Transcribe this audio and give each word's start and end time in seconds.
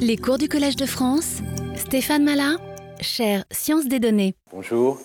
Les 0.00 0.16
cours 0.16 0.38
du 0.38 0.48
Collège 0.48 0.76
de 0.76 0.86
France, 0.86 1.38
Stéphane 1.76 2.24
Malin, 2.24 2.56
chaire 3.00 3.44
Sciences 3.50 3.86
des 3.86 3.98
données. 3.98 4.34
Bonjour. 4.52 4.98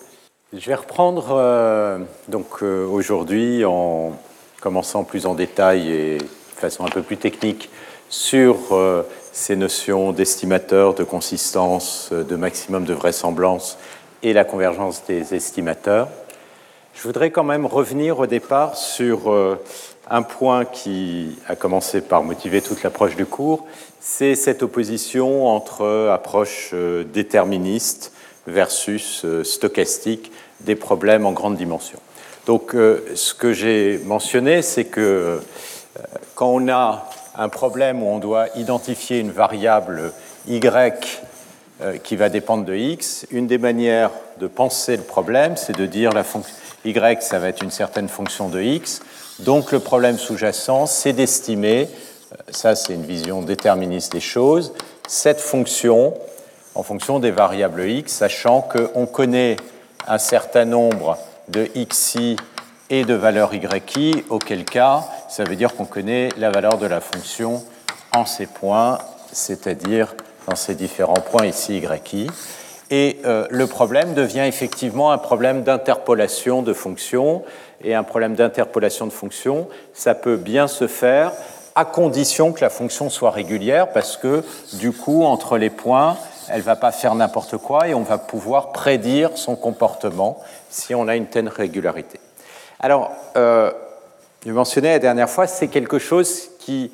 Je 0.52 0.66
vais 0.66 0.74
reprendre 0.74 1.28
euh, 1.32 1.98
donc 2.28 2.62
euh, 2.62 2.86
aujourd'hui 2.86 3.64
en 3.64 4.12
commençant 4.60 5.04
plus 5.04 5.26
en 5.26 5.34
détail 5.34 5.90
et 5.90 6.18
de 6.18 6.24
façon 6.56 6.84
un 6.86 6.88
peu 6.88 7.02
plus 7.02 7.16
technique 7.16 7.70
sur 8.08 8.56
euh, 8.72 9.02
ces 9.32 9.56
notions 9.56 10.12
d'estimateur, 10.12 10.94
de 10.94 11.04
consistance, 11.04 12.10
de 12.12 12.36
maximum 12.36 12.84
de 12.84 12.94
vraisemblance 12.94 13.78
et 14.22 14.32
la 14.32 14.44
convergence 14.44 15.04
des 15.06 15.34
estimateurs. 15.34 16.08
Je 16.94 17.02
voudrais 17.02 17.30
quand 17.30 17.44
même 17.44 17.66
revenir 17.66 18.20
au 18.20 18.26
départ 18.26 18.76
sur 18.76 19.58
un 20.10 20.22
point 20.22 20.64
qui 20.64 21.38
a 21.48 21.56
commencé 21.56 22.00
par 22.00 22.22
motiver 22.22 22.60
toute 22.60 22.82
l'approche 22.82 23.16
du 23.16 23.26
cours, 23.26 23.64
c'est 24.00 24.34
cette 24.34 24.62
opposition 24.62 25.46
entre 25.46 26.10
approche 26.12 26.70
euh, 26.74 27.04
déterministe 27.04 28.12
versus 28.46 29.22
euh, 29.24 29.42
stochastique 29.44 30.30
des 30.60 30.76
problèmes 30.76 31.24
en 31.24 31.32
grande 31.32 31.56
dimension. 31.56 31.98
Donc 32.46 32.74
euh, 32.74 33.02
ce 33.14 33.32
que 33.32 33.52
j'ai 33.52 33.98
mentionné, 34.04 34.60
c'est 34.60 34.84
que 34.84 35.40
quand 36.34 36.48
on 36.48 36.68
a 36.68 37.08
un 37.36 37.48
problème 37.48 38.02
où 38.02 38.06
on 38.06 38.18
doit 38.18 38.48
identifier 38.56 39.20
une 39.20 39.30
variable 39.30 40.12
y 40.46 40.60
qui 42.02 42.16
va 42.16 42.28
dépendre 42.28 42.64
de 42.64 42.74
x, 42.74 43.26
une 43.30 43.46
des 43.46 43.58
manières 43.58 44.10
de 44.38 44.46
penser 44.46 44.96
le 44.96 45.02
problème, 45.02 45.56
c'est 45.56 45.76
de 45.76 45.86
dire 45.86 46.12
la 46.12 46.24
fonction 46.24 46.54
y, 46.84 47.22
ça 47.22 47.38
va 47.38 47.48
être 47.48 47.62
une 47.62 47.70
certaine 47.70 48.08
fonction 48.08 48.48
de 48.48 48.60
x, 48.60 49.00
donc 49.40 49.72
le 49.72 49.80
problème 49.80 50.18
sous-jacent, 50.18 50.86
c'est 50.86 51.12
d'estimer, 51.12 51.88
euh, 52.32 52.36
ça 52.50 52.74
c'est 52.76 52.94
une 52.94 53.04
vision 53.04 53.42
déterministe 53.42 54.12
des 54.12 54.20
choses, 54.20 54.72
cette 55.08 55.40
fonction 55.40 56.14
en 56.74 56.82
fonction 56.82 57.18
des 57.18 57.30
variables 57.30 57.88
x, 57.88 58.12
sachant 58.12 58.60
qu'on 58.60 59.06
connaît 59.06 59.56
un 60.06 60.18
certain 60.18 60.64
nombre 60.64 61.18
de 61.48 61.68
xi 61.74 62.36
et 62.90 63.04
de 63.04 63.14
valeurs 63.14 63.54
yi, 63.54 64.24
auquel 64.28 64.64
cas 64.64 65.04
ça 65.28 65.44
veut 65.44 65.56
dire 65.56 65.74
qu'on 65.74 65.84
connaît 65.84 66.28
la 66.36 66.50
valeur 66.50 66.78
de 66.78 66.86
la 66.86 67.00
fonction 67.00 67.62
en 68.14 68.26
ces 68.26 68.46
points, 68.46 68.98
c'est-à-dire 69.32 70.14
dans 70.48 70.56
ces 70.56 70.74
différents 70.74 71.14
points 71.14 71.46
ici 71.46 71.82
yi. 72.12 72.28
Et 72.90 73.20
euh, 73.24 73.46
le 73.50 73.66
problème 73.66 74.14
devient 74.14 74.44
effectivement 74.46 75.10
un 75.10 75.18
problème 75.18 75.62
d'interpolation 75.62 76.62
de 76.62 76.72
fonctions 76.72 77.42
et 77.84 77.94
un 77.94 78.02
problème 78.02 78.34
d'interpolation 78.34 79.06
de 79.06 79.12
fonctions, 79.12 79.68
ça 79.92 80.14
peut 80.14 80.36
bien 80.36 80.66
se 80.66 80.86
faire 80.86 81.32
à 81.74 81.84
condition 81.84 82.52
que 82.52 82.60
la 82.60 82.70
fonction 82.70 83.10
soit 83.10 83.30
régulière, 83.30 83.90
parce 83.92 84.16
que 84.16 84.42
du 84.74 84.92
coup, 84.92 85.24
entre 85.24 85.58
les 85.58 85.70
points, 85.70 86.16
elle 86.48 86.58
ne 86.58 86.62
va 86.62 86.76
pas 86.76 86.92
faire 86.92 87.14
n'importe 87.14 87.56
quoi 87.56 87.88
et 87.88 87.94
on 87.94 88.02
va 88.02 88.18
pouvoir 88.18 88.72
prédire 88.72 89.30
son 89.36 89.56
comportement 89.56 90.38
si 90.70 90.94
on 90.94 91.08
a 91.08 91.16
une 91.16 91.26
telle 91.26 91.48
régularité. 91.48 92.20
Alors, 92.80 93.12
euh, 93.36 93.70
je 94.46 94.52
mentionnais 94.52 94.92
la 94.92 94.98
dernière 94.98 95.30
fois, 95.30 95.46
c'est 95.46 95.68
quelque 95.68 95.98
chose 95.98 96.50
qui 96.58 96.92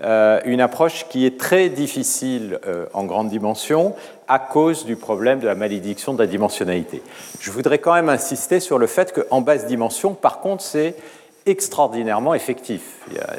euh, 0.00 0.40
une 0.46 0.60
approche 0.60 1.06
qui 1.08 1.26
est 1.26 1.38
très 1.38 1.68
difficile 1.68 2.58
euh, 2.66 2.86
en 2.92 3.04
grande 3.04 3.28
dimension 3.28 3.94
à 4.26 4.38
cause 4.38 4.84
du 4.84 4.96
problème 4.96 5.38
de 5.38 5.46
la 5.46 5.54
malédiction 5.54 6.14
de 6.14 6.18
la 6.18 6.26
dimensionnalité. 6.26 7.02
Je 7.40 7.50
voudrais 7.50 7.78
quand 7.78 7.94
même 7.94 8.08
insister 8.08 8.58
sur 8.58 8.78
le 8.78 8.86
fait 8.86 9.12
qu'en 9.12 9.42
basse 9.42 9.66
dimension, 9.66 10.14
par 10.14 10.40
contre, 10.40 10.62
c'est 10.62 10.96
extraordinairement 11.44 12.34
effectif. 12.34 12.82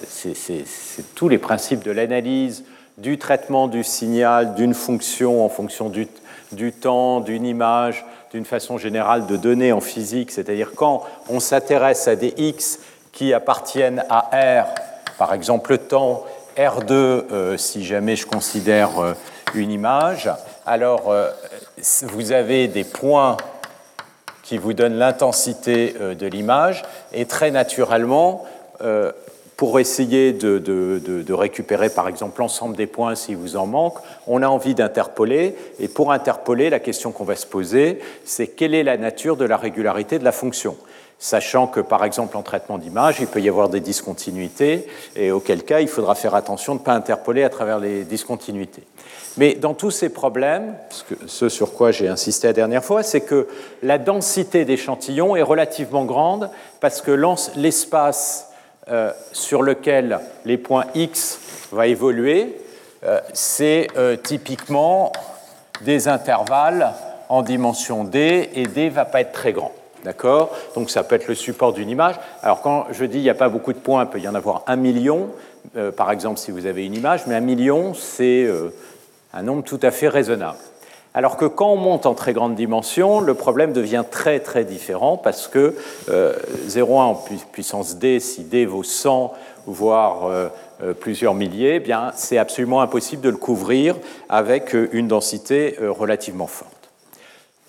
C'est 0.07 1.15
tous 1.15 1.29
les 1.29 1.37
principes 1.37 1.83
de 1.83 1.91
l'analyse, 1.91 2.63
du 2.97 3.17
traitement 3.17 3.67
du 3.67 3.83
signal, 3.83 4.55
d'une 4.55 4.73
fonction 4.73 5.43
en 5.43 5.49
fonction 5.49 5.89
du, 5.89 6.07
du 6.51 6.71
temps, 6.71 7.21
d'une 7.21 7.45
image, 7.45 8.05
d'une 8.31 8.45
façon 8.45 8.77
générale 8.77 9.25
de 9.25 9.37
données 9.37 9.71
en 9.71 9.81
physique, 9.81 10.31
c'est-à-dire 10.31 10.71
quand 10.75 11.03
on 11.29 11.39
s'intéresse 11.39 12.07
à 12.07 12.15
des 12.15 12.33
x 12.37 12.79
qui 13.11 13.33
appartiennent 13.33 14.03
à 14.09 14.29
R, 14.63 14.65
par 15.17 15.33
exemple 15.33 15.71
le 15.71 15.77
temps, 15.77 16.23
R2 16.57 16.91
euh, 16.91 17.57
si 17.57 17.83
jamais 17.83 18.15
je 18.15 18.25
considère 18.25 18.99
euh, 18.99 19.13
une 19.55 19.71
image. 19.71 20.29
Alors, 20.65 21.11
euh, 21.11 21.29
vous 22.03 22.31
avez 22.31 22.67
des 22.67 22.83
points 22.83 23.37
qui 24.43 24.57
vous 24.57 24.73
donnent 24.73 24.97
l'intensité 24.97 25.93
de 25.93 26.27
l'image 26.27 26.83
et 27.13 27.25
très 27.25 27.49
naturellement, 27.49 28.45
pour 29.63 29.79
essayer 29.79 30.33
de, 30.33 31.33
récupérer 31.33 31.87
par 31.89 32.09
exemple 32.09 32.41
l'ensemble 32.41 32.75
des 32.75 32.85
points 32.85 33.15
s'il 33.15 33.37
vous 33.37 33.55
en 33.55 33.65
manque, 33.65 33.95
on 34.27 34.41
a 34.41 34.47
envie 34.49 34.75
d'interpoler. 34.75 35.55
Et 35.79 35.87
pour 35.87 36.11
interpoler, 36.11 36.69
la 36.69 36.81
question 36.81 37.13
qu'on 37.13 37.23
va 37.23 37.37
se 37.37 37.45
poser, 37.45 37.99
c'est 38.25 38.47
quelle 38.47 38.75
est 38.75 38.83
la 38.83 38.97
nature 38.97 39.37
de 39.37 39.45
la 39.45 39.55
régularité 39.55 40.19
de 40.19 40.25
la 40.25 40.33
fonction 40.33 40.75
sachant 41.17 41.67
que 41.67 41.79
par 41.79 42.03
exemple 42.03 42.35
en 42.35 42.41
traitement 42.41 42.77
d'image, 42.77 43.21
il 43.21 43.27
peut 43.27 43.39
y 43.39 43.47
avoir 43.47 43.69
des 43.69 43.79
discontinuités, 43.79 44.85
et 45.15 45.31
auquel 45.31 45.63
cas 45.63 45.79
il 45.79 45.87
faudra 45.87 46.15
faire 46.15 46.35
attention 46.35 46.75
de 46.75 46.79
ne 46.81 46.83
pas 46.83 46.91
interpoler 46.91 47.45
à 47.45 47.49
travers 47.49 47.79
les 47.79 48.03
discontinuités. 48.03 48.83
Mais 49.37 49.53
dans 49.53 49.73
tous 49.73 49.91
ces 49.91 50.09
problèmes, 50.09 50.75
ce 51.25 51.47
sur 51.47 51.71
quoi 51.71 51.91
j'ai 51.91 52.09
insisté 52.09 52.47
la 52.47 52.53
dernière 52.53 52.83
fois, 52.83 53.01
c'est 53.01 53.21
que 53.21 53.47
la 53.81 53.97
densité 53.97 54.65
d'échantillons 54.65 55.37
est 55.37 55.41
relativement 55.41 56.03
grande 56.03 56.49
parce 56.81 56.99
que 56.99 57.17
l'espace 57.55 58.49
euh, 58.89 59.11
sur 59.31 59.61
lequel 59.61 60.19
les 60.43 60.57
points 60.57 60.85
X 60.93 61.39
vont 61.71 61.83
évoluer, 61.83 62.57
euh, 63.05 63.21
c'est 63.31 63.87
euh, 63.95 64.17
typiquement 64.17 65.13
des 65.81 66.09
intervalles 66.09 66.91
en 67.29 67.43
dimension 67.43 68.03
D, 68.03 68.49
et 68.53 68.67
D 68.67 68.89
va 68.89 69.05
pas 69.05 69.21
être 69.21 69.31
très 69.31 69.53
grand. 69.53 69.71
D'accord? 70.03 70.53
Donc 70.75 70.89
ça 70.89 71.03
peut 71.03 71.15
être 71.15 71.29
le 71.29 71.35
support 71.35 71.71
d'une 71.71 71.89
image. 71.89 72.15
Alors 72.41 72.61
quand 72.61 72.87
je 72.91 73.05
dis 73.05 73.19
il 73.19 73.23
n'y 73.23 73.29
a 73.29 73.35
pas 73.35 73.47
beaucoup 73.47 73.71
de 73.71 73.79
points, 73.79 74.03
il 74.03 74.09
peut 74.09 74.19
y 74.19 74.27
en 74.27 74.35
avoir 74.35 74.63
un 74.67 74.75
million, 74.75 75.29
par 75.95 76.11
exemple 76.11 76.39
si 76.39 76.51
vous 76.51 76.65
avez 76.65 76.85
une 76.85 76.93
image, 76.93 77.25
mais 77.25 77.35
un 77.35 77.39
million, 77.39 77.93
c'est 77.93 78.49
un 79.33 79.43
nombre 79.43 79.63
tout 79.63 79.79
à 79.81 79.91
fait 79.91 80.09
raisonnable. 80.09 80.57
Alors 81.13 81.37
que 81.37 81.45
quand 81.45 81.69
on 81.69 81.77
monte 81.77 82.05
en 82.05 82.15
très 82.15 82.33
grande 82.33 82.55
dimension, 82.55 83.19
le 83.19 83.35
problème 83.35 83.71
devient 83.71 84.03
très 84.09 84.39
très 84.39 84.65
différent 84.65 85.15
parce 85.15 85.47
que 85.47 85.75
euh, 86.09 86.33
0,1 86.67 86.91
en 86.91 87.15
puissance 87.51 87.97
d, 87.97 88.19
si 88.19 88.43
d 88.43 88.65
vaut 88.65 88.83
100, 88.83 89.31
voire 89.67 90.25
euh, 90.25 90.49
plusieurs 90.99 91.35
milliers, 91.35 91.81
eh 91.85 91.93
c'est 92.15 92.37
absolument 92.37 92.81
impossible 92.81 93.21
de 93.21 93.29
le 93.29 93.37
couvrir 93.37 93.95
avec 94.27 94.73
une 94.73 95.07
densité 95.07 95.77
relativement 95.79 96.47
forte. 96.47 96.71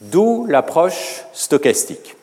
D'où 0.00 0.46
l'approche 0.46 1.24
stochastique. 1.32 2.16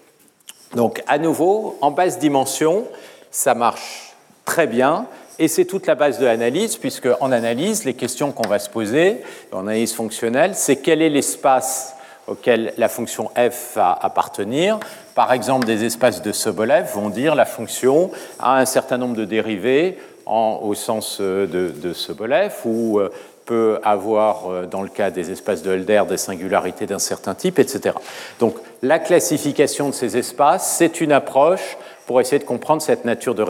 Donc 0.76 1.03
à 1.08 1.18
nouveau, 1.18 1.78
en 1.82 1.92
basse 1.92 2.20
dimension, 2.20 2.86
ça 3.30 3.53
marche 3.53 4.16
très 4.46 4.68
bien. 4.68 5.06
Et 5.41 5.47
c'est 5.47 5.66
toute 5.66 5.88
la 5.88 5.96
base 5.96 6.19
de 6.19 6.25
l'analyse, 6.25 6.78
puisque 6.78 7.09
en 7.19 7.31
analyse, 7.31 7.84
les 7.84 7.96
questions 7.96 8.31
qu'on 8.31 8.47
va 8.47 8.59
se 8.59 8.69
poser, 8.69 9.24
en 9.52 9.62
analyse 9.62 9.91
fonctionnelle, 9.91 10.52
c'est 10.53 10.75
quel 10.75 11.02
est 11.02 11.09
l'espace 11.09 11.96
auquel 12.28 12.75
la 12.78 12.88
fonction 12.88 13.31
f 13.35 13.74
va 13.74 13.91
appartenir. 14.00 14.79
Par 15.16 15.34
exemple, 15.34 15.66
des 15.66 15.84
espaces 15.84 16.22
de 16.22 16.31
Sobolev 16.31 16.91
vont 16.94 17.09
dire 17.09 17.34
la 17.34 17.46
fonction 17.46 18.12
a 18.38 18.59
un 18.59 18.66
certain 18.66 19.00
nombre 19.00 19.16
de 19.16 19.25
dérivés 19.25 19.97
au 20.28 20.75
sens 20.75 21.18
euh, 21.19 21.47
de, 21.47 21.91
Sobolev, 21.91 22.53
ou 22.63 23.00
euh, 23.00 23.09
peut 23.46 23.79
avoir, 23.84 24.52
euh, 24.52 24.68
dans 24.68 24.84
le 24.84 24.90
cas 24.90 25.09
des 25.09 25.31
espaces 25.31 25.63
de 25.63 25.72
Hölder, 25.72 26.03
des 26.08 26.18
singularités 26.18 26.85
d'un 26.85 27.00
certain 27.00 27.34
type, 27.34 27.58
etc. 27.58 27.96
Donc 28.40 28.58
la 28.84 29.00
classification 29.00 29.90
de 29.90 29.94
ces 29.96 30.18
espaces, 30.18 30.75
c'est 30.78 31.02
une 31.02 31.12
approche 31.12 31.78
pour 32.12 32.20
essayer 32.20 32.40
de 32.40 32.44
comprendre 32.44 32.82
cette 32.82 33.06
nature 33.06 33.36
de 33.36 33.42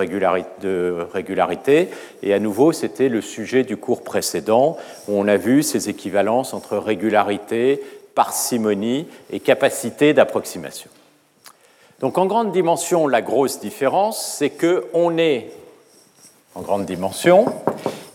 régularité. 1.13 1.89
Et 2.21 2.31
à 2.31 2.37
nouveau, 2.37 2.71
c'était 2.73 3.09
le 3.09 3.19
sujet 3.19 3.63
du 3.63 3.75
cours 3.75 4.03
précédent, 4.03 4.77
où 5.07 5.13
on 5.13 5.27
a 5.27 5.35
vu 5.35 5.63
ces 5.63 5.89
équivalences 5.89 6.53
entre 6.53 6.77
régularité, 6.77 7.81
parcimonie 8.13 9.07
et 9.31 9.39
capacité 9.39 10.13
d'approximation. 10.13 10.91
Donc 12.01 12.19
en 12.19 12.27
grande 12.27 12.51
dimension, 12.51 13.07
la 13.07 13.23
grosse 13.23 13.59
différence, 13.59 14.23
c'est 14.37 14.51
qu'on 14.51 15.17
est 15.17 15.49
en 16.53 16.61
grande 16.61 16.85
dimension, 16.85 17.47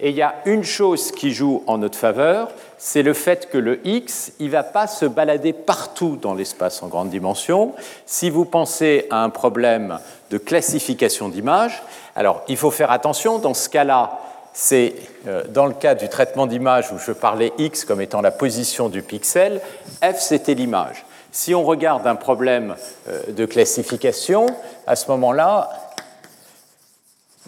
et 0.00 0.10
il 0.10 0.16
y 0.16 0.22
a 0.22 0.34
une 0.44 0.64
chose 0.64 1.10
qui 1.10 1.32
joue 1.32 1.62
en 1.66 1.78
notre 1.78 1.98
faveur, 1.98 2.48
c'est 2.78 3.02
le 3.02 3.14
fait 3.14 3.48
que 3.48 3.58
le 3.58 3.80
x, 3.86 4.32
il 4.38 4.46
ne 4.46 4.52
va 4.52 4.62
pas 4.62 4.86
se 4.86 5.06
balader 5.06 5.52
partout 5.52 6.18
dans 6.20 6.34
l'espace 6.34 6.82
en 6.82 6.88
grande 6.88 7.08
dimension. 7.08 7.74
Si 8.04 8.28
vous 8.28 8.44
pensez 8.44 9.06
à 9.10 9.22
un 9.22 9.30
problème 9.30 9.98
de 10.30 10.38
classification 10.38 11.28
d'images, 11.28 11.82
alors 12.14 12.42
il 12.48 12.56
faut 12.56 12.70
faire 12.70 12.90
attention, 12.90 13.38
dans 13.38 13.54
ce 13.54 13.68
cas-là, 13.70 14.20
c'est 14.52 14.94
euh, 15.26 15.44
dans 15.48 15.66
le 15.66 15.74
cas 15.74 15.94
du 15.94 16.08
traitement 16.08 16.46
d'image 16.46 16.92
où 16.92 16.98
je 16.98 17.12
parlais 17.12 17.52
x 17.58 17.84
comme 17.84 18.00
étant 18.00 18.20
la 18.20 18.30
position 18.30 18.88
du 18.88 19.02
pixel, 19.02 19.60
f 20.02 20.18
c'était 20.18 20.54
l'image. 20.54 21.04
Si 21.32 21.54
on 21.54 21.64
regarde 21.64 22.06
un 22.06 22.14
problème 22.16 22.76
euh, 23.08 23.20
de 23.28 23.44
classification, 23.44 24.46
à 24.86 24.96
ce 24.96 25.10
moment-là, 25.10 25.70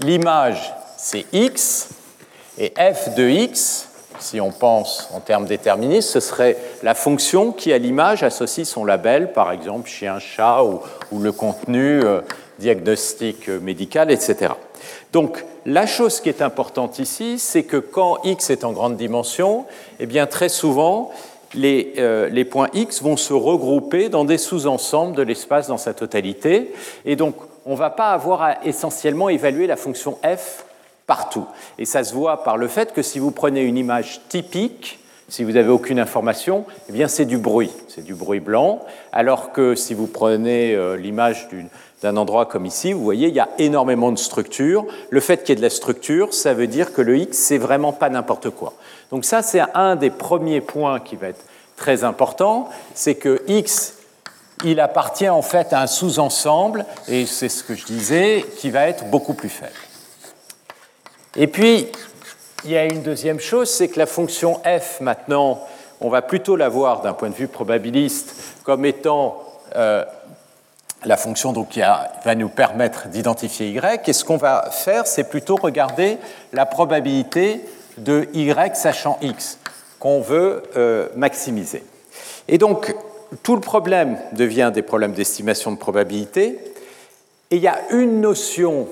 l'image 0.00 0.74
c'est 0.98 1.26
x, 1.32 1.88
et 2.58 2.72
f 2.76 3.14
de 3.14 3.28
x, 3.28 3.88
si 4.18 4.40
on 4.40 4.50
pense 4.50 5.08
en 5.14 5.20
termes 5.20 5.46
déterministes, 5.46 6.10
ce 6.10 6.20
serait 6.20 6.56
la 6.82 6.94
fonction 6.94 7.52
qui, 7.52 7.72
à 7.72 7.78
l'image, 7.78 8.22
associe 8.22 8.66
son 8.66 8.84
label, 8.84 9.32
par 9.32 9.52
exemple 9.52 9.88
chien, 9.88 10.18
chat, 10.18 10.62
ou, 10.64 10.80
le 11.20 11.32
contenu 11.32 12.02
euh, 12.02 12.20
diagnostic 12.58 13.48
euh, 13.48 13.60
médical, 13.60 14.10
etc. 14.10 14.52
Donc, 15.12 15.44
la 15.66 15.86
chose 15.86 16.20
qui 16.20 16.28
est 16.28 16.42
importante 16.42 16.98
ici, 16.98 17.38
c'est 17.38 17.62
que 17.62 17.76
quand 17.76 18.18
x 18.24 18.50
est 18.50 18.64
en 18.64 18.72
grande 18.72 18.96
dimension, 18.96 19.64
eh 20.00 20.06
bien, 20.06 20.26
très 20.26 20.48
souvent, 20.48 21.10
les, 21.54 21.94
euh, 21.98 22.28
les 22.28 22.44
points 22.44 22.68
x 22.74 23.02
vont 23.02 23.16
se 23.16 23.32
regrouper 23.32 24.08
dans 24.08 24.24
des 24.24 24.38
sous-ensembles 24.38 25.16
de 25.16 25.22
l'espace 25.22 25.68
dans 25.68 25.78
sa 25.78 25.94
totalité. 25.94 26.74
Et 27.04 27.16
donc, 27.16 27.36
on 27.64 27.72
ne 27.72 27.76
va 27.76 27.90
pas 27.90 28.10
avoir 28.10 28.42
à 28.42 28.64
essentiellement 28.64 29.28
évaluer 29.28 29.66
la 29.66 29.76
fonction 29.76 30.18
f 30.24 30.64
partout. 31.08 31.46
Et 31.78 31.86
ça 31.86 32.04
se 32.04 32.14
voit 32.14 32.44
par 32.44 32.56
le 32.56 32.68
fait 32.68 32.92
que 32.92 33.02
si 33.02 33.18
vous 33.18 33.32
prenez 33.32 33.62
une 33.62 33.76
image 33.76 34.20
typique, 34.28 35.00
si 35.28 35.42
vous 35.42 35.52
n'avez 35.52 35.70
aucune 35.70 35.98
information, 35.98 36.64
eh 36.88 36.92
bien 36.92 37.08
c'est 37.08 37.24
du 37.24 37.38
bruit, 37.38 37.72
c'est 37.88 38.04
du 38.04 38.14
bruit 38.14 38.40
blanc, 38.40 38.80
alors 39.12 39.52
que 39.52 39.74
si 39.74 39.94
vous 39.94 40.06
prenez 40.06 40.74
euh, 40.74 40.96
l'image 40.96 41.48
d'un 42.02 42.16
endroit 42.16 42.46
comme 42.46 42.66
ici, 42.66 42.92
vous 42.92 43.02
voyez, 43.02 43.28
il 43.28 43.34
y 43.34 43.40
a 43.40 43.48
énormément 43.58 44.12
de 44.12 44.18
structures. 44.18 44.86
Le 45.10 45.20
fait 45.20 45.38
qu'il 45.38 45.50
y 45.50 45.52
ait 45.52 45.56
de 45.56 45.62
la 45.62 45.70
structure, 45.70 46.32
ça 46.32 46.54
veut 46.54 46.66
dire 46.66 46.92
que 46.92 47.02
le 47.02 47.18
X, 47.18 47.36
c'est 47.36 47.58
vraiment 47.58 47.92
pas 47.92 48.10
n'importe 48.10 48.50
quoi. 48.50 48.74
Donc 49.10 49.24
ça, 49.24 49.42
c'est 49.42 49.62
un 49.74 49.96
des 49.96 50.10
premiers 50.10 50.60
points 50.60 51.00
qui 51.00 51.16
va 51.16 51.28
être 51.28 51.44
très 51.76 52.04
important, 52.04 52.68
c'est 52.94 53.14
que 53.14 53.42
X, 53.48 53.94
il 54.64 54.80
appartient 54.80 55.28
en 55.28 55.42
fait 55.42 55.72
à 55.72 55.82
un 55.82 55.86
sous-ensemble, 55.86 56.84
et 57.06 57.24
c'est 57.26 57.48
ce 57.48 57.62
que 57.62 57.74
je 57.74 57.84
disais, 57.86 58.44
qui 58.58 58.70
va 58.70 58.88
être 58.88 59.04
beaucoup 59.06 59.34
plus 59.34 59.48
faible. 59.48 59.72
Et 61.36 61.46
puis, 61.46 61.86
il 62.64 62.70
y 62.70 62.76
a 62.76 62.84
une 62.84 63.02
deuxième 63.02 63.40
chose, 63.40 63.70
c'est 63.70 63.88
que 63.88 63.98
la 63.98 64.06
fonction 64.06 64.60
f, 64.64 65.00
maintenant, 65.00 65.60
on 66.00 66.08
va 66.08 66.22
plutôt 66.22 66.56
la 66.56 66.68
voir 66.68 67.02
d'un 67.02 67.12
point 67.12 67.30
de 67.30 67.34
vue 67.34 67.48
probabiliste 67.48 68.34
comme 68.64 68.84
étant 68.84 69.42
euh, 69.76 70.04
la 71.04 71.16
fonction 71.16 71.52
qui 71.64 71.80
va 71.80 72.34
nous 72.34 72.48
permettre 72.48 73.08
d'identifier 73.08 73.68
y. 73.68 74.08
Et 74.08 74.12
ce 74.12 74.24
qu'on 74.24 74.36
va 74.36 74.70
faire, 74.70 75.06
c'est 75.06 75.24
plutôt 75.24 75.56
regarder 75.56 76.18
la 76.52 76.66
probabilité 76.66 77.60
de 77.98 78.28
y 78.32 78.52
sachant 78.74 79.18
x 79.22 79.58
qu'on 79.98 80.20
veut 80.20 80.62
euh, 80.76 81.08
maximiser. 81.16 81.84
Et 82.46 82.58
donc, 82.58 82.94
tout 83.42 83.54
le 83.54 83.60
problème 83.60 84.18
devient 84.32 84.70
des 84.72 84.82
problèmes 84.82 85.12
d'estimation 85.12 85.70
de 85.72 85.76
probabilité. 85.76 86.58
Et 87.50 87.56
il 87.56 87.62
y 87.62 87.68
a 87.68 87.78
une 87.90 88.20
notion 88.20 88.88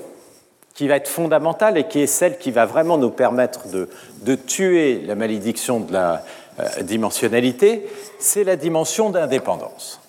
qui 0.77 0.87
va 0.87 0.97
être 0.97 1.07
fondamentale 1.07 1.75
et 1.79 1.87
qui 1.87 2.01
est 2.01 2.07
celle 2.07 2.37
qui 2.37 2.51
va 2.51 2.67
vraiment 2.67 2.99
nous 2.99 3.09
permettre 3.09 3.61
de, 3.67 4.35
tuer 4.35 5.01
la 5.07 5.15
malédiction 5.15 5.79
de 5.79 5.91
la 5.91 6.23
euh, 6.59 6.83
dimensionnalité, 6.83 7.89
c'est 8.19 8.43
la 8.43 8.55
dimension 8.55 9.09
d'indépendance. 9.09 9.99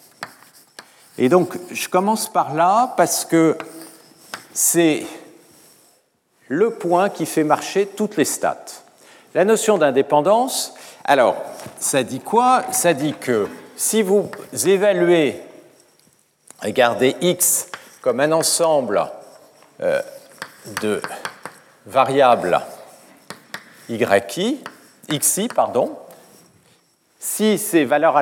Et 1.16 1.30
donc, 1.30 1.56
je 1.70 1.88
commence 1.88 2.30
par 2.30 2.54
là 2.54 2.92
parce 2.98 3.24
que 3.24 3.56
c'est 4.52 5.06
le 6.48 6.70
point 6.70 7.08
qui 7.08 7.24
fait 7.24 7.44
marcher 7.44 7.86
toutes 7.86 8.18
les 8.18 8.26
stats. 8.26 8.66
La 9.34 9.46
notion 9.46 9.78
d'indépendance, 9.78 10.74
alors, 11.04 11.36
ça 11.78 12.02
dit 12.02 12.20
quoi? 12.20 12.64
Ça 12.72 12.92
dit 12.92 13.14
que 13.18 13.48
si 13.74 14.02
vous 14.02 14.28
évaluez, 14.66 15.40
regardez 16.62 17.16
x 17.22 17.68
comme 18.02 18.20
un 18.20 18.32
ensemble 18.32 19.02
euh, 19.80 20.02
de 20.82 21.00
variables 21.86 22.60
yi, 23.88 24.60
xi, 25.20 25.48
pardon, 25.48 25.96
si 27.18 27.58
ces 27.58 27.84
valeurs 27.84 28.20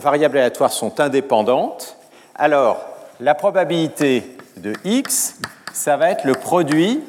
variables 0.00 0.38
aléatoires 0.38 0.72
sont 0.72 1.00
indépendantes, 1.00 1.96
alors 2.34 2.84
la 3.20 3.34
probabilité 3.34 4.36
de 4.56 4.74
x, 4.84 5.36
ça 5.72 5.96
va 5.96 6.10
être 6.10 6.24
le 6.24 6.34
produit 6.34 7.02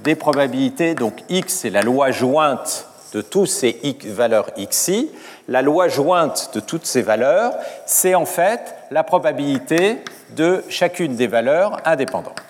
des 0.00 0.14
probabilités. 0.14 0.94
Donc 0.94 1.22
x, 1.28 1.54
c'est 1.54 1.70
la 1.70 1.82
loi 1.82 2.10
jointe 2.10 2.88
de 3.12 3.22
tous 3.22 3.46
ces 3.46 3.80
valeurs 4.04 4.50
xi. 4.56 5.10
La 5.48 5.62
loi 5.62 5.88
jointe 5.88 6.50
de 6.54 6.60
toutes 6.60 6.86
ces 6.86 7.02
valeurs, 7.02 7.54
c'est 7.86 8.14
en 8.14 8.26
fait 8.26 8.74
la 8.90 9.04
probabilité 9.04 10.02
de 10.30 10.62
chacune 10.68 11.14
des 11.14 11.28
valeurs 11.28 11.80
indépendantes. 11.84 12.45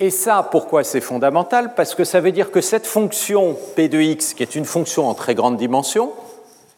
Et 0.00 0.10
ça, 0.10 0.46
pourquoi 0.48 0.84
c'est 0.84 1.00
fondamental? 1.00 1.74
Parce 1.74 1.96
que 1.96 2.04
ça 2.04 2.20
veut 2.20 2.30
dire 2.30 2.52
que 2.52 2.60
cette 2.60 2.86
fonction 2.86 3.56
P 3.74 3.88
de 3.88 4.00
x, 4.00 4.32
qui 4.34 4.44
est 4.44 4.54
une 4.54 4.64
fonction 4.64 5.08
en 5.08 5.14
très 5.14 5.34
grande 5.34 5.56
dimension, 5.56 6.12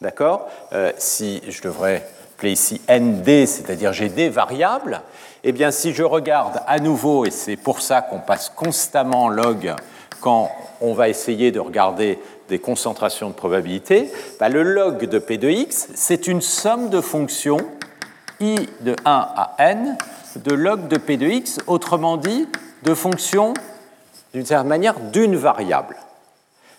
d'accord 0.01 0.49
euh, 0.73 0.91
Si 0.97 1.43
je 1.47 1.61
devrais 1.61 2.09
appeler 2.35 2.53
ici 2.53 2.81
nd, 2.89 3.47
c'est-à-dire 3.47 3.93
j'ai 3.93 4.09
des 4.09 4.31
variables, 4.31 5.03
eh 5.45 5.53
bien 5.53 5.71
si 5.71 5.93
je 5.93 6.03
regarde 6.03 6.63
à 6.67 6.79
nouveau, 6.79 7.27
et 7.27 7.31
c'est 7.31 7.57
pour 7.57 7.83
ça 7.83 8.01
qu'on 8.01 8.21
passe 8.21 8.49
constamment 8.49 9.29
log 9.29 9.75
quand 10.23 10.51
on 10.81 10.95
va 10.95 11.11
essayer 11.11 11.51
de 11.51 11.61
regarder 11.61 12.19
des 12.49 12.59
concentrations 12.59 13.29
de 13.29 13.35
probabilité, 13.35 14.11
bah, 14.39 14.49
le 14.49 14.63
log 14.63 15.05
de 15.07 15.19
P 15.19 15.37
de 15.37 15.51
x, 15.51 15.89
c'est 15.95 16.27
une 16.27 16.41
somme 16.41 16.89
de 16.89 17.03
fonctions 17.03 17.61
i 18.41 18.57
de 18.81 18.97
1 19.05 19.29
à 19.37 19.55
n 19.59 19.99
de 20.37 20.55
log 20.55 20.89
de 20.89 20.97
P 20.97 21.19
de 21.19 21.27
x, 21.27 21.59
autrement 21.67 22.17
dit, 22.17 22.49
de 22.83 22.95
fonction, 22.95 23.55
d'une 24.35 24.47
certaine 24.47 24.69
manière, 24.69 25.01
d'une 25.01 25.37
variable. 25.37 25.97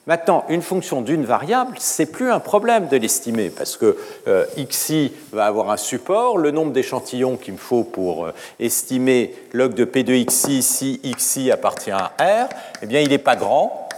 Maintenant, 0.07 0.45
une 0.49 0.63
fonction 0.63 1.01
d'une 1.03 1.25
variable, 1.25 1.75
c'est 1.77 2.07
plus 2.07 2.31
un 2.31 2.39
problème 2.39 2.87
de 2.87 2.97
l'estimer 2.97 3.51
parce 3.51 3.77
que 3.77 3.95
euh, 4.27 4.45
xi 4.57 5.13
va 5.31 5.45
avoir 5.45 5.69
un 5.69 5.77
support, 5.77 6.39
le 6.39 6.49
nombre 6.49 6.71
d'échantillons 6.71 7.37
qu'il 7.37 7.53
me 7.53 7.59
faut 7.59 7.83
pour 7.83 8.25
euh, 8.25 8.33
estimer 8.59 9.35
log 9.53 9.75
de 9.75 9.85
p 9.85 10.01
de 10.03 10.15
xi 10.15 10.63
si 10.63 10.99
xi 11.03 11.51
appartient 11.51 11.91
à 11.91 12.13
R, 12.19 12.49
eh 12.81 12.87
bien, 12.87 13.01
il 13.01 13.09
n'est 13.09 13.19
pas 13.19 13.35
grand. 13.35 13.89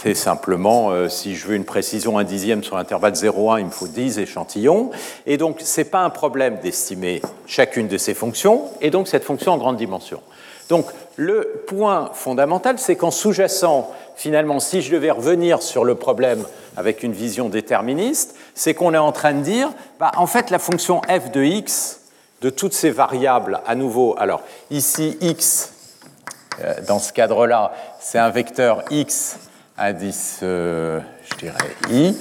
C'est 0.00 0.14
simplement, 0.14 0.92
euh, 0.92 1.08
si 1.08 1.34
je 1.34 1.48
veux 1.48 1.56
une 1.56 1.64
précision 1.64 2.18
un 2.18 2.22
dixième 2.22 2.62
sur 2.62 2.76
l'intervalle 2.76 3.14
0,1, 3.14 3.58
il 3.58 3.66
me 3.66 3.70
faut 3.72 3.88
10 3.88 4.20
échantillons. 4.20 4.92
Et 5.26 5.38
donc, 5.38 5.60
ce 5.60 5.80
n'est 5.80 5.86
pas 5.86 6.02
un 6.02 6.10
problème 6.10 6.60
d'estimer 6.62 7.20
chacune 7.48 7.88
de 7.88 7.98
ces 7.98 8.14
fonctions, 8.14 8.66
et 8.80 8.90
donc 8.90 9.08
cette 9.08 9.24
fonction 9.24 9.50
en 9.50 9.58
grande 9.58 9.76
dimension. 9.76 10.22
Donc, 10.68 10.86
le 11.16 11.64
point 11.66 12.12
fondamental, 12.14 12.78
c'est 12.78 12.94
qu'en 12.94 13.10
sous-jacent, 13.10 13.90
finalement, 14.14 14.60
si 14.60 14.82
je 14.82 14.92
devais 14.92 15.10
revenir 15.10 15.62
sur 15.62 15.84
le 15.84 15.96
problème 15.96 16.44
avec 16.76 17.02
une 17.02 17.12
vision 17.12 17.48
déterministe, 17.48 18.36
c'est 18.54 18.74
qu'on 18.74 18.94
est 18.94 18.98
en 18.98 19.10
train 19.10 19.32
de 19.32 19.40
dire, 19.40 19.68
bah, 19.98 20.12
en 20.16 20.28
fait, 20.28 20.50
la 20.50 20.60
fonction 20.60 21.00
f 21.08 21.32
de 21.32 21.42
x, 21.42 22.02
de 22.40 22.50
toutes 22.50 22.72
ces 22.72 22.90
variables, 22.90 23.62
à 23.66 23.74
nouveau, 23.74 24.14
alors 24.16 24.42
ici, 24.70 25.18
x, 25.20 25.72
euh, 26.62 26.74
dans 26.86 27.00
ce 27.00 27.12
cadre-là, 27.12 27.72
c'est 27.98 28.18
un 28.20 28.30
vecteur 28.30 28.84
x 28.92 29.38
indice, 29.78 30.40
euh, 30.42 31.00
je 31.30 31.36
dirais, 31.36 31.58
i. 31.90 32.16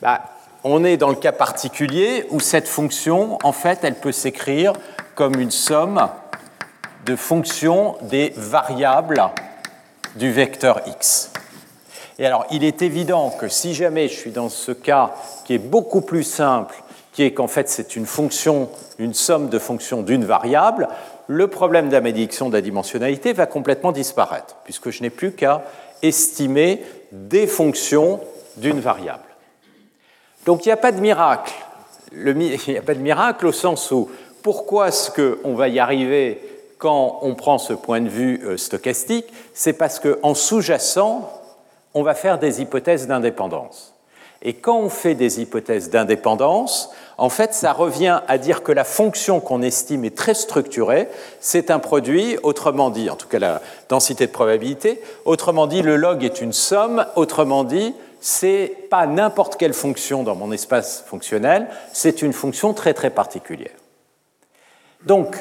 Bah, 0.00 0.22
on 0.64 0.84
est 0.84 0.96
dans 0.96 1.08
le 1.08 1.16
cas 1.16 1.32
particulier 1.32 2.26
où 2.30 2.40
cette 2.40 2.68
fonction, 2.68 3.38
en 3.42 3.52
fait, 3.52 3.80
elle 3.82 3.96
peut 3.96 4.12
s'écrire 4.12 4.72
comme 5.14 5.38
une 5.38 5.50
somme 5.50 6.08
de 7.04 7.16
fonctions 7.16 7.96
des 8.02 8.32
variables 8.36 9.22
du 10.16 10.30
vecteur 10.30 10.80
x. 10.86 11.32
Et 12.18 12.26
alors, 12.26 12.46
il 12.50 12.62
est 12.62 12.82
évident 12.82 13.30
que 13.30 13.48
si 13.48 13.74
jamais 13.74 14.08
je 14.08 14.14
suis 14.14 14.30
dans 14.30 14.48
ce 14.48 14.70
cas 14.70 15.12
qui 15.44 15.54
est 15.54 15.58
beaucoup 15.58 16.02
plus 16.02 16.22
simple, 16.22 16.74
qui 17.12 17.22
est 17.22 17.32
qu'en 17.32 17.48
fait 17.48 17.68
c'est 17.68 17.96
une 17.96 18.06
fonction, 18.06 18.70
une 18.98 19.14
somme 19.14 19.48
de 19.48 19.58
fonctions 19.58 20.02
d'une 20.02 20.24
variable, 20.24 20.88
le 21.32 21.48
problème 21.48 21.88
de 21.88 21.92
la 21.94 22.00
malédiction 22.02 22.48
de 22.48 22.54
la 22.54 22.60
dimensionnalité 22.60 23.32
va 23.32 23.46
complètement 23.46 23.90
disparaître, 23.90 24.56
puisque 24.64 24.90
je 24.90 25.02
n'ai 25.02 25.10
plus 25.10 25.32
qu'à 25.32 25.64
estimer 26.02 26.82
des 27.10 27.46
fonctions 27.46 28.20
d'une 28.56 28.80
variable. 28.80 29.24
Donc 30.44 30.66
il 30.66 30.68
n'y 30.68 30.72
a 30.72 30.76
pas 30.76 30.92
de 30.92 31.00
miracle. 31.00 31.54
il 32.12 32.36
n'y 32.36 32.76
a 32.76 32.82
pas 32.82 32.94
de 32.94 33.00
miracle 33.00 33.46
au 33.46 33.52
sens 33.52 33.90
où 33.90 34.10
pourquoi 34.42 34.88
est-ce 34.88 35.10
qu'on 35.10 35.54
va 35.54 35.68
y 35.68 35.78
arriver 35.78 36.42
quand 36.78 37.20
on 37.22 37.34
prend 37.34 37.58
ce 37.58 37.72
point 37.72 38.00
de 38.00 38.08
vue 38.08 38.42
euh, 38.44 38.56
stochastique? 38.58 39.32
C'est 39.54 39.72
parce 39.72 40.00
qu'en 40.00 40.34
sous-jacent, 40.34 41.30
on 41.94 42.02
va 42.02 42.14
faire 42.14 42.38
des 42.38 42.60
hypothèses 42.60 43.06
d'indépendance. 43.06 43.94
Et 44.42 44.54
quand 44.54 44.78
on 44.78 44.88
fait 44.88 45.14
des 45.14 45.40
hypothèses 45.40 45.88
d'indépendance, 45.88 46.90
en 47.18 47.28
fait, 47.28 47.54
ça 47.54 47.72
revient 47.72 48.20
à 48.26 48.38
dire 48.38 48.62
que 48.62 48.72
la 48.72 48.84
fonction 48.84 49.40
qu'on 49.40 49.62
estime 49.62 50.04
est 50.04 50.16
très 50.16 50.34
structurée, 50.34 51.08
c'est 51.40 51.70
un 51.70 51.78
produit, 51.78 52.38
autrement 52.42 52.90
dit, 52.90 53.10
en 53.10 53.16
tout 53.16 53.28
cas 53.28 53.38
la 53.38 53.60
densité 53.88 54.26
de 54.26 54.32
probabilité, 54.32 55.00
autrement 55.24 55.66
dit, 55.66 55.82
le 55.82 55.96
log 55.96 56.24
est 56.24 56.40
une 56.40 56.52
somme, 56.52 57.04
autrement 57.16 57.64
dit, 57.64 57.94
c'est 58.20 58.88
pas 58.90 59.06
n'importe 59.06 59.56
quelle 59.56 59.74
fonction 59.74 60.22
dans 60.22 60.34
mon 60.34 60.52
espace 60.52 61.04
fonctionnel, 61.06 61.68
c'est 61.92 62.22
une 62.22 62.32
fonction 62.32 62.72
très 62.74 62.94
très 62.94 63.10
particulière. 63.10 63.76
Donc, 65.04 65.36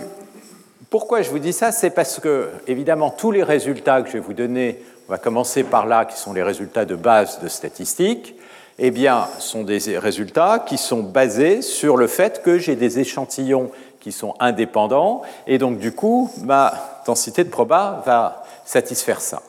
Pourquoi 0.92 1.22
je 1.22 1.30
vous 1.30 1.40
dis 1.40 1.54
ça? 1.54 1.72
C'est 1.72 1.92
parce 1.92 2.20
que, 2.20 2.50
évidemment, 2.68 3.12
tous 3.12 3.32
les 3.32 3.44
résultats 3.44 4.01
que 4.01 4.10
je 4.10 4.13
vais 4.16 4.20
vous 4.20 4.34
donner, 4.34 4.84
on 5.08 5.13
va 5.13 5.18
commencer 5.18 5.63
par 5.63 5.86
là, 5.86 6.04
qui 6.04 6.20
sont 6.20 6.34
les 6.34 6.44
résultats 6.44 6.84
de 6.84 6.96
base 6.96 7.40
de 7.40 7.48
statistiques, 7.48 8.36
eh 8.84 8.90
bien, 8.90 9.28
sont 9.38 9.62
des 9.62 9.98
résultats 10.00 10.58
qui 10.66 10.80
sont 10.80 11.04
basés 11.04 11.62
sur 11.62 11.98
le 11.98 12.08
fait 12.08 12.42
que 12.42 12.58
j'ai 12.58 12.76
des 12.76 12.98
échantillons 13.00 13.70
qui 14.00 14.12
sont 14.12 14.34
indépendants, 14.40 15.22
et 15.46 15.60
donc 15.60 15.78
du 15.78 15.92
coup, 15.92 16.32
ma 16.44 16.74
densité 17.06 17.44
de 17.44 17.50
proba 17.50 18.02
va 18.08 18.44
satisfaire 18.66 19.22
ça. 19.22 19.44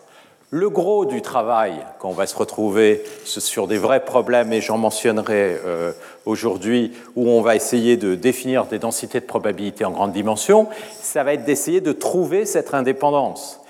Le 0.50 0.68
gros 0.68 1.06
du 1.06 1.22
travail, 1.22 1.72
quand 1.98 2.10
on 2.10 2.12
va 2.12 2.26
se 2.26 2.36
retrouver 2.36 3.02
sur 3.24 3.66
des 3.68 3.78
vrais 3.78 4.04
problèmes, 4.04 4.52
et 4.52 4.60
j'en 4.60 4.76
mentionnerai 4.76 5.56
euh, 5.64 5.92
aujourd'hui, 6.26 6.92
où 7.16 7.26
on 7.30 7.40
va 7.40 7.56
essayer 7.56 7.96
de 7.96 8.14
définir 8.14 8.66
des 8.66 8.78
densités 8.78 9.20
de 9.20 9.24
probabilité 9.24 9.86
en 9.86 9.92
grande 9.92 10.12
dimension, 10.12 10.68
ça 11.00 11.24
va 11.24 11.32
être 11.32 11.44
d'essayer 11.44 11.80
de 11.80 11.92
trouver 11.92 12.44
cette 12.44 12.74
indépendance. 12.74 13.61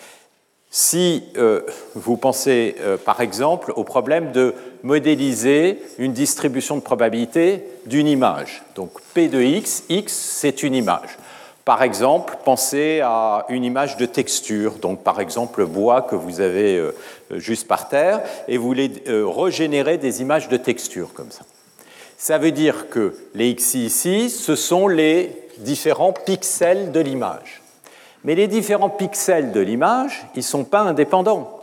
Si 0.75 1.25
euh, 1.37 1.61
vous 1.95 2.17
pensez 2.17 2.77
euh, 2.81 2.97
par 2.97 3.21
exemple 3.21 3.75
au 3.77 3.85
problème 3.85 4.33
de 4.33 4.55
modéliser 4.83 5.83
une 5.99 6.15
distribution 6.15 6.77
de 6.77 6.81
probabilité 6.81 7.63
d'une 7.85 8.07
image, 8.07 8.63
donc 8.75 8.91
P 9.13 9.29
de 9.29 9.43
x, 9.43 9.85
x 9.91 10.15
c'est 10.15 10.63
une 10.63 10.75
image. 10.75 11.19
Par 11.67 11.83
exemple, 11.83 12.39
pensez 12.43 13.01
à 13.05 13.45
une 13.51 13.65
image 13.65 13.99
de 13.99 14.07
texture, 14.07 14.77
donc 14.77 15.05
par 15.05 15.21
exemple 15.21 15.61
le 15.61 15.67
bois 15.67 16.01
que 16.01 16.17
vous 16.17 16.41
avez 16.41 16.79
euh, 16.79 16.93
juste 17.33 17.69
par 17.69 17.91
terre, 17.91 18.23
et 18.49 18.57
vous 18.57 18.67
voulez 18.67 18.91
régénérer 19.07 19.99
des 19.99 20.23
images 20.23 20.49
de 20.49 20.57
texture 20.57 21.13
comme 21.13 21.31
ça. 21.31 21.43
Ça 22.17 22.39
veut 22.39 22.51
dire 22.51 22.89
que 22.89 23.15
les 23.35 23.55
xi 23.55 23.85
ici, 23.85 24.31
ce 24.31 24.57
sont 24.57 24.89
les 24.89 25.37
différents 25.59 26.15
pixels 26.15 26.93
de 26.93 27.01
l'image. 27.01 27.62
Mais 28.25 28.35
les 28.35 28.47
différents 28.47 28.91
pixels 28.91 29.53
de 29.53 29.61
l'image, 29.61 30.27
ils 30.35 30.39
ne 30.39 30.43
sont 30.43 30.65
pas 30.65 30.81
indépendants. 30.81 31.59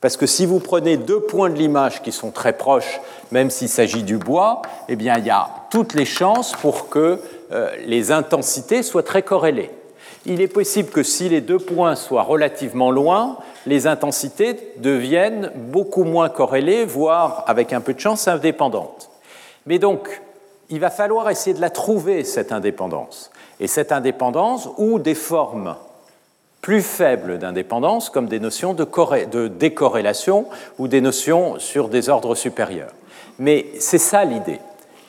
Parce 0.00 0.16
que 0.16 0.26
si 0.26 0.46
vous 0.46 0.58
prenez 0.58 0.96
deux 0.96 1.20
points 1.20 1.48
de 1.48 1.54
l'image 1.54 2.02
qui 2.02 2.10
sont 2.10 2.32
très 2.32 2.54
proches, 2.54 3.00
même 3.30 3.50
s'il 3.50 3.68
s'agit 3.68 4.02
du 4.02 4.16
bois, 4.18 4.62
eh 4.88 4.96
bien, 4.96 5.16
il 5.18 5.26
y 5.26 5.30
a 5.30 5.48
toutes 5.70 5.94
les 5.94 6.04
chances 6.04 6.52
pour 6.52 6.88
que 6.88 7.20
euh, 7.52 7.70
les 7.86 8.10
intensités 8.10 8.82
soient 8.82 9.04
très 9.04 9.22
corrélées. 9.22 9.70
Il 10.26 10.40
est 10.40 10.48
possible 10.48 10.90
que 10.90 11.04
si 11.04 11.28
les 11.28 11.40
deux 11.40 11.58
points 11.58 11.94
soient 11.94 12.22
relativement 12.22 12.90
loin, 12.90 13.38
les 13.64 13.86
intensités 13.86 14.56
deviennent 14.78 15.52
beaucoup 15.54 16.04
moins 16.04 16.28
corrélées, 16.28 16.84
voire 16.84 17.44
avec 17.46 17.72
un 17.72 17.80
peu 17.80 17.94
de 17.94 18.00
chance 18.00 18.26
indépendantes. 18.26 19.08
Mais 19.66 19.78
donc, 19.78 20.20
il 20.68 20.80
va 20.80 20.90
falloir 20.90 21.30
essayer 21.30 21.54
de 21.54 21.60
la 21.60 21.70
trouver, 21.70 22.24
cette 22.24 22.50
indépendance. 22.50 23.30
Et 23.60 23.68
cette 23.68 23.92
indépendance, 23.92 24.68
ou 24.78 24.98
des 24.98 25.14
formes 25.14 25.76
plus 26.62 26.80
faibles 26.80 27.38
d'indépendance, 27.38 28.08
comme 28.08 28.28
des 28.28 28.38
notions 28.38 28.72
de, 28.72 29.48
décorrélation 29.48 30.46
ou 30.78 30.88
des 30.88 31.00
notions 31.00 31.58
sur 31.58 31.88
des 31.88 32.08
ordres 32.08 32.36
supérieurs. 32.36 32.92
Mais 33.38 33.66
c'est 33.80 33.98
ça 33.98 34.24
l'idée. 34.24 34.60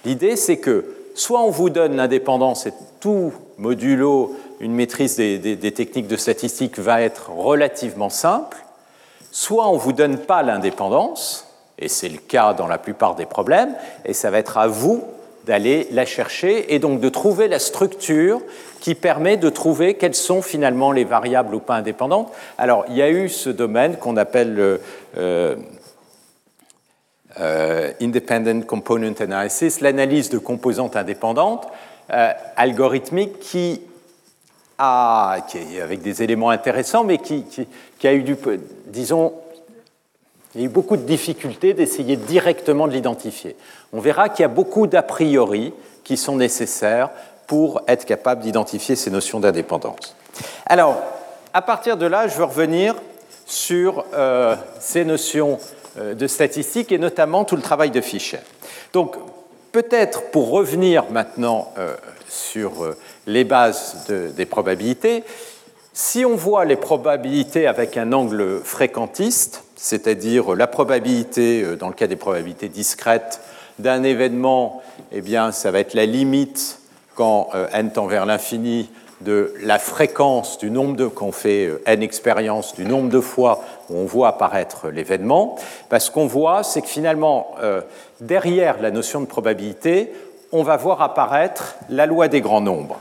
L'idée, 0.03 0.35
c'est 0.35 0.57
que 0.57 0.95
soit 1.13 1.43
on 1.43 1.51
vous 1.51 1.69
donne 1.69 1.95
l'indépendance 1.95 2.65
et 2.65 2.73
tout 2.99 3.31
modulo, 3.59 4.35
une 4.59 4.73
maîtrise 4.73 5.15
des, 5.15 5.37
des, 5.37 5.71
techniques 5.71 6.07
de 6.07 6.17
statistique 6.17 6.79
va 6.79 7.01
être 7.01 7.29
relativement 7.29 8.09
simple, 8.09 8.57
soit 9.31 9.69
on 9.69 9.73
ne 9.73 9.79
vous 9.79 9.93
donne 9.93 10.17
pas 10.17 10.41
l'indépendance, 10.41 11.47
et 11.77 11.87
c'est 11.87 12.09
le 12.09 12.17
cas 12.17 12.53
dans 12.53 12.67
la 12.67 12.79
plupart 12.79 13.13
des 13.13 13.27
problèmes, 13.27 13.75
et 14.05 14.13
ça 14.13 14.31
va 14.31 14.39
être 14.39 14.57
à 14.57 14.67
vous 14.67 15.03
d'aller 15.45 15.87
la 15.91 16.05
chercher 16.05 16.73
et 16.73 16.79
donc 16.79 16.99
de 16.99 17.09
trouver 17.09 17.47
la 17.47 17.59
structure 17.59 18.41
qui 18.79 18.95
permet 18.95 19.37
de 19.37 19.49
trouver 19.49 19.95
quelles 19.95 20.15
sont 20.15 20.41
finalement 20.41 20.91
les 20.91 21.03
variables 21.03 21.55
ou 21.55 21.59
pas 21.59 21.75
indépendantes. 21.75 22.31
Alors, 22.57 22.85
il 22.89 22.95
y 22.95 23.01
a 23.01 23.09
eu 23.09 23.29
ce 23.29 23.49
domaine 23.49 23.97
qu'on 23.97 24.17
appelle 24.17 24.53
le 24.55 24.81
euh, 25.17 25.55
euh, 27.39 27.91
Independent 28.01 28.65
Component 28.65 29.15
Analysis, 29.19 29.81
l'analyse 29.81 30.29
de 30.29 30.37
composantes 30.37 30.95
indépendantes 30.95 31.67
euh, 32.11 32.31
algorithmique 32.57 33.39
qui 33.39 33.81
a, 34.77 35.37
qui 35.47 35.79
avec 35.79 36.01
des 36.01 36.21
éléments 36.21 36.49
intéressants, 36.49 37.03
mais 37.03 37.17
qui, 37.17 37.45
qui 37.99 38.07
a 38.07 38.13
eu 38.13 38.23
du, 38.23 38.35
disons, 38.87 39.33
il 40.53 40.61
y 40.61 40.63
a 40.63 40.67
eu 40.67 40.69
beaucoup 40.69 40.97
de 40.97 41.03
difficultés 41.03 41.73
d'essayer 41.73 42.15
directement 42.15 42.87
de 42.87 42.93
l'identifier. 42.93 43.55
On 43.93 43.99
verra 43.99 44.29
qu'il 44.29 44.41
y 44.41 44.45
a 44.45 44.49
beaucoup 44.49 44.87
d'a 44.87 45.03
priori 45.03 45.73
qui 46.03 46.17
sont 46.17 46.35
nécessaires 46.35 47.11
pour 47.47 47.81
être 47.87 48.05
capable 48.05 48.41
d'identifier 48.41 48.95
ces 48.95 49.11
notions 49.11 49.39
d'indépendance. 49.39 50.15
Alors, 50.65 51.01
à 51.53 51.61
partir 51.61 51.97
de 51.97 52.07
là, 52.07 52.27
je 52.27 52.35
veux 52.35 52.45
revenir 52.45 52.95
sur 53.45 54.05
euh, 54.13 54.55
ces 54.79 55.05
notions 55.05 55.59
euh, 55.99 56.15
de 56.15 56.27
statistique 56.27 56.91
et 56.91 56.97
notamment 56.97 57.45
tout 57.45 57.55
le 57.55 57.61
travail 57.61 57.91
de 57.91 58.01
Fischer. 58.01 58.39
Donc, 58.93 59.15
peut-être 59.71 60.31
pour 60.31 60.49
revenir 60.49 61.05
maintenant 61.11 61.71
euh, 61.77 61.95
sur 62.27 62.95
les 63.27 63.43
bases 63.43 64.07
des 64.07 64.45
probabilités, 64.45 65.23
si 65.93 66.25
on 66.25 66.35
voit 66.35 66.65
les 66.65 66.75
probabilités 66.75 67.67
avec 67.67 67.97
un 67.97 68.11
angle 68.13 68.61
fréquentiste, 68.63 69.63
c'est-à-dire 69.75 70.55
la 70.55 70.65
probabilité, 70.65 71.75
dans 71.75 71.89
le 71.89 71.93
cas 71.93 72.07
des 72.07 72.15
probabilités 72.15 72.69
discrètes, 72.69 73.39
d'un 73.79 74.03
événement, 74.03 74.81
eh 75.11 75.21
bien, 75.21 75.51
ça 75.51 75.71
va 75.71 75.79
être 75.79 75.93
la 75.93 76.05
limite 76.05 76.79
quand 77.15 77.49
euh, 77.55 77.67
n 77.73 77.91
tend 77.91 78.07
vers 78.07 78.25
l'infini 78.25 78.89
de 79.21 79.53
la 79.61 79.79
fréquence 79.79 80.57
du 80.57 80.69
nombre 80.69 80.95
de, 80.95 81.07
qu'on 81.07 81.31
fait 81.31 81.67
euh, 81.67 81.81
n 81.85 82.03
expériences, 82.03 82.75
du 82.75 82.85
nombre 82.85 83.09
de 83.09 83.21
fois 83.21 83.61
où 83.89 83.97
on 83.97 84.05
voit 84.05 84.29
apparaître 84.29 84.89
l'événement. 84.89 85.55
Parce 85.89 86.09
qu'on 86.09 86.27
voit, 86.27 86.63
c'est 86.63 86.81
que 86.81 86.87
finalement, 86.87 87.55
derrière 88.19 88.81
la 88.81 88.91
notion 88.91 89.21
de 89.21 89.25
probabilité, 89.25 90.11
on 90.51 90.63
va 90.63 90.77
voir 90.77 91.01
apparaître 91.01 91.75
la 91.89 92.05
loi 92.05 92.27
des 92.27 92.41
grands 92.41 92.61
nombres 92.61 92.99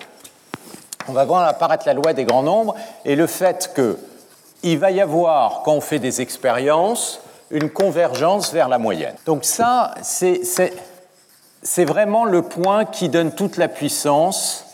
on 1.09 1.13
va 1.13 1.25
voir 1.25 1.47
apparaître 1.47 1.87
la 1.87 1.95
loi 1.95 2.13
des 2.13 2.25
grands 2.25 2.43
nombres 2.43 2.75
et 3.05 3.17
le 3.17 3.27
fait 3.27 3.75
qu'il 3.75 4.79
va 4.79 4.91
y 4.91 5.01
avoir, 5.01 5.63
quand 5.65 5.73
on 5.73 5.81
fait 5.81 5.99
des 5.99 6.21
expériences, 6.21 7.21
une 7.53 7.71
convergence 7.71 8.53
vers 8.53 8.69
la 8.69 8.79
moyenne. 8.79 9.15
Donc 9.27 9.45
ça, 9.45 9.95
c'est 10.03 11.85
vraiment 11.85 12.25
le 12.25 12.43
point 12.43 12.85
qui 12.85 13.09
donne 13.09 13.33
toute 13.33 13.59
la 13.59 13.69
puissance 13.69 14.67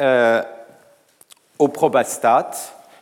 euh, 0.00 0.42
au 1.58 1.68
probastat. 1.68 2.50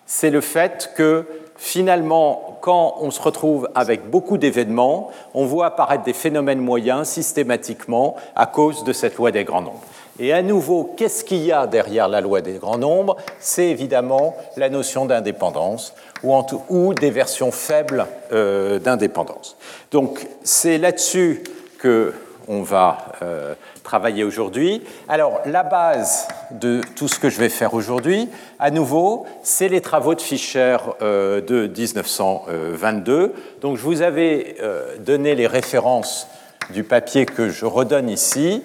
C'est 0.06 0.30
le 0.30 0.40
fait 0.40 0.90
que 0.96 1.24
finalement, 1.56 2.58
quand 2.60 2.96
on 3.00 3.10
se 3.10 3.22
retrouve 3.22 3.68
avec 3.74 4.10
beaucoup 4.10 4.38
d'événements, 4.38 5.10
on 5.34 5.46
voit 5.46 5.66
apparaître 5.66 6.02
des 6.02 6.12
phénomènes 6.12 6.60
moyens 6.60 7.08
systématiquement 7.08 8.16
à 8.34 8.46
cause 8.46 8.82
de 8.84 8.92
cette 8.92 9.16
loi 9.16 9.30
des 9.30 9.44
grands 9.44 9.62
nombres. 9.62 9.82
Et 10.20 10.32
à 10.32 10.42
nouveau, 10.42 10.94
qu'est-ce 10.96 11.22
qu'il 11.22 11.44
y 11.44 11.52
a 11.52 11.68
derrière 11.68 12.08
la 12.08 12.20
loi 12.20 12.40
des 12.40 12.54
grands 12.54 12.78
nombres? 12.78 13.16
C'est 13.38 13.68
évidemment 13.68 14.34
la 14.56 14.68
notion 14.68 15.06
d'indépendance 15.06 15.94
ou, 16.22 16.42
ou, 16.68 16.94
des 16.94 17.10
versions 17.10 17.50
faibles 17.50 18.06
euh, 18.32 18.78
d'indépendance. 18.78 19.56
Donc 19.90 20.26
c'est 20.42 20.78
là-dessus 20.78 21.42
que 21.78 22.14
on 22.50 22.62
va 22.62 23.12
euh, 23.20 23.54
travailler 23.82 24.24
aujourd'hui. 24.24 24.82
Alors 25.06 25.40
la 25.44 25.62
base 25.62 26.26
de 26.50 26.80
tout 26.96 27.06
ce 27.06 27.18
que 27.18 27.28
je 27.28 27.38
vais 27.38 27.50
faire 27.50 27.74
aujourd'hui, 27.74 28.28
à 28.58 28.70
nouveau, 28.70 29.26
c'est 29.42 29.68
les 29.68 29.82
travaux 29.82 30.14
de 30.14 30.22
Fischer 30.22 30.78
euh, 31.02 31.42
de 31.42 31.66
1922. 31.66 33.34
Donc 33.60 33.76
je 33.76 33.82
vous 33.82 34.00
avais 34.00 34.56
donné 35.00 35.34
les 35.34 35.46
références 35.46 36.26
du 36.70 36.84
papier 36.84 37.26
que 37.26 37.50
je 37.50 37.66
redonne 37.66 38.08
ici. 38.08 38.62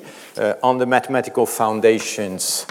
On 0.61 0.77
the 0.77 0.87
Mathematical 0.87 1.45
Foundations 1.45 2.65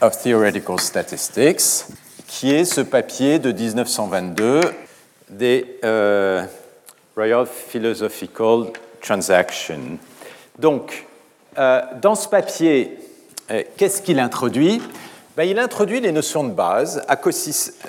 of 0.00 0.22
Theoretical 0.22 0.78
Statistics, 0.78 1.86
qui 2.28 2.54
est 2.54 2.66
ce 2.66 2.82
papier 2.82 3.38
de 3.40 3.50
1922 3.50 4.60
des 5.30 5.78
euh, 5.82 6.44
Royal 7.16 7.46
Philosophical 7.46 8.66
Transactions. 9.00 9.98
Donc, 10.58 11.06
euh, 11.58 11.80
dans 12.00 12.14
ce 12.14 12.28
papier, 12.28 12.98
euh, 13.50 13.62
qu'est-ce 13.76 14.02
qu'il 14.02 14.20
introduit? 14.20 14.80
Ben, 15.36 15.44
Il 15.44 15.58
introduit 15.58 16.00
les 16.00 16.12
notions 16.12 16.44
de 16.44 16.52
base, 16.52 17.02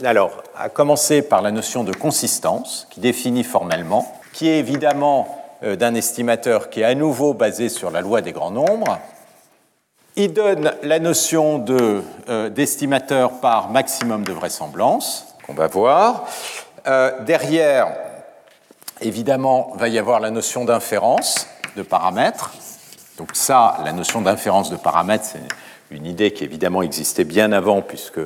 alors, 0.03 0.43
à 0.55 0.69
commencer 0.69 1.21
par 1.21 1.41
la 1.41 1.51
notion 1.51 1.83
de 1.83 1.93
consistance, 1.93 2.87
qui 2.89 3.01
définit 3.01 3.43
formellement, 3.43 4.19
qui 4.33 4.47
est 4.47 4.59
évidemment 4.59 5.35
d'un 5.61 5.93
estimateur 5.93 6.69
qui 6.69 6.79
est 6.79 6.85
à 6.85 6.95
nouveau 6.95 7.33
basé 7.33 7.67
sur 7.67 7.91
la 7.91 7.99
loi 7.99 8.21
des 8.21 8.31
grands 8.31 8.51
nombres, 8.51 8.97
il 10.19 10.33
donne 10.33 10.73
la 10.83 10.99
notion 10.99 11.63
euh, 11.69 12.49
d'estimateur 12.49 13.39
par 13.39 13.69
maximum 13.69 14.25
de 14.25 14.33
vraisemblance, 14.33 15.25
qu'on 15.47 15.53
va 15.53 15.67
voir. 15.67 16.27
Euh, 16.87 17.11
derrière, 17.21 17.87
évidemment, 18.99 19.71
va 19.77 19.87
y 19.87 19.97
avoir 19.97 20.19
la 20.19 20.29
notion 20.29 20.65
d'inférence 20.65 21.47
de 21.77 21.83
paramètres. 21.83 22.51
Donc 23.17 23.29
ça, 23.33 23.77
la 23.85 23.93
notion 23.93 24.21
d'inférence 24.21 24.69
de 24.69 24.75
paramètres, 24.75 25.23
c'est 25.23 25.39
une 25.89 26.05
idée 26.05 26.31
qui 26.31 26.43
évidemment 26.43 26.81
existait 26.81 27.23
bien 27.23 27.53
avant, 27.53 27.81
puisque 27.81 28.19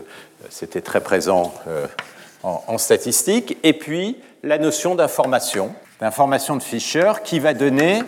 c'était 0.49 0.81
très 0.81 1.01
présent 1.01 1.53
en, 2.41 2.63
en, 2.67 2.77
statistique. 2.79 3.57
Et 3.61 3.73
puis 3.73 4.17
la 4.41 4.57
notion 4.57 4.95
d'information, 4.95 5.75
d'information 6.01 6.55
de 6.55 6.63
Fischer, 6.63 7.13
qui 7.23 7.39
va 7.39 7.53
donner 7.53 8.01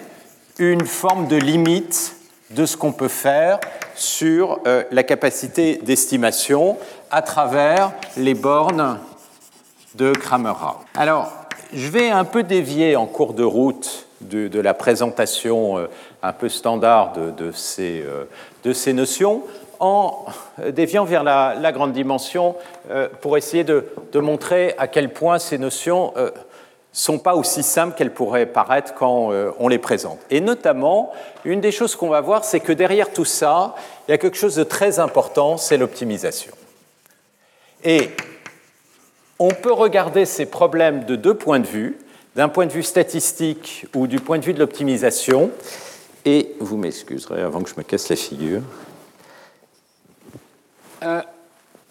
une 0.58 0.86
forme 0.86 1.28
de 1.28 1.36
limite 1.36 2.15
de 2.52 2.66
ce 2.66 2.78
qu'on 2.78 2.92
peut 2.92 3.08
faire 3.08 3.60
sur 3.96 4.60
la 4.92 5.04
capacité 5.04 5.78
d'estimation 5.78 6.78
à 7.12 7.22
travers 7.22 7.92
les 8.18 8.34
bornes 8.34 9.00
de 9.96 10.12
Kramer-Rao. 10.12 10.76
Alors, 10.96 11.32
je 11.74 11.90
vais 11.90 12.10
un 12.10 12.26
peu 12.26 12.44
dévier 12.44 12.96
en 12.96 13.06
cours 13.06 13.34
de 13.34 13.44
route 13.44 14.08
de, 14.22 14.60
la 14.60 14.74
présentation 14.74 15.78
euh, 15.78 15.88
un 16.24 16.34
peu 16.34 16.50
standard 16.50 17.14
de, 17.14 17.52
ces, 17.52 18.02
euh, 18.02 18.26
de 18.64 18.74
ces, 18.74 18.94
notions 18.94 19.44
en 19.80 20.26
déviant 20.70 21.06
vers 21.06 21.24
la, 21.24 21.72
grande 21.72 21.94
dimension 21.94 22.56
euh, 22.90 23.08
pour 23.22 23.38
essayer 23.38 23.64
de, 23.64 23.86
montrer 24.16 24.74
à 24.78 24.88
quel 24.88 25.12
point 25.12 25.40
ces 25.40 25.58
notions 25.58 26.14
sont 26.96 27.20
pas 27.20 27.36
aussi 27.36 27.62
simples 27.62 27.96
qu'elles 27.96 28.14
pourraient 28.14 28.46
paraître 28.46 28.94
quand 28.96 29.32
on 29.60 29.68
les 29.68 29.78
présente. 29.78 30.20
Et 30.30 30.40
notamment, 30.40 31.12
une 31.44 31.60
des 31.60 31.74
choses 31.74 31.96
qu'on 31.96 32.08
va 32.08 32.22
voir, 32.22 32.46
c'est 32.46 32.62
que 32.62 32.72
derrière 32.72 33.12
tout 33.12 33.26
ça, 33.26 33.76
il 34.08 34.12
y 34.12 34.14
a 34.14 34.18
quelque 34.18 34.38
chose 34.38 34.56
de 34.56 34.64
très 34.64 34.98
important, 35.00 35.58
c'est 35.58 35.78
l'optimisation. 35.78 36.54
Et 37.84 38.12
on 39.40 39.50
peut 39.50 39.74
regarder 39.74 40.26
ces 40.26 40.46
problèmes 40.46 41.04
de 41.04 41.18
deux 41.18 41.34
points 41.34 41.60
de 41.60 41.68
vue, 41.68 41.98
d'un 42.38 42.48
point 42.48 42.66
de 42.66 42.72
vue 42.72 42.84
statistique 42.84 43.86
ou 43.94 44.08
du 44.08 44.20
point 44.20 44.40
de 44.40 44.46
vue 44.46 44.54
de 44.54 44.60
l'optimisation. 44.60 45.52
Et 46.24 46.56
vous 46.62 46.78
m'excuserez 46.78 47.42
avant 47.42 47.62
que 47.62 47.70
je 47.70 47.76
me 47.76 47.84
casse 47.84 48.08
la 48.08 48.16
figure. 48.16 48.62
Euh, 51.04 51.22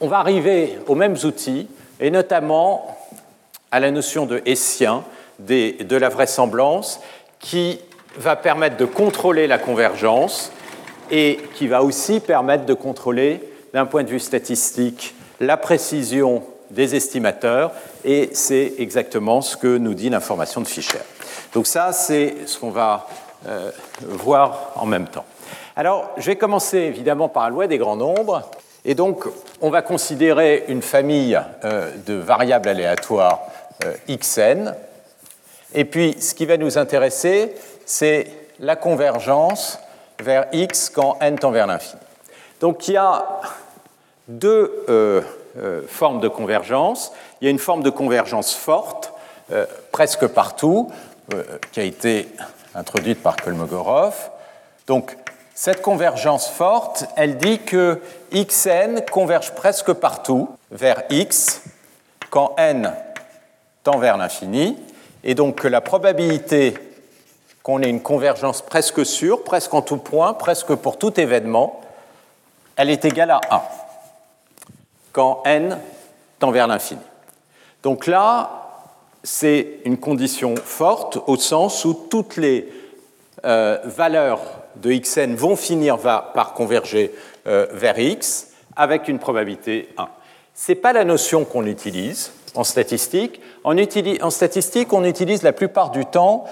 on 0.00 0.08
va 0.08 0.18
arriver 0.18 0.78
aux 0.86 0.94
mêmes 0.94 1.16
outils, 1.24 1.68
et 2.00 2.10
notamment 2.10 2.96
à 3.74 3.80
la 3.80 3.90
notion 3.90 4.24
de 4.24 4.40
Hessien, 4.46 5.02
de 5.40 5.96
la 5.96 6.08
vraisemblance, 6.08 7.00
qui 7.40 7.80
va 8.16 8.36
permettre 8.36 8.76
de 8.76 8.84
contrôler 8.84 9.48
la 9.48 9.58
convergence 9.58 10.52
et 11.10 11.40
qui 11.56 11.66
va 11.66 11.82
aussi 11.82 12.20
permettre 12.20 12.66
de 12.66 12.74
contrôler, 12.74 13.40
d'un 13.72 13.84
point 13.84 14.04
de 14.04 14.10
vue 14.10 14.20
statistique, 14.20 15.16
la 15.40 15.56
précision 15.56 16.44
des 16.70 16.94
estimateurs, 16.94 17.72
et 18.04 18.30
c'est 18.32 18.74
exactement 18.78 19.40
ce 19.40 19.56
que 19.56 19.76
nous 19.76 19.94
dit 19.94 20.08
l'information 20.08 20.60
de 20.60 20.68
Fischer. 20.68 21.00
Donc 21.52 21.66
ça, 21.66 21.92
c'est 21.92 22.46
ce 22.46 22.60
qu'on 22.60 22.70
va 22.70 23.08
euh, 23.48 23.72
voir 24.02 24.70
en 24.76 24.86
même 24.86 25.08
temps. 25.08 25.24
Alors, 25.74 26.12
je 26.16 26.26
vais 26.26 26.36
commencer 26.36 26.78
évidemment 26.78 27.28
par 27.28 27.42
la 27.42 27.50
loi 27.50 27.66
des 27.66 27.78
grands 27.78 27.96
nombres, 27.96 28.48
et 28.84 28.94
donc 28.94 29.24
on 29.60 29.70
va 29.70 29.82
considérer 29.82 30.64
une 30.68 30.82
famille 30.82 31.40
euh, 31.64 31.90
de 32.06 32.14
variables 32.14 32.68
aléatoires 32.68 33.40
xn, 34.08 34.74
et 35.74 35.84
puis 35.84 36.16
ce 36.20 36.34
qui 36.34 36.46
va 36.46 36.56
nous 36.56 36.78
intéresser, 36.78 37.54
c'est 37.84 38.26
la 38.60 38.76
convergence 38.76 39.78
vers 40.20 40.46
x 40.52 40.90
quand 40.90 41.18
n 41.20 41.38
tend 41.38 41.50
vers 41.50 41.66
l'infini. 41.66 42.00
Donc 42.60 42.88
il 42.88 42.94
y 42.94 42.96
a 42.96 43.40
deux 44.28 44.84
euh, 45.56 45.82
forme 45.86 46.20
de 46.20 46.26
convergence. 46.26 47.12
Il 47.40 47.44
y 47.44 47.48
a 47.48 47.50
une 47.50 47.60
forme 47.60 47.84
de 47.84 47.90
convergence 47.90 48.52
forte, 48.52 49.12
euh, 49.52 49.66
presque 49.92 50.26
partout, 50.26 50.90
euh, 51.32 51.44
qui 51.70 51.78
a 51.78 51.84
été 51.84 52.28
introduite 52.74 53.22
par 53.22 53.36
Kolmogorov. 53.36 54.14
Donc, 54.88 55.16
cette 55.54 55.80
convergence 55.80 56.48
forte, 56.48 57.04
elle 57.14 57.36
dit 57.36 57.60
que 57.60 58.00
xn 58.32 59.02
converge 59.12 59.52
presque 59.52 59.92
partout 59.92 60.48
vers 60.72 61.04
x 61.10 61.62
quand 62.30 62.56
n 62.58 62.92
tend 63.84 63.98
vers 63.98 64.16
l'infini, 64.16 64.76
et 65.22 65.34
donc 65.34 65.60
que 65.60 65.68
la 65.68 65.80
probabilité 65.80 66.74
qu'on 67.62 67.80
ait 67.80 67.88
une 67.88 68.02
convergence 68.02 68.60
presque 68.60 69.06
sûre, 69.06 69.42
presque 69.42 69.72
en 69.72 69.82
tout 69.82 69.96
point, 69.96 70.34
presque 70.34 70.74
pour 70.74 70.98
tout 70.98 71.18
événement, 71.18 71.80
elle 72.76 72.90
est 72.90 73.04
égale 73.04 73.30
à 73.30 73.40
1 73.50 73.62
quand 75.12 75.42
n 75.46 75.78
tend 76.40 76.50
vers 76.50 76.66
l'infini. 76.66 77.00
Donc 77.82 78.06
là, 78.06 78.64
c'est 79.22 79.78
une 79.84 79.96
condition 79.96 80.56
forte 80.56 81.18
au 81.26 81.36
sens 81.36 81.84
où 81.84 81.94
toutes 81.94 82.36
les 82.36 82.68
euh, 83.44 83.78
valeurs 83.84 84.40
de 84.76 84.92
xn 84.92 85.34
vont 85.34 85.56
finir 85.56 85.98
par 85.98 86.52
converger 86.54 87.14
euh, 87.46 87.66
vers 87.72 87.98
x 87.98 88.48
avec 88.76 89.08
une 89.08 89.18
probabilité 89.18 89.88
1. 89.96 90.08
Ce 90.54 90.72
n'est 90.72 90.76
pas 90.76 90.92
la 90.92 91.04
notion 91.04 91.44
qu'on 91.44 91.64
utilise 91.66 92.32
en 92.54 92.64
statistique. 92.64 93.40
En, 93.64 94.30
statistique, 94.30 94.92
on 94.92 95.04
utilise 95.04 95.42
la 95.42 95.52
plupart 95.52 95.90
du 95.90 96.06
temps 96.06 96.44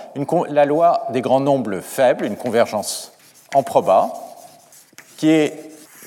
la 0.48 0.64
loi 0.64 1.06
des 1.10 1.20
grands 1.20 1.40
nombres 1.40 1.80
faibles, 1.80 2.24
une 2.24 2.36
convergence 2.36 3.12
en 3.54 3.62
proba, 3.62 4.12
qui 5.16 5.30
est 5.30 5.54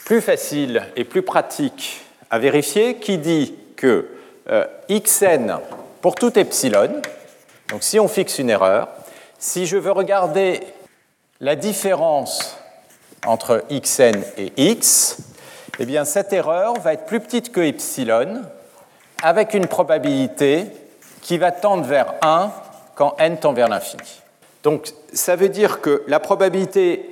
plus 0.06 0.22
facile 0.22 0.84
et 0.96 1.04
plus 1.04 1.22
pratique 1.22 2.02
à 2.30 2.40
vérifier 2.40 2.96
qui 2.96 3.18
dit 3.18 3.56
que 3.76 4.08
euh, 4.50 4.66
xn 4.90 5.58
pour 6.02 6.16
tout 6.16 6.38
epsilon, 6.38 7.02
donc 7.70 7.82
si 7.82 8.00
on 8.00 8.08
fixe 8.08 8.38
une 8.38 8.50
erreur, 8.50 8.90
si 9.40 9.66
je 9.66 9.78
veux 9.78 9.92
regarder 9.92 10.62
la 11.40 11.56
différence 11.56 12.58
entre 13.26 13.64
xn 13.72 14.22
et 14.38 14.54
x, 14.58 15.18
eh 15.80 15.86
bien 15.86 16.06
cette 16.06 16.32
erreur 16.34 16.80
va 16.80 16.94
être 16.94 17.06
plus 17.06 17.20
petite 17.20 17.52
que 17.52 17.62
epsilon 17.62 18.44
avec 19.22 19.54
une 19.54 19.68
probabilité 19.68 20.66
qui 21.22 21.38
va 21.38 21.52
tendre 21.52 21.84
vers 21.84 22.14
1 22.22 22.52
quand 22.96 23.16
n 23.18 23.38
tend 23.38 23.54
vers 23.54 23.68
l'infini. 23.68 24.22
Donc 24.64 24.94
ça 25.14 25.36
veut 25.36 25.50
dire 25.50 25.82
que 25.82 26.04
la 26.08 26.20
probabilité 26.20 27.10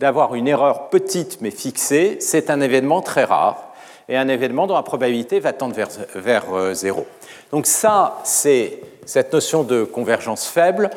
d'avoir 0.00 0.34
une 0.34 0.48
erreur 0.48 0.88
petite 0.88 1.40
mais 1.40 1.50
fixée, 1.50 2.16
c'est 2.20 2.50
un 2.50 2.60
événement 2.60 3.02
très 3.02 3.24
rare 3.24 3.72
et 4.08 4.16
un 4.16 4.28
événement 4.28 4.66
dont 4.66 4.74
la 4.74 4.82
probabilité 4.82 5.38
va 5.38 5.52
tendre 5.52 5.74
vers, 5.74 5.88
vers 6.14 6.52
euh, 6.52 6.74
zéro. 6.74 7.06
Donc 7.52 7.66
ça, 7.66 8.18
c'est 8.24 8.80
cette 9.06 9.32
notion 9.32 9.62
de 9.62 9.84
convergence 9.84 10.46
faible 10.46 10.90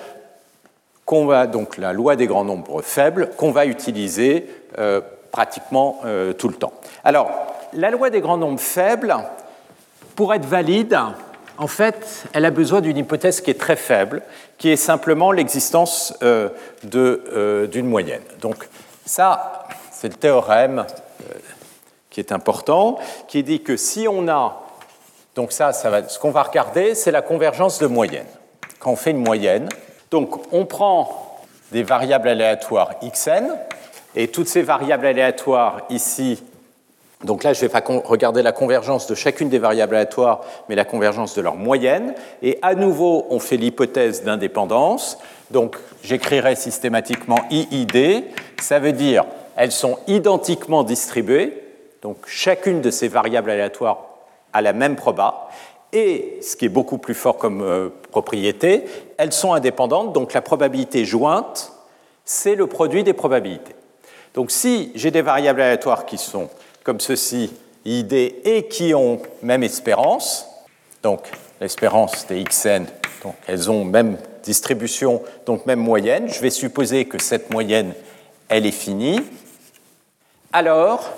donc 1.52 1.78
la 1.78 1.94
loi 1.94 2.16
des 2.16 2.28
grands 2.28 2.44
nombres 2.44 2.82
faibles 2.82 3.30
qu'on 3.38 3.52
va 3.52 3.66
utiliser 3.66 4.48
euh, 4.80 5.02
pratiquement 5.36 6.00
euh, 6.06 6.32
tout 6.32 6.48
le 6.48 6.56
temps. 6.56 6.72
Alors, 7.04 7.30
la 7.74 7.90
loi 7.90 8.10
des 8.10 8.22
grands 8.22 8.38
nombres 8.38 8.62
faibles, 8.62 9.14
pour 10.16 10.34
être 10.34 10.46
valide, 10.46 10.98
en 11.58 11.68
fait, 11.68 12.26
elle 12.32 12.46
a 12.46 12.52
besoin 12.52 12.80
d'une 12.80 12.96
hypothèse 12.96 13.42
qui 13.42 13.52
est 13.52 13.60
très 13.60 13.76
faible, 13.76 14.22
qui 14.58 14.70
est 14.70 14.78
simplement 14.78 15.34
l'existence 15.34 16.14
d'une 16.84 17.88
moyenne. 17.88 18.22
Donc, 18.40 18.70
ça, 19.06 19.68
c'est 19.92 20.08
le 20.08 20.16
théorème 20.16 20.80
euh, 20.80 21.34
qui 22.10 22.20
est 22.20 22.32
important, 22.32 22.98
qui 23.28 23.44
dit 23.44 23.62
que 23.62 23.76
si 23.76 24.08
on 24.08 24.28
a, 24.30 24.62
donc 25.36 25.52
ça, 25.52 25.74
ce 25.74 26.18
qu'on 26.18 26.32
va 26.32 26.44
regarder, 26.44 26.96
c'est 26.96 27.12
la 27.12 27.22
convergence 27.22 27.80
de 27.80 27.88
moyenne. 27.88 28.28
Quand 28.80 28.92
on 28.92 28.96
fait 28.96 29.12
une 29.12 29.24
moyenne, 29.24 29.68
donc 30.12 30.54
on 30.54 30.66
prend 30.66 31.42
des 31.72 31.84
variables 31.84 32.30
aléatoires 32.30 32.92
xn, 33.02 33.58
et 34.16 34.30
toutes 34.30 34.48
ces 34.48 34.62
variables 34.62 35.06
aléatoires 35.06 35.82
ici, 35.90 36.42
donc 37.24 37.44
là 37.44 37.54
je 37.54 37.64
ne 37.64 37.70
vais 37.70 37.82
pas 37.82 37.84
regarder 38.04 38.42
la 38.42 38.52
convergence 38.52 39.08
de 39.08 39.16
chacune 39.16 39.50
des 39.50 39.60
variables 39.60 39.96
aléatoires, 39.96 40.42
mais 40.70 40.76
la 40.76 40.86
convergence 40.86 41.36
de 41.36 41.42
leur 41.42 41.56
moyenne, 41.56 42.14
et 42.42 42.60
à 42.62 42.76
nouveau 42.76 43.26
on 43.30 43.40
fait 43.40 43.58
l'hypothèse 43.58 44.24
d'indépendance, 44.24 45.18
donc 45.52 45.78
j'écrirai 46.04 46.56
systématiquement 46.56 47.40
IID, 47.50 48.26
ça 48.62 48.80
veut 48.80 48.94
dire 48.94 49.26
elles 49.56 49.72
sont 49.72 49.98
identiquement 50.08 50.84
distribuées, 50.84 51.62
donc 52.02 52.18
chacune 52.28 52.82
de 52.82 52.92
ces 52.92 53.08
variables 53.08 53.50
aléatoires 53.50 54.06
a 54.54 54.62
la 54.62 54.74
même 54.74 54.96
proba, 54.96 55.50
et 55.94 56.40
ce 56.42 56.56
qui 56.56 56.66
est 56.66 56.70
beaucoup 56.70 56.98
plus 56.98 57.14
fort 57.14 57.38
comme 57.38 57.62
euh, 57.62 57.90
propriété, 58.12 58.84
elles 59.18 59.32
sont 59.32 59.54
indépendantes, 59.54 60.14
donc 60.14 60.34
la 60.34 60.42
probabilité 60.42 61.06
jointe, 61.06 61.72
c'est 62.26 62.56
le 62.56 62.68
produit 62.68 63.04
des 63.04 63.14
probabilités. 63.14 63.76
Donc 64.36 64.52
si 64.52 64.92
j'ai 64.96 65.12
des 65.12 65.22
variables 65.22 65.62
aléatoires 65.62 66.06
qui 66.06 66.18
sont 66.18 66.50
comme 66.84 67.00
ceci, 67.00 67.52
ID, 67.86 68.14
et 68.14 68.68
qui 68.70 68.94
ont 68.94 69.22
même 69.42 69.64
espérance, 69.64 70.46
donc 71.02 71.22
l'espérance 71.62 72.28
des 72.28 72.44
xn, 72.44 72.86
donc 73.24 73.36
elles 73.48 73.72
ont 73.72 73.86
même 73.86 74.18
distribution, 74.44 75.22
donc 75.46 75.66
même 75.66 75.80
moyenne, 75.80 76.28
je 76.28 76.40
vais 76.42 76.50
supposer 76.50 77.06
que 77.06 77.22
cette 77.22 77.52
moyenne, 77.52 77.94
elle 78.50 78.66
est 78.66 78.72
finie, 78.72 79.22
alors 80.52 81.12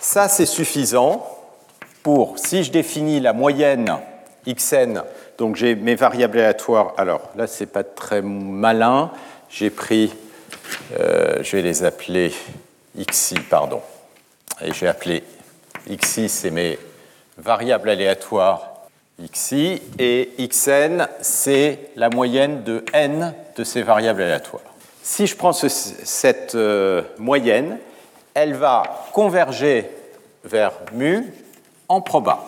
ça 0.00 0.28
c'est 0.28 0.46
suffisant 0.46 1.26
pour, 2.02 2.38
si 2.38 2.62
je 2.62 2.70
définis 2.70 3.20
la 3.20 3.32
moyenne 3.32 3.98
xn, 4.46 5.02
donc 5.36 5.56
j'ai 5.56 5.74
mes 5.74 5.96
variables 5.96 6.38
aléatoires, 6.38 6.94
alors 6.96 7.22
là 7.36 7.46
c'est 7.46 7.66
pas 7.66 7.84
très 7.84 8.22
malin, 8.22 9.10
j'ai 9.48 9.70
pris, 9.70 10.12
euh, 10.98 11.42
je 11.42 11.56
vais 11.56 11.62
les 11.62 11.84
appeler 11.84 12.32
xi, 12.96 13.34
pardon, 13.50 13.82
et 14.60 14.72
j'ai 14.72 14.88
appelé 14.88 15.22
xi, 15.88 16.28
c'est 16.28 16.50
mes 16.50 16.78
variables 17.38 17.90
aléatoires 17.90 18.72
xi, 19.32 19.80
et 19.98 20.30
xn, 20.38 21.08
c'est 21.20 21.90
la 21.96 22.10
moyenne 22.10 22.62
de 22.64 22.84
n 22.92 23.34
de 23.56 23.64
ces 23.64 23.82
variables 23.82 24.22
aléatoires. 24.22 24.62
Si 25.02 25.26
je 25.26 25.36
prends 25.36 25.52
cette 25.52 26.54
euh, 26.54 27.02
moyenne, 27.18 27.78
elle 28.34 28.54
va 28.54 28.82
converger 29.12 29.88
vers 30.44 30.72
mu 30.92 31.32
en 31.88 32.00
proba. 32.00 32.40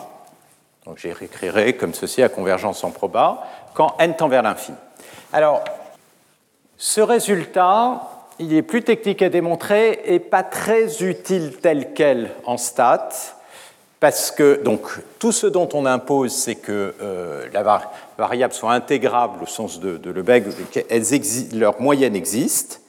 Donc 0.85 0.99
j'écrirai 0.99 1.75
comme 1.75 1.95
ceci 1.95 2.23
à 2.23 2.29
convergence 2.29 2.85
en 2.85 2.91
proba 2.91 3.47
quand 3.75 3.95
n 3.99 4.15
tend 4.17 4.29
vers 4.29 4.43
l'infini. 4.43 4.77
Alors, 5.33 5.63
ce 6.79 7.01
résultat, 7.01 8.09
il 8.39 8.55
est 8.55 8.63
plus 8.63 8.83
technique 8.83 9.21
à 9.21 9.29
démontrer 9.29 10.01
et 10.05 10.21
pas 10.21 10.45
très 10.45 11.03
utile 11.03 11.57
tel 11.61 11.93
quel 11.93 12.31
en 12.45 12.57
stats, 12.57 13.35
parce 13.99 14.31
que 14.31 14.63
donc, 14.63 14.83
tout 15.19 15.33
ce 15.33 15.49
dont 15.49 15.69
on 15.73 15.85
impose, 15.85 16.33
c'est 16.33 16.55
que 16.55 16.95
euh, 17.03 17.49
la 17.53 17.81
variable 18.17 18.55
soit 18.55 18.73
intégrable 18.73 19.43
au 19.43 19.47
sens 19.47 19.81
de, 19.81 19.97
de 19.97 20.11
Lebesgue, 20.13 20.53
leur 21.53 21.81
moyenne 21.81 22.15
existe, 22.15 22.81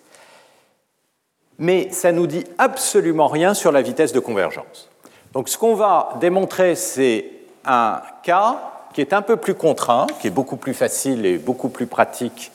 mais 1.57 1.91
ça 1.91 2.11
nous 2.11 2.27
dit 2.27 2.45
absolument 2.59 3.27
rien 3.27 3.55
sur 3.55 3.71
la 3.71 3.81
vitesse 3.81 4.13
de 4.13 4.19
convergence. 4.19 4.87
Donc 5.33 5.49
ce 5.49 5.57
qu'on 5.57 5.73
va 5.73 6.13
démontrer, 6.21 6.75
c'est 6.75 7.25
un 7.65 8.01
cas 8.21 8.59
qui 8.93 9.01
est 9.01 9.13
un 9.13 9.23
peu 9.23 9.37
plus 9.37 9.55
contraint, 9.55 10.05
qui 10.21 10.27
est 10.27 10.31
beaucoup 10.31 10.57
plus 10.57 10.75
facile 10.75 11.25
et 11.25 11.37
beaucoup 11.39 11.69
plus 11.69 11.87
pratique. 11.87 12.51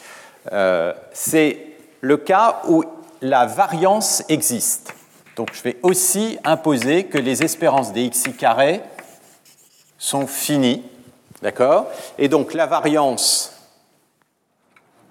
Euh, 0.53 0.93
c'est 1.13 1.59
le 2.01 2.17
cas 2.17 2.63
où 2.69 2.85
la 3.21 3.47
variance 3.47 4.23
existe. 4.29 4.95
Donc 5.37 5.51
je 5.53 5.63
vais 5.63 5.77
aussi 5.83 6.39
imposer 6.45 7.05
que 7.05 7.19
les 7.19 7.43
espérances 7.43 7.93
des 7.93 8.09
xi 8.11 8.33
carrés 8.35 8.83
sont 9.99 10.27
finies. 10.27 10.83
D'accord? 11.43 11.87
Et 12.19 12.29
donc 12.29 12.55
la 12.55 12.67
variance, 12.67 13.53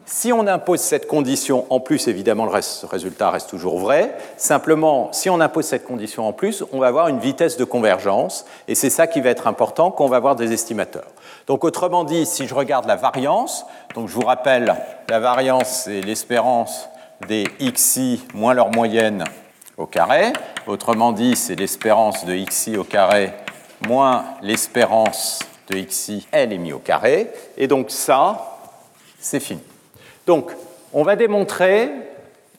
si 0.06 0.32
on 0.32 0.48
impose 0.48 0.80
cette 0.80 1.08
condition 1.08 1.66
en 1.70 1.80
plus, 1.80 2.08
évidemment 2.08 2.46
le 2.46 2.52
résultat 2.88 3.30
reste 3.30 3.50
toujours 3.50 3.80
vrai. 3.80 4.16
Simplement, 4.38 5.12
si 5.12 5.30
on 5.30 5.40
impose 5.42 5.66
cette 5.66 5.86
condition 5.86 6.28
en 6.28 6.34
plus, 6.34 6.64
on 6.72 6.80
va 6.80 6.88
avoir 6.88 7.08
une 7.08 7.20
vitesse 7.20 7.58
de 7.58 7.66
convergence. 7.66 8.46
Et 8.68 8.76
c'est 8.76 8.90
ça 8.90 9.08
qui 9.08 9.22
va 9.22 9.30
être 9.30 9.48
important 9.48 9.92
quand 9.92 10.06
on 10.06 10.10
va 10.10 10.18
avoir 10.18 10.36
des 10.36 10.54
estimateurs. 10.54 11.08
Donc 11.48 11.64
autrement 11.64 12.04
dit, 12.04 12.26
si 12.26 12.48
je 12.48 12.54
regarde 12.54 12.86
la 12.86 12.96
variance, 12.96 13.66
donc 13.96 14.08
je 14.08 14.14
vous 14.14 14.26
rappelle, 14.26 14.76
la 15.10 15.20
variance 15.20 15.84
c'est 15.86 16.02
l'espérance 16.02 16.90
des 17.28 17.46
xi 17.60 18.24
moins 18.34 18.54
leur 18.54 18.72
moyenne 18.72 19.24
au 19.78 19.86
carré. 19.86 20.34
Autrement 20.68 21.12
dit, 21.12 21.36
c'est 21.36 21.56
l'espérance 21.56 22.26
de 22.26 22.36
xi 22.36 22.78
au 22.78 22.84
carré 22.84 23.34
moins 23.88 24.26
l'espérance 24.42 25.40
de 25.70 25.78
xi, 25.80 26.28
elle 26.32 26.54
est 26.54 26.58
mise 26.58 26.74
au 26.74 26.80
carré. 26.80 27.30
Et 27.58 27.68
donc 27.68 27.92
ça, 27.92 28.60
c'est 29.20 29.40
fini. 29.40 29.62
Donc, 30.26 30.52
on 30.94 31.04
va 31.04 31.16
démontrer 31.16 31.92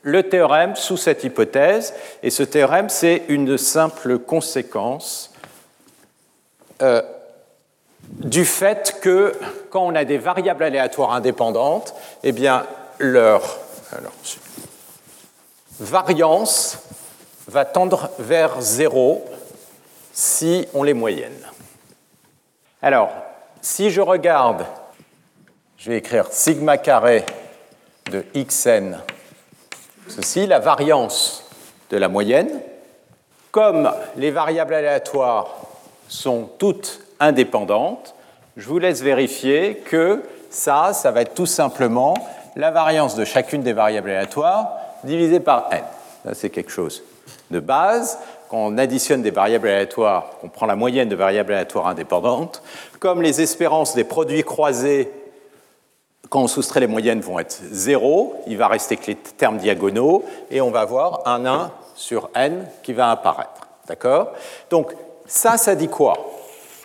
le 0.03 0.23
théorème 0.23 0.77
sous 0.77 0.99
cette 0.99 1.25
hypothèse, 1.25 1.95
et 2.23 2.29
ce 2.29 2.43
théorème, 2.43 2.91
c'est 2.91 3.23
une 3.29 3.57
simple 3.57 4.19
conséquence 4.19 5.33
euh, 6.83 7.01
du 8.09 8.45
fait 8.45 8.99
que 9.01 9.35
quand 9.71 9.85
on 9.85 9.95
a 9.95 10.05
des 10.05 10.19
variables 10.19 10.65
aléatoires 10.65 11.13
indépendantes, 11.13 11.95
eh 12.23 12.33
bien, 12.33 12.67
leur 12.99 13.59
variance 15.81 16.79
va 17.49 17.65
tendre 17.65 18.11
vers 18.19 18.61
zéro 18.61 19.25
si 20.13 20.67
on 20.75 20.83
les 20.83 20.95
moyenne. 20.95 21.47
Alors, 22.81 23.11
si 23.61 23.91
je 23.91 24.01
regarde, 24.01 24.65
je 25.77 25.91
vais 25.91 25.99
écrire 25.99 26.29
sigma 26.31 26.79
carré 26.79 27.25
de 28.11 28.25
xn, 28.35 28.99
ceci, 30.09 30.47
la 30.47 30.59
variance 30.59 31.45
de 31.91 31.97
la 31.97 32.09
moyenne. 32.09 32.61
Comme 33.51 33.93
les 34.17 34.31
variables 34.31 34.75
aléatoires 34.75 35.57
sont 36.09 36.51
toutes 36.59 37.01
indépendantes, 37.25 38.15
je 38.57 38.69
vous 38.69 38.79
laisse 38.79 39.03
vérifier 39.03 39.77
que 39.77 40.23
ça, 40.51 40.93
ça 40.93 41.11
va 41.11 41.23
être 41.23 41.35
tout 41.35 41.47
simplement 41.47 42.15
la 42.57 42.71
variance 42.71 43.17
de 43.17 43.25
chacune 43.25 43.63
des 43.63 43.73
variables 43.73 44.11
aléatoires 44.11 44.73
divisée 45.03 45.41
par 45.41 45.69
n. 45.73 45.83
Ça, 46.25 46.35
c'est 46.35 46.51
quelque 46.51 46.71
chose 46.71 47.03
de 47.51 47.61
base. 47.61 48.19
Quand 48.49 48.59
on 48.59 48.79
additionne 48.79 49.23
des 49.23 49.31
variables 49.31 49.69
aléatoires, 49.69 50.31
on 50.43 50.49
prend 50.49 50.67
la 50.67 50.77
moyenne 50.77 51.09
de 51.09 51.17
variables 51.17 51.53
aléatoires 51.53 51.89
indépendantes. 51.89 52.63
Comme 53.01 53.23
les 53.23 53.41
espérances 53.41 53.95
des 53.95 54.05
produits 54.05 54.45
croisés, 54.45 55.11
quand 56.31 56.43
on 56.43 56.49
soustrait 56.49 56.81
les 56.81 56.87
moyennes, 56.87 57.21
vont 57.21 57.39
être 57.39 57.61
zéro, 57.71 58.43
il 58.47 58.57
va 58.57 58.69
rester 58.69 58.97
que 58.97 59.09
les 59.09 59.17
termes 59.17 59.59
diagonaux, 59.59 60.25
et 60.51 60.61
on 60.61 60.71
va 60.71 60.81
avoir 60.81 61.27
un 61.27 61.45
1 61.45 61.71
sur 61.95 62.31
n 62.35 62.67
qui 62.83 62.93
va 62.93 63.11
apparaître. 63.11 63.69
D'accord? 63.87 64.29
Donc, 64.71 64.95
ça, 65.27 65.57
ça 65.57 65.75
dit 65.75 65.89
quoi? 65.89 66.15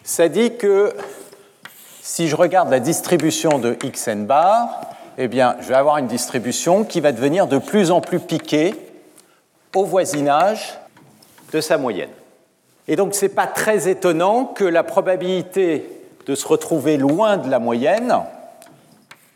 Ça 0.10 0.28
dit 0.28 0.56
que 0.56 0.92
si 2.02 2.30
je 2.30 2.36
regarde 2.36 2.72
la 2.72 2.80
distribution 2.80 3.60
de 3.60 3.76
xn 3.76 4.26
bar, 4.26 4.82
eh 5.20 5.28
bien, 5.28 5.56
je 5.62 5.68
vais 5.68 5.76
avoir 5.76 6.00
une 6.00 6.08
distribution 6.08 6.84
qui 6.84 7.00
va 7.00 7.12
devenir 7.12 7.46
de 7.46 7.60
plus 7.60 7.92
en 7.92 8.02
plus 8.02 8.20
piquée 8.20 8.74
au 9.76 9.86
voisinage 9.86 10.80
de 11.54 11.62
sa 11.62 11.78
moyenne. 11.78 12.10
Et 12.88 12.96
donc, 12.96 13.14
ce 13.14 13.26
n'est 13.26 13.30
pas 13.30 13.46
très 13.46 13.88
étonnant 13.88 14.46
que 14.46 14.64
la 14.64 14.82
probabilité 14.82 15.88
de 16.26 16.34
se 16.34 16.48
retrouver 16.48 16.98
loin 16.98 17.38
de 17.38 17.48
la 17.48 17.60
moyenne, 17.60 18.16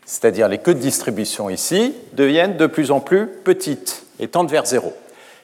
c'est-à-dire 0.04 0.48
les 0.48 0.58
queues 0.58 0.74
de 0.74 0.80
distribution 0.80 1.50
ici, 1.50 1.94
deviennent 2.14 2.56
de 2.56 2.66
plus 2.66 2.90
en 2.90 2.98
plus 2.98 3.28
petites 3.28 4.04
et 4.18 4.26
tendent 4.26 4.50
vers 4.50 4.66
zéro. 4.66 4.92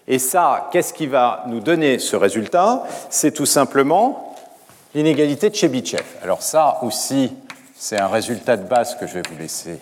Et 0.09 0.19
ça, 0.19 0.71
qu'est-ce 0.73 0.93
qui 0.93 1.07
va 1.07 1.45
nous 1.47 1.61
donner 1.61 2.01
ce 2.01 2.17
résultat? 2.17 2.83
C'est 3.11 3.31
tout 3.31 3.47
simplement 3.47 4.30
l'inégalité 4.95 5.51
de 5.51 5.55
Chebyshev. 5.55 6.05
Alors 6.23 6.43
ça 6.43 6.79
aussi, 6.83 7.33
c'est 7.77 7.99
un 7.99 8.09
résultat 8.09 8.57
de 8.57 8.67
base 8.67 8.97
que 8.97 9.07
je 9.07 9.15
vais 9.15 9.23
vous 9.31 9.39
laisser 9.39 9.79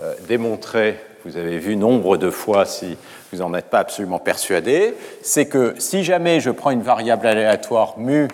euh, 0.00 0.14
démontrer. 0.28 0.98
Vous 1.24 1.36
avez 1.36 1.58
vu 1.58 1.76
nombre 1.76 2.16
de 2.16 2.30
fois 2.30 2.66
si 2.66 2.96
vous 3.32 3.38
n'en 3.38 3.54
êtes 3.54 3.70
pas 3.70 3.78
absolument 3.78 4.18
persuadé. 4.18 4.94
C'est 5.22 5.46
que 5.46 5.74
si 5.78 6.02
jamais 6.02 6.40
je 6.40 6.50
prends 6.50 6.70
une 6.70 6.82
variable 6.82 7.26
aléatoire 7.26 7.98
mu 7.98 8.28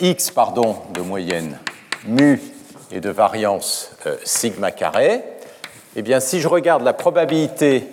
x 0.00 0.30
pardon, 0.30 0.76
de 0.94 1.00
moyenne 1.00 1.58
mu 2.06 2.40
et 2.90 3.00
de 3.00 3.10
variance 3.10 3.92
euh, 4.06 4.16
sigma 4.24 4.70
carré, 4.70 5.22
eh 5.96 6.02
bien 6.02 6.20
si 6.20 6.40
je 6.40 6.48
regarde 6.48 6.82
la 6.82 6.92
probabilité 6.92 7.86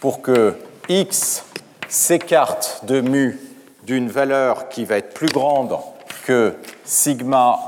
pour 0.00 0.22
que 0.22 0.56
x 0.88 1.44
s'écarte 1.88 2.80
de 2.84 3.00
mu 3.00 3.38
d'une 3.84 4.08
valeur 4.08 4.68
qui 4.68 4.84
va 4.84 4.96
être 4.96 5.14
plus 5.14 5.28
grande 5.28 5.76
que 6.22 6.54
sigma 6.84 7.58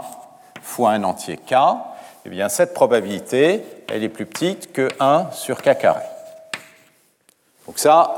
fois 0.63 0.91
un 0.91 1.05
entier 1.05 1.37
k, 1.37 1.55
eh 2.25 2.29
bien 2.31 2.49
cette 2.49 2.75
probabilité, 2.75 3.63
elle 3.89 4.03
est 4.03 4.09
plus 4.09 4.27
petite 4.27 4.73
que 4.73 4.89
1 4.99 5.31
sur 5.33 5.61
k 5.61 5.77
carré. 5.77 6.05
Donc 7.67 7.79
ça, 7.79 8.15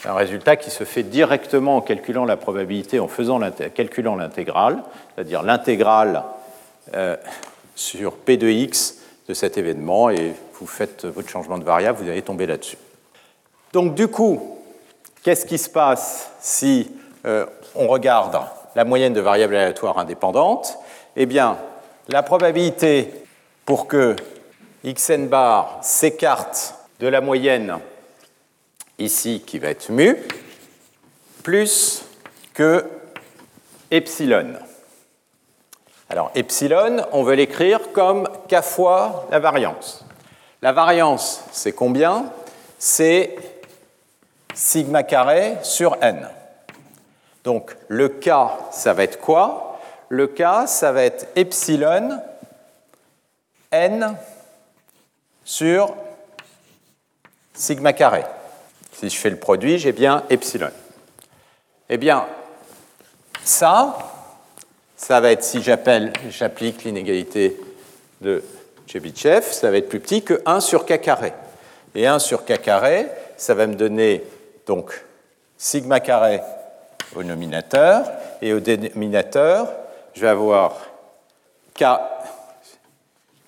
c'est 0.00 0.08
un 0.08 0.14
résultat 0.14 0.56
qui 0.56 0.70
se 0.70 0.84
fait 0.84 1.02
directement 1.02 1.76
en 1.76 1.80
calculant 1.80 2.24
la 2.24 2.36
probabilité, 2.36 3.00
en 3.00 3.08
faisant 3.08 3.40
calculant 3.74 4.16
l'intégrale, 4.16 4.82
c'est-à-dire 5.14 5.42
l'intégrale 5.42 6.22
euh, 6.94 7.16
sur 7.74 8.16
P 8.16 8.36
de 8.36 8.48
x 8.48 8.98
de 9.28 9.34
cet 9.34 9.58
événement, 9.58 10.10
et 10.10 10.34
vous 10.54 10.66
faites 10.66 11.04
votre 11.04 11.28
changement 11.28 11.58
de 11.58 11.64
variable, 11.64 11.98
vous 12.02 12.08
allez 12.08 12.22
tomber 12.22 12.46
là-dessus. 12.46 12.78
Donc 13.72 13.94
du 13.94 14.08
coup, 14.08 14.58
qu'est-ce 15.22 15.46
qui 15.46 15.58
se 15.58 15.68
passe 15.68 16.30
si 16.40 16.90
euh, 17.24 17.46
on 17.74 17.88
regarde 17.88 18.38
la 18.76 18.84
moyenne 18.84 19.14
de 19.14 19.22
variables 19.22 19.56
aléatoires 19.56 19.98
indépendantes 19.98 20.78
Eh 21.16 21.24
bien, 21.24 21.56
la 22.08 22.22
probabilité 22.22 23.10
pour 23.64 23.88
que 23.88 24.14
xn 24.84 25.26
bar 25.26 25.78
s'écarte 25.80 26.74
de 27.00 27.08
la 27.08 27.22
moyenne 27.22 27.78
ici 28.98 29.42
qui 29.44 29.58
va 29.58 29.68
être 29.68 29.90
mu, 29.90 30.16
plus 31.42 32.04
que 32.52 32.84
epsilon. 33.90 34.54
Alors 36.10 36.30
epsilon, 36.34 36.98
on 37.12 37.22
veut 37.22 37.34
l'écrire 37.34 37.80
comme 37.92 38.28
k 38.48 38.60
fois 38.60 39.26
la 39.30 39.38
variance. 39.38 40.04
La 40.60 40.72
variance, 40.72 41.42
c'est 41.50 41.72
combien? 41.72 42.26
C'est 42.78 43.36
sigma 44.54 45.02
carré 45.02 45.56
sur 45.62 45.96
n. 46.02 46.28
Donc 47.46 47.76
le 47.86 48.08
k, 48.08 48.30
ça 48.72 48.92
va 48.92 49.04
être 49.04 49.20
quoi? 49.20 49.78
Le 50.08 50.26
k, 50.26 50.66
ça 50.66 50.90
va 50.90 51.04
être 51.04 51.28
epsilon 51.36 52.20
n 53.70 54.16
sur 55.44 55.94
sigma 57.54 57.92
carré. 57.92 58.24
Si 58.92 59.08
je 59.08 59.16
fais 59.16 59.30
le 59.30 59.36
produit, 59.38 59.78
j'ai 59.78 59.92
bien 59.92 60.24
epsilon. 60.28 60.70
Eh 61.88 61.98
bien, 61.98 62.26
Ça, 63.44 63.96
ça 64.96 65.20
va 65.20 65.30
être, 65.30 65.44
si 65.44 65.62
j'applique 65.62 66.82
l'inégalité 66.82 67.60
de 68.22 68.42
Chebyshev, 68.88 69.52
ça 69.52 69.70
va 69.70 69.76
être 69.76 69.88
plus 69.88 70.00
petit 70.00 70.24
que 70.24 70.42
1 70.46 70.58
sur 70.58 70.84
k 70.84 71.00
carré. 71.00 71.32
Et 71.94 72.08
1 72.08 72.18
sur 72.18 72.44
k 72.44 72.60
carré, 72.60 73.06
ça 73.36 73.54
va 73.54 73.68
me 73.68 73.76
donner 73.76 74.24
donc 74.66 75.00
sigma 75.56 76.00
carré 76.00 76.40
au 77.16 77.22
nominateur, 77.22 78.06
et 78.42 78.52
au 78.52 78.60
dénominateur, 78.60 79.72
je 80.14 80.20
vais 80.20 80.28
avoir 80.28 80.74
k, 81.74 81.84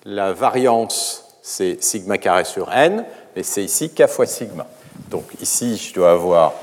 la 0.05 0.33
variance 0.33 1.25
c'est 1.41 1.83
sigma 1.83 2.17
carré 2.17 2.45
sur 2.45 2.71
n, 2.71 3.03
mais 3.35 3.43
c'est 3.43 3.63
ici 3.63 3.89
k 3.89 4.07
fois 4.07 4.27
sigma. 4.27 4.67
Donc 5.09 5.25
ici, 5.41 5.77
je 5.77 5.93
dois 5.93 6.11
avoir 6.11 6.53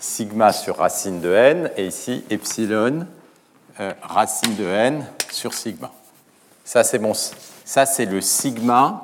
sigma 0.00 0.52
sur 0.52 0.78
racine 0.78 1.20
de 1.20 1.32
n, 1.32 1.70
et 1.76 1.86
ici 1.86 2.24
epsilon 2.30 3.06
euh, 3.78 3.92
racine 4.02 4.56
de 4.56 4.64
n 4.64 5.06
sur 5.30 5.54
sigma. 5.54 5.92
Ça, 6.64 6.82
c'est 6.82 6.98
bon. 6.98 7.12
Ça, 7.64 7.86
c'est 7.86 8.06
le 8.06 8.20
sigma 8.20 9.02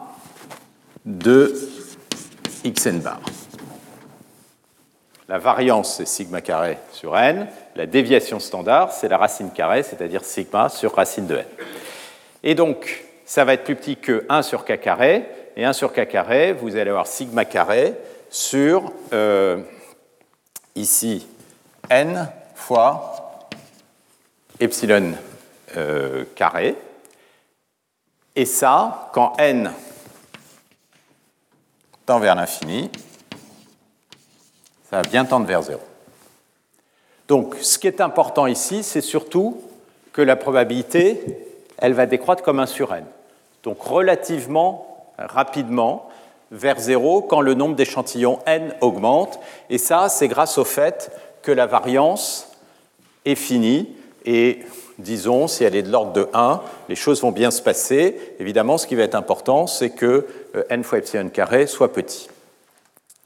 de 1.05 1.55
xn 2.65 2.99
bar. 2.99 3.21
La 5.29 5.39
variance, 5.39 5.97
c'est 5.97 6.07
sigma 6.07 6.41
carré 6.41 6.79
sur 6.93 7.19
n. 7.19 7.49
La 7.75 7.87
déviation 7.87 8.39
standard, 8.39 8.93
c'est 8.93 9.09
la 9.09 9.19
racine 9.19 9.51
carrée, 9.51 9.83
c'est-à-dire 9.83 10.25
sigma 10.25 10.69
sur 10.69 10.95
racine 10.95 11.27
de 11.27 11.39
n. 11.39 11.45
Et 12.45 12.55
donc, 12.55 13.05
ça 13.25 13.45
va 13.45 13.55
être 13.55 13.65
plus 13.65 13.75
petit 13.75 13.97
que 13.97 14.25
1 14.29 14.43
sur 14.43 14.65
k 14.65 14.79
carré. 14.79 15.29
Et 15.57 15.65
1 15.65 15.73
sur 15.73 15.93
k 15.93 16.07
carré, 16.07 16.53
vous 16.53 16.77
allez 16.77 16.91
avoir 16.91 17.09
sigma 17.09 17.45
carré 17.45 17.95
sur, 18.31 18.93
euh, 19.13 19.63
ici, 20.77 21.27
n 21.91 22.31
fois 22.55 23.49
epsilon 24.61 25.13
euh, 25.77 26.25
carré. 26.37 26.77
Et 28.37 28.45
ça, 28.45 29.11
quand 29.13 29.35
n 29.39 29.73
tend 32.05 32.21
vers 32.21 32.37
l'infini, 32.37 32.93
ça 34.91 34.97
va 34.97 35.03
bien 35.03 35.25
tendre 35.25 35.47
vers 35.47 35.63
0. 35.63 35.81
Donc, 37.29 37.57
ce 37.61 37.79
qui 37.79 37.87
est 37.87 38.01
important 38.01 38.47
ici, 38.47 38.83
c'est 38.83 39.01
surtout 39.01 39.61
que 40.13 40.23
la 40.23 40.37
probabilité, 40.37 41.21
elle 41.79 41.93
va 41.93 42.07
décroître 42.07 42.43
comme 42.43 42.61
1 42.61 42.67
sur 42.67 42.95
n. 42.95 43.05
Donc, 43.65 43.83
relativement 43.83 45.13
rapidement 45.19 46.09
vers 46.53 46.79
0 46.79 47.23
quand 47.23 47.41
le 47.41 47.55
nombre 47.55 47.75
d'échantillons 47.75 48.39
n 48.47 48.75
augmente. 48.81 49.41
Et 49.71 49.79
ça, 49.79 50.09
c'est 50.09 50.29
grâce 50.29 50.59
au 50.59 50.65
fait 50.65 51.11
que 51.43 51.51
la 51.51 51.67
variance 51.67 52.49
est 53.25 53.35
finie. 53.35 53.95
Et 54.25 54.61
disons, 54.99 55.49
si 55.49 55.65
elle 55.65 55.75
est 55.75 55.83
de 55.83 55.91
l'ordre 55.91 56.13
de 56.13 56.29
1, 56.33 56.61
les 56.89 56.97
choses 56.97 57.23
vont 57.23 57.33
bien 57.33 57.51
se 57.51 57.63
passer. 57.63 58.19
Évidemment, 58.39 58.79
ce 58.79 58.87
qui 58.87 58.95
va 58.95 59.03
être 59.03 59.15
important, 59.17 59.67
c'est 59.67 59.91
que 59.91 60.27
euh, 60.55 60.63
n 60.71 60.85
fois 60.85 60.99
epsilon 60.99 61.29
carré 61.29 61.67
soit 61.67 61.93
petit. 61.93 62.29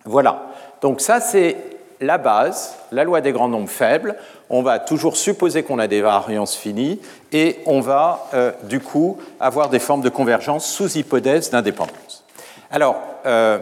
Voilà. 0.05 0.50
Donc 0.83 1.01
ça, 1.01 1.21
c'est 1.21 1.57
la 2.01 2.19
base, 2.19 2.77
la 2.93 3.05
loi 3.05 3.21
des 3.21 3.33
grands 3.33 3.49
nombres 3.49 3.69
faibles. 3.69 4.17
On 4.49 4.63
va 4.63 4.79
toujours 4.79 5.17
supposer 5.17 5.63
qu'on 5.63 5.79
a 5.79 5.87
des 5.87 6.01
variances 6.01 6.57
finies 6.57 7.01
et 7.33 7.59
on 7.67 7.81
va 7.81 8.27
euh, 8.35 8.53
du 8.65 8.81
coup 8.81 9.19
avoir 9.39 9.69
des 9.69 9.79
formes 9.79 10.01
de 10.01 10.09
convergence 10.09 10.67
sous 10.67 10.97
hypothèse 10.97 11.51
d'indépendance. 11.51 12.25
Alors, 12.71 12.97
euh, 13.27 13.59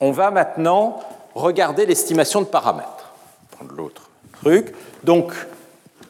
on 0.00 0.10
va 0.10 0.30
maintenant 0.30 1.00
regarder 1.34 1.84
l'estimation 1.86 2.40
de 2.40 2.46
paramètres. 2.46 3.12
Prendre 3.50 3.72
l'autre 3.74 4.08
truc. 4.40 4.74
Donc, 5.04 5.32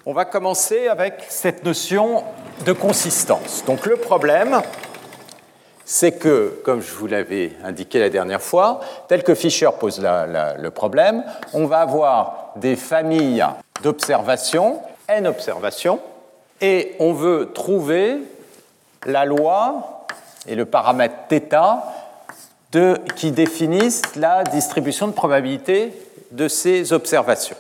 on 0.05 0.13
va 0.13 0.25
commencer 0.25 0.87
avec 0.87 1.25
cette 1.29 1.65
notion 1.65 2.23
de 2.65 2.73
consistance. 2.73 3.65
Donc, 3.67 3.87
le 3.87 3.97
problème, 3.97 4.63
c'est 5.89 6.19
que, 6.19 6.61
comme 6.65 6.83
je 6.83 6.93
vous 6.93 7.07
l'avais 7.07 7.53
indiqué 7.65 8.01
la 8.01 8.11
dernière 8.11 8.43
fois, 8.43 8.81
tel 9.07 9.23
que 9.23 9.37
Fischer 9.37 9.71
pose 9.79 10.03
le 10.03 10.69
problème, 10.71 11.25
on 11.55 11.67
va 11.67 11.79
avoir 11.79 12.51
des 12.57 12.75
familles 12.75 13.47
d'observations, 13.83 14.81
n 15.09 15.29
observations, 15.29 16.01
et 16.61 16.97
on 16.99 17.13
veut 17.13 17.53
trouver 17.55 18.19
la 19.07 19.25
loi 19.25 20.05
et 20.49 20.57
le 20.57 20.65
paramètre 20.65 21.15
θ 21.29 21.57
qui 23.15 23.31
définissent 23.31 24.17
la 24.17 24.43
distribution 24.43 25.07
de 25.07 25.13
probabilité 25.13 25.93
de 26.33 26.49
ces 26.49 26.93
observations. 26.93 27.57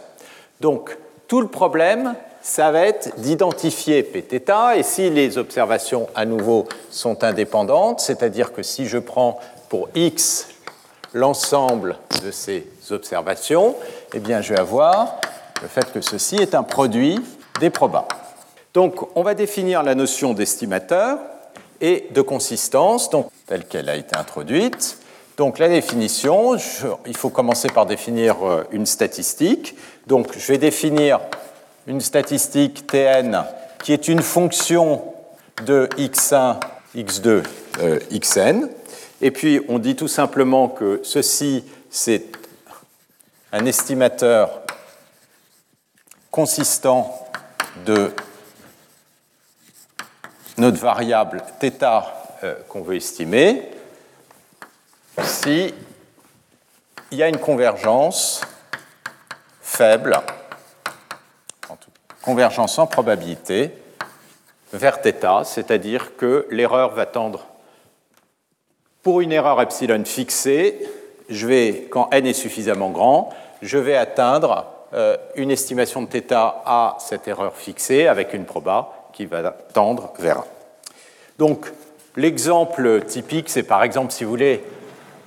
Donc, 0.61 0.99
tout 1.29 1.41
le 1.41 1.47
problème, 1.47 2.15
ça 2.47 2.71
va 2.71 2.83
être 2.83 3.19
d'identifier 3.19 4.05
Pθ, 4.05 4.77
et 4.77 4.85
si 4.85 5.11
les 5.11 5.37
observations 5.37 6.09
à 6.15 6.25
nouveau 6.25 6.69
sont 6.91 7.25
indépendantes, 7.25 7.99
c'est-à-dire 7.99 8.53
que 8.53 8.63
si 8.63 8.87
je 8.87 8.99
prends 8.99 9.41
pour 9.69 9.89
x 9.97 10.47
l'ensemble 11.13 11.99
de 12.25 12.31
ces 12.31 12.69
observations, 12.91 13.75
eh 14.15 14.21
bien 14.21 14.43
je 14.43 14.55
vais 14.55 14.61
avoir 14.61 15.21
le 15.61 15.67
fait 15.67 15.93
que 15.93 16.01
ceci 16.01 16.37
est 16.37 16.55
un 16.55 16.63
produit 16.63 17.19
des 17.59 17.71
probas. 17.71 18.07
Donc 18.75 19.09
on 19.17 19.25
va 19.25 19.35
définir 19.35 19.83
la 19.83 19.97
notion 19.97 20.33
d'estimateur 20.33 21.19
et 21.81 22.07
de 22.13 22.21
consistance, 22.23 23.11
donc, 23.11 23.27
telle 23.49 23.65
qu'elle 23.65 23.89
a 23.89 23.97
été 23.97 24.17
introduite. 24.17 24.99
Donc 25.37 25.59
la 25.59 25.69
définition, 25.69 26.57
il 27.07 27.17
faut 27.17 27.29
commencer 27.29 27.69
par 27.69 27.87
définir 27.87 28.37
euh, 28.47 28.63
une 28.71 28.87
statistique. 28.87 29.77
Donc 30.07 30.29
je 30.39 30.53
vais 30.53 30.59
définir 30.59 31.21
une 31.87 32.01
statistique 32.01 32.87
Tn 32.87 33.45
qui 33.83 33.93
est 33.93 34.09
une 34.09 34.23
fonction 34.23 35.15
de 35.65 35.89
x1, 35.97 36.59
x2, 36.95 37.43
euh, 37.81 38.01
xn. 38.11 38.69
Et 39.21 39.31
puis 39.31 39.61
on 39.69 39.79
dit 39.79 39.97
tout 39.97 40.09
simplement 40.09 40.69
que 40.69 41.01
ceci, 41.03 41.65
c'est 41.91 42.25
un 43.53 43.65
estimateur 43.65 44.63
consistant 46.31 47.29
de 47.87 48.13
notre 50.59 50.79
variable 50.79 51.43
θ 51.61 51.73
euh, 52.43 52.55
qu'on 52.69 52.83
veut 52.83 52.97
estimer 52.97 53.71
si 55.23 55.73
il 57.11 57.19
y 57.19 57.23
a 57.23 57.29
une 57.29 57.39
convergence 57.39 58.43
faible 59.63 60.21
convergence 62.27 62.77
en 62.81 62.89
probabilité 62.89 63.71
vers 64.73 65.01
θ, 65.01 65.45
c'est-à-dire 65.45 66.17
que 66.17 66.49
l'erreur 66.51 66.91
va 66.91 67.07
tendre 67.07 67.47
pour 69.05 69.21
une 69.21 69.31
erreur 69.31 69.63
epsilon 69.63 70.05
fixée, 70.05 70.77
je 71.29 71.47
vais, 71.47 71.87
quand 71.89 72.09
n 72.11 72.27
est 72.27 72.33
suffisamment 72.33 72.91
grand, 72.91 73.31
je 73.63 73.79
vais 73.79 73.97
atteindre 73.97 74.67
euh, 74.93 75.17
une 75.37 75.53
estimation 75.53 76.03
de 76.03 76.09
θ 76.09 76.33
à 76.35 76.97
cette 76.99 77.29
erreur 77.29 77.55
fixée 77.55 78.09
avec 78.09 78.35
une 78.35 78.45
proba 78.45 78.91
qui 79.13 79.27
va 79.27 79.53
tendre 79.73 80.13
vers 80.19 80.39
1. 80.39 80.45
Donc, 81.39 81.73
l'exemple 82.17 83.03
typique, 83.05 83.49
c'est 83.49 83.63
par 83.63 83.85
exemple, 83.85 84.13
si 84.13 84.25
vous 84.25 84.31
voulez, 84.31 84.65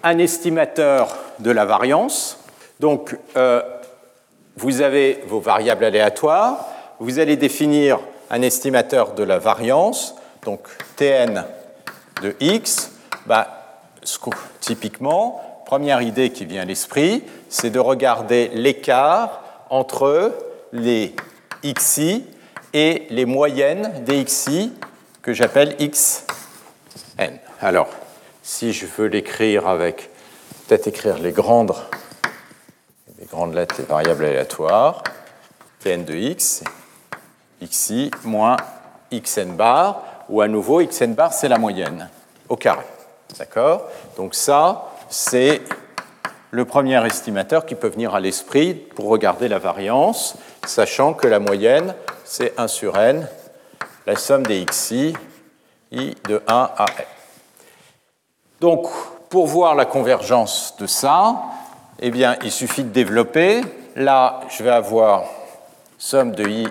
un 0.03 0.17
estimateur 0.17 1.15
de 1.39 1.51
la 1.51 1.63
variance. 1.63 2.39
Donc, 2.81 3.17
euh, 3.37 3.61
vous 4.57 4.81
avez 4.81 5.23
vos 5.27 5.39
variables 5.39 5.85
aléatoires, 5.85 6.65
vous 6.99 7.19
allez 7.19 7.37
définir 7.37 7.99
un 8.29 8.41
estimateur 8.41 9.13
de 9.13 9.23
la 9.23 9.39
variance, 9.39 10.15
donc 10.43 10.67
Tn 10.95 11.45
de 12.21 12.35
x, 12.39 12.91
bah, 13.25 13.81
typiquement, 14.59 15.63
première 15.65 16.01
idée 16.01 16.31
qui 16.31 16.45
vient 16.45 16.63
à 16.63 16.65
l'esprit, 16.65 17.23
c'est 17.47 17.69
de 17.69 17.79
regarder 17.79 18.49
l'écart 18.53 19.41
entre 19.69 20.33
les 20.73 21.15
xi 21.63 22.25
et 22.73 23.07
les 23.09 23.25
moyennes 23.25 24.03
des 24.03 24.23
xi 24.25 24.73
que 25.21 25.33
j'appelle 25.33 25.75
xn. 25.77 27.39
Alors, 27.61 27.89
si 28.43 28.73
je 28.73 28.85
veux 28.85 29.07
l'écrire 29.07 29.67
avec, 29.67 30.09
peut-être 30.67 30.87
écrire 30.87 31.17
les 31.17 31.31
grandes, 31.31 31.73
lettres, 33.53 33.75
les 33.79 33.85
variables 33.85 34.25
aléatoires, 34.25 35.03
Tn 35.81 36.03
de 36.03 36.13
x, 36.13 36.63
xi 37.67 38.11
moins 38.23 38.57
xn 39.11 39.55
bar, 39.55 40.03
ou 40.29 40.41
à 40.41 40.47
nouveau, 40.47 40.81
xn 40.81 41.13
bar, 41.13 41.33
c'est 41.33 41.47
la 41.47 41.57
moyenne, 41.57 42.09
au 42.47 42.55
carré. 42.55 42.85
D'accord? 43.37 43.83
Donc 44.17 44.35
ça, 44.35 44.91
c'est 45.09 45.61
le 46.51 46.65
premier 46.65 47.03
estimateur 47.05 47.65
qui 47.65 47.75
peut 47.75 47.89
venir 47.89 48.15
à 48.15 48.19
l'esprit 48.19 48.73
pour 48.73 49.07
regarder 49.07 49.47
la 49.47 49.59
variance, 49.59 50.35
sachant 50.65 51.13
que 51.13 51.27
la 51.27 51.39
moyenne, 51.39 51.93
c'est 52.23 52.53
1 52.59 52.67
sur 52.67 52.97
n, 52.97 53.27
la 54.05 54.15
somme 54.15 54.45
des 54.45 54.65
xi, 54.65 55.15
i 55.91 56.15
de 56.27 56.41
1 56.47 56.69
à 56.77 56.85
n. 56.97 57.05
Donc, 58.61 58.87
pour 59.29 59.47
voir 59.47 59.75
la 59.75 59.85
convergence 59.85 60.75
de 60.79 60.87
ça, 60.87 61.41
eh 61.99 62.11
bien, 62.11 62.35
il 62.43 62.51
suffit 62.51 62.83
de 62.83 62.89
développer. 62.89 63.61
Là, 63.95 64.41
je 64.49 64.63
vais 64.63 64.71
avoir 64.71 65.23
somme 65.97 66.31
de 66.31 66.47
i 66.47 66.67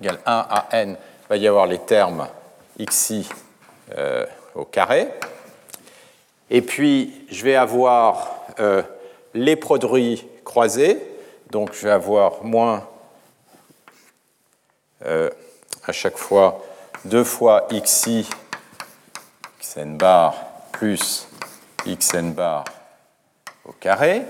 égale 0.00 0.18
1 0.24 0.46
à 0.48 0.68
n, 0.72 0.90
il 0.90 1.28
va 1.28 1.36
y 1.36 1.46
avoir 1.46 1.66
les 1.66 1.78
termes 1.78 2.26
xi 2.78 3.28
euh, 3.96 4.24
au 4.54 4.64
carré. 4.64 5.08
Et 6.48 6.62
puis, 6.62 7.24
je 7.30 7.44
vais 7.44 7.54
avoir 7.54 8.30
euh, 8.58 8.82
les 9.34 9.56
produits 9.56 10.26
croisés. 10.44 10.98
Donc, 11.50 11.74
je 11.74 11.86
vais 11.86 11.92
avoir 11.92 12.42
moins 12.42 12.86
euh, 15.04 15.30
à 15.86 15.92
chaque 15.92 16.16
fois 16.16 16.64
2 17.04 17.24
fois 17.24 17.66
xi 17.70 18.28
xn 19.60 19.96
bar 19.96 20.34
plus 20.72 21.28
xn 21.86 22.32
bar 22.32 22.64
au 23.64 23.72
carré. 23.72 24.22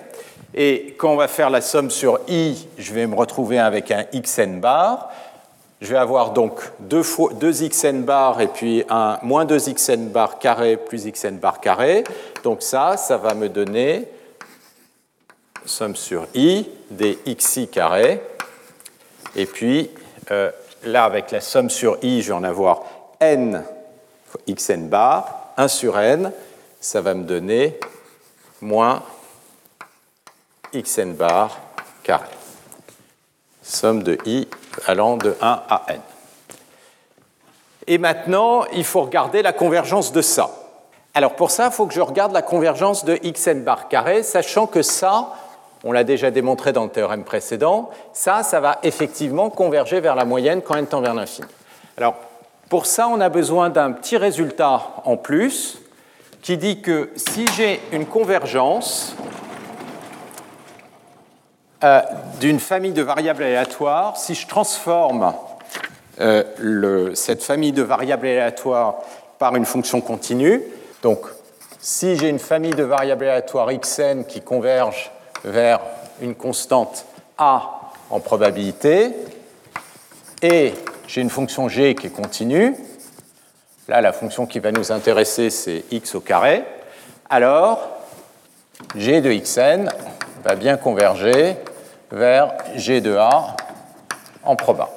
Et 0.55 0.95
quand 0.99 1.13
on 1.13 1.17
va 1.17 1.29
faire 1.29 1.51
la 1.51 1.61
somme 1.61 1.91
sur 1.91 2.21
i, 2.29 2.67
je 2.77 2.93
vais 2.93 3.07
me 3.07 3.15
retrouver 3.15 3.59
avec 3.59 3.91
un 3.91 4.05
xn 4.13 4.61
bar. 4.61 5.11
Je 5.81 5.95
vais 5.95 5.99
avoir 5.99 6.33
donc 6.33 6.61
2, 6.81 7.03
fois, 7.03 7.33
2 7.33 7.69
xn 7.69 8.03
bar 8.03 8.41
et 8.43 8.49
puis 8.49 8.85
un 8.91 9.19
moins 9.23 9.47
2 9.47 9.57
xn 9.59 10.09
bar 10.09 10.39
carré 10.39 10.77
plus 10.77 11.07
xn 11.07 11.39
bar 11.39 11.61
carré. 11.61 12.05
Donc 12.45 12.63
ça, 12.63 12.99
ça 12.99 13.17
va 13.17 13.33
me 13.33 13.49
donner 13.49 14.07
somme 15.65 15.97
sur 15.97 16.27
i 16.35 16.69
des 16.91 17.19
xi 17.39 17.67
carré. 17.69 18.21
Et 19.35 19.47
puis 19.47 19.91
euh, 20.31 20.51
là, 20.85 21.05
avec 21.05 21.31
la 21.31 21.41
somme 21.41 21.71
sur 21.71 21.97
i, 22.03 22.21
je 22.21 22.29
vais 22.29 22.35
en 22.35 22.45
avoir 22.45 22.83
n 23.19 23.65
xn 24.47 24.89
bar, 24.89 25.53
1 25.57 25.69
sur 25.69 25.99
n, 25.99 26.31
ça 26.79 27.01
va 27.01 27.15
me 27.15 27.25
donner 27.25 27.81
moins 28.61 29.03
xn 30.75 31.15
bar 31.15 31.59
carré. 32.03 32.29
Somme 33.63 34.03
de 34.03 34.19
i 34.27 34.47
allant 34.87 35.17
de 35.17 35.37
1 35.41 35.63
à 35.69 35.83
n. 35.89 36.01
Et 37.87 37.99
maintenant, 37.99 38.65
il 38.73 38.85
faut 38.85 39.03
regarder 39.03 39.43
la 39.43 39.53
convergence 39.53 40.13
de 40.13 40.23
ça. 40.23 40.51
Alors 41.15 41.35
pour 41.35 41.51
ça, 41.51 41.67
il 41.67 41.73
faut 41.73 41.87
que 41.87 41.95
je 41.95 42.01
regarde 42.01 42.33
la 42.33 42.43
convergence 42.43 43.05
de 43.05 43.17
xn 43.17 43.63
bar 43.65 43.89
carré, 43.89 44.23
sachant 44.23 44.67
que 44.67 44.83
ça, 44.83 45.35
on 45.83 45.93
l'a 45.93 46.05
déjà 46.05 46.31
démontré 46.31 46.73
dans 46.73 46.85
le 46.85 46.91
théorème 46.91 47.25
précédent, 47.25 47.91
ça, 48.13 48.43
ça 48.43 48.61
va 48.61 48.79
effectivement 48.83 49.51
converger 49.51 50.01
vers 50.01 50.15
la 50.15 50.25
moyenne 50.25 50.63
quand 50.63 50.77
n 50.77 50.87
tend 50.87 51.01
vers 51.01 51.15
l'infini. 51.15 51.49
Alors 51.97 52.15
pour 52.69 52.87
ça, 52.87 53.09
on 53.09 53.21
a 53.21 53.29
besoin 53.29 53.71
d'un 53.71 53.91
petit 53.91 54.17
résultat 54.17 54.83
en 55.05 55.17
plus 55.17 55.79
qui 56.43 56.57
dit 56.57 56.81
que 56.81 57.11
si 57.17 57.45
j'ai 57.57 57.81
une 57.93 58.07
convergence 58.07 59.17
euh, 61.83 62.03
d'une 62.41 62.61
famille 62.61 62.93
de 62.93 63.01
variables 63.01 63.43
aléatoires, 63.43 64.19
si 64.19 64.35
je 64.35 64.47
transforme 64.47 65.33
euh, 66.21 67.15
cette 67.15 67.43
famille 67.43 67.73
de 67.73 67.81
variables 67.81 68.27
aléatoires 68.27 68.97
par 69.39 69.57
une 69.57 69.65
fonction 69.65 70.03
continue, 70.03 70.61
donc 71.03 71.21
si 71.79 72.17
j'ai 72.17 72.29
une 72.29 72.39
famille 72.39 72.75
de 72.75 72.83
variables 72.83 73.25
aléatoires 73.25 73.73
xn 73.73 74.25
qui 74.29 74.43
convergent 74.43 75.11
vers 75.43 75.81
une 76.21 76.35
constante 76.35 77.07
a 77.39 77.81
en 78.11 78.21
probabilité, 78.21 79.15
et 80.43 80.75
j'ai 81.07 81.23
une 81.23 81.31
fonction 81.31 81.71
g 81.71 81.95
qui 81.95 82.09
est 82.09 82.11
continue, 82.11 82.77
là 83.89 84.03
la 84.03 84.13
fonction 84.13 84.45
qui 84.45 84.59
va 84.59 84.71
nous 84.71 84.93
intéresser 84.93 85.49
c'est 85.49 85.85
x 85.91 86.15
au 86.15 86.21
carré, 86.21 86.63
alors 87.31 87.89
g 88.97 89.23
de 89.23 89.33
xn 89.33 89.89
va 90.45 90.55
bien 90.55 90.77
converger 90.77 91.57
vers 92.11 92.55
G 92.77 93.01
de 93.01 93.17
A 93.17 93.57
en 94.43 94.57
proba. 94.57 94.91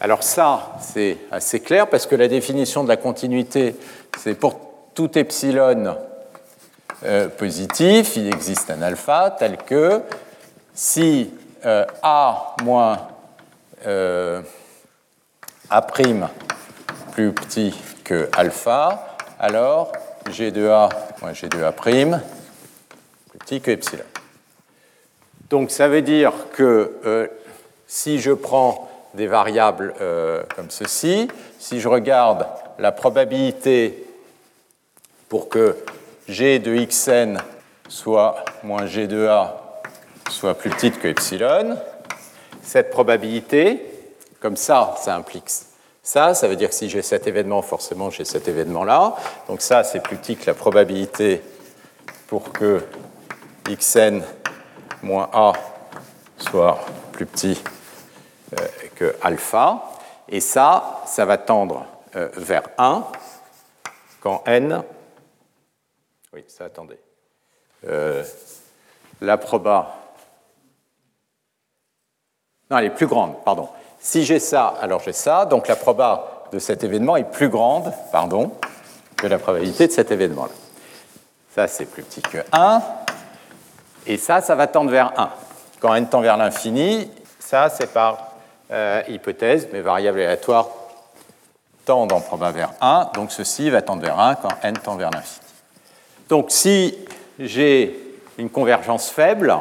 Alors 0.00 0.22
ça, 0.22 0.72
c'est 0.80 1.18
assez 1.30 1.60
clair 1.60 1.88
parce 1.88 2.06
que 2.06 2.16
la 2.16 2.28
définition 2.28 2.84
de 2.84 2.88
la 2.88 2.96
continuité, 2.96 3.76
c'est 4.18 4.34
pour 4.34 4.58
tout 4.94 5.18
epsilon 5.18 5.96
euh, 7.04 7.28
positif, 7.28 8.16
il 8.16 8.28
existe 8.28 8.70
un 8.70 8.82
alpha 8.82 9.34
tel 9.38 9.56
que 9.58 10.02
si 10.74 11.30
euh, 11.64 11.84
A 12.02 12.54
moins 12.62 13.08
euh, 13.86 14.42
A' 15.68 15.82
plus 15.82 17.32
petit 17.32 17.74
que 18.04 18.28
alpha, 18.36 19.16
alors 19.38 19.92
G 20.30 20.50
de 20.50 20.68
A 20.68 20.88
moins 21.22 21.32
G 21.32 21.48
de 21.48 21.62
A' 21.62 21.72
plus 21.72 22.06
petit 23.38 23.60
que 23.60 23.70
epsilon. 23.70 24.09
Donc 25.50 25.72
ça 25.72 25.88
veut 25.88 26.00
dire 26.00 26.32
que 26.52 26.92
euh, 27.04 27.26
si 27.88 28.20
je 28.20 28.30
prends 28.30 28.88
des 29.14 29.26
variables 29.26 29.92
euh, 30.00 30.44
comme 30.54 30.70
ceci, 30.70 31.26
si 31.58 31.80
je 31.80 31.88
regarde 31.88 32.46
la 32.78 32.92
probabilité 32.92 34.06
pour 35.28 35.48
que 35.48 35.76
g 36.28 36.60
de 36.60 36.76
xn 36.76 37.38
soit 37.88 38.44
moins 38.62 38.86
g 38.86 39.08
de 39.08 39.26
a 39.26 39.82
soit 40.30 40.54
plus 40.54 40.70
petite 40.70 41.00
que 41.00 41.08
epsilon, 41.08 41.76
cette 42.62 42.90
probabilité, 42.90 43.82
comme 44.38 44.56
ça, 44.56 44.94
ça 45.00 45.16
implique 45.16 45.50
ça, 46.02 46.34
ça 46.34 46.46
veut 46.46 46.56
dire 46.56 46.68
que 46.68 46.74
si 46.76 46.88
j'ai 46.88 47.02
cet 47.02 47.26
événement, 47.26 47.60
forcément 47.60 48.08
j'ai 48.10 48.24
cet 48.24 48.46
événement-là. 48.46 49.16
Donc 49.48 49.60
ça, 49.60 49.82
c'est 49.82 50.00
plus 50.00 50.16
petit 50.16 50.36
que 50.36 50.46
la 50.46 50.54
probabilité 50.54 51.42
pour 52.28 52.52
que 52.52 52.82
xn 53.68 54.22
moins 55.02 55.28
A 55.32 55.52
soit 56.38 56.78
plus 57.12 57.26
petit 57.26 57.62
euh, 58.58 58.66
que 58.94 59.16
alpha. 59.22 59.90
Et 60.28 60.40
ça, 60.40 61.02
ça 61.06 61.24
va 61.24 61.38
tendre 61.38 61.84
euh, 62.16 62.28
vers 62.36 62.68
1 62.78 63.04
quand 64.20 64.42
n. 64.46 64.82
Oui, 66.32 66.44
ça, 66.48 66.64
attendez. 66.66 66.98
Euh, 67.86 68.24
la 69.20 69.36
proba. 69.38 69.96
Non, 72.70 72.78
elle 72.78 72.86
est 72.86 72.90
plus 72.90 73.06
grande, 73.06 73.42
pardon. 73.44 73.68
Si 73.98 74.24
j'ai 74.24 74.38
ça, 74.38 74.74
alors 74.80 75.00
j'ai 75.00 75.12
ça. 75.12 75.44
Donc 75.46 75.68
la 75.68 75.76
proba 75.76 76.46
de 76.52 76.58
cet 76.58 76.84
événement 76.84 77.16
est 77.16 77.30
plus 77.30 77.48
grande, 77.48 77.92
pardon, 78.12 78.52
que 79.16 79.26
la 79.26 79.38
probabilité 79.38 79.86
de 79.86 79.92
cet 79.92 80.10
événement-là. 80.10 80.52
Ça, 81.54 81.66
c'est 81.66 81.86
plus 81.86 82.02
petit 82.02 82.22
que 82.22 82.38
1. 82.52 82.82
Et 84.06 84.16
ça, 84.16 84.40
ça 84.40 84.54
va 84.54 84.66
tendre 84.66 84.90
vers 84.90 85.12
1. 85.18 85.30
Quand 85.80 85.94
n 85.94 86.06
tend 86.08 86.20
vers 86.20 86.36
l'infini, 86.36 87.10
ça, 87.38 87.68
c'est 87.68 87.92
par 87.92 88.32
euh, 88.70 89.02
hypothèse, 89.08 89.68
mais 89.72 89.80
variable 89.80 90.20
aléatoire 90.20 90.68
tendent 91.84 92.12
en 92.12 92.20
proba 92.20 92.50
vers 92.52 92.72
1, 92.80 93.10
donc 93.14 93.32
ceci 93.32 93.70
va 93.70 93.82
tendre 93.82 94.02
vers 94.02 94.20
1 94.20 94.36
quand 94.36 94.50
n 94.62 94.76
tend 94.76 94.96
vers 94.96 95.10
l'infini. 95.10 95.46
Donc 96.28 96.46
si 96.50 96.96
j'ai 97.38 97.98
une 98.38 98.50
convergence 98.50 99.10
faible, 99.10 99.56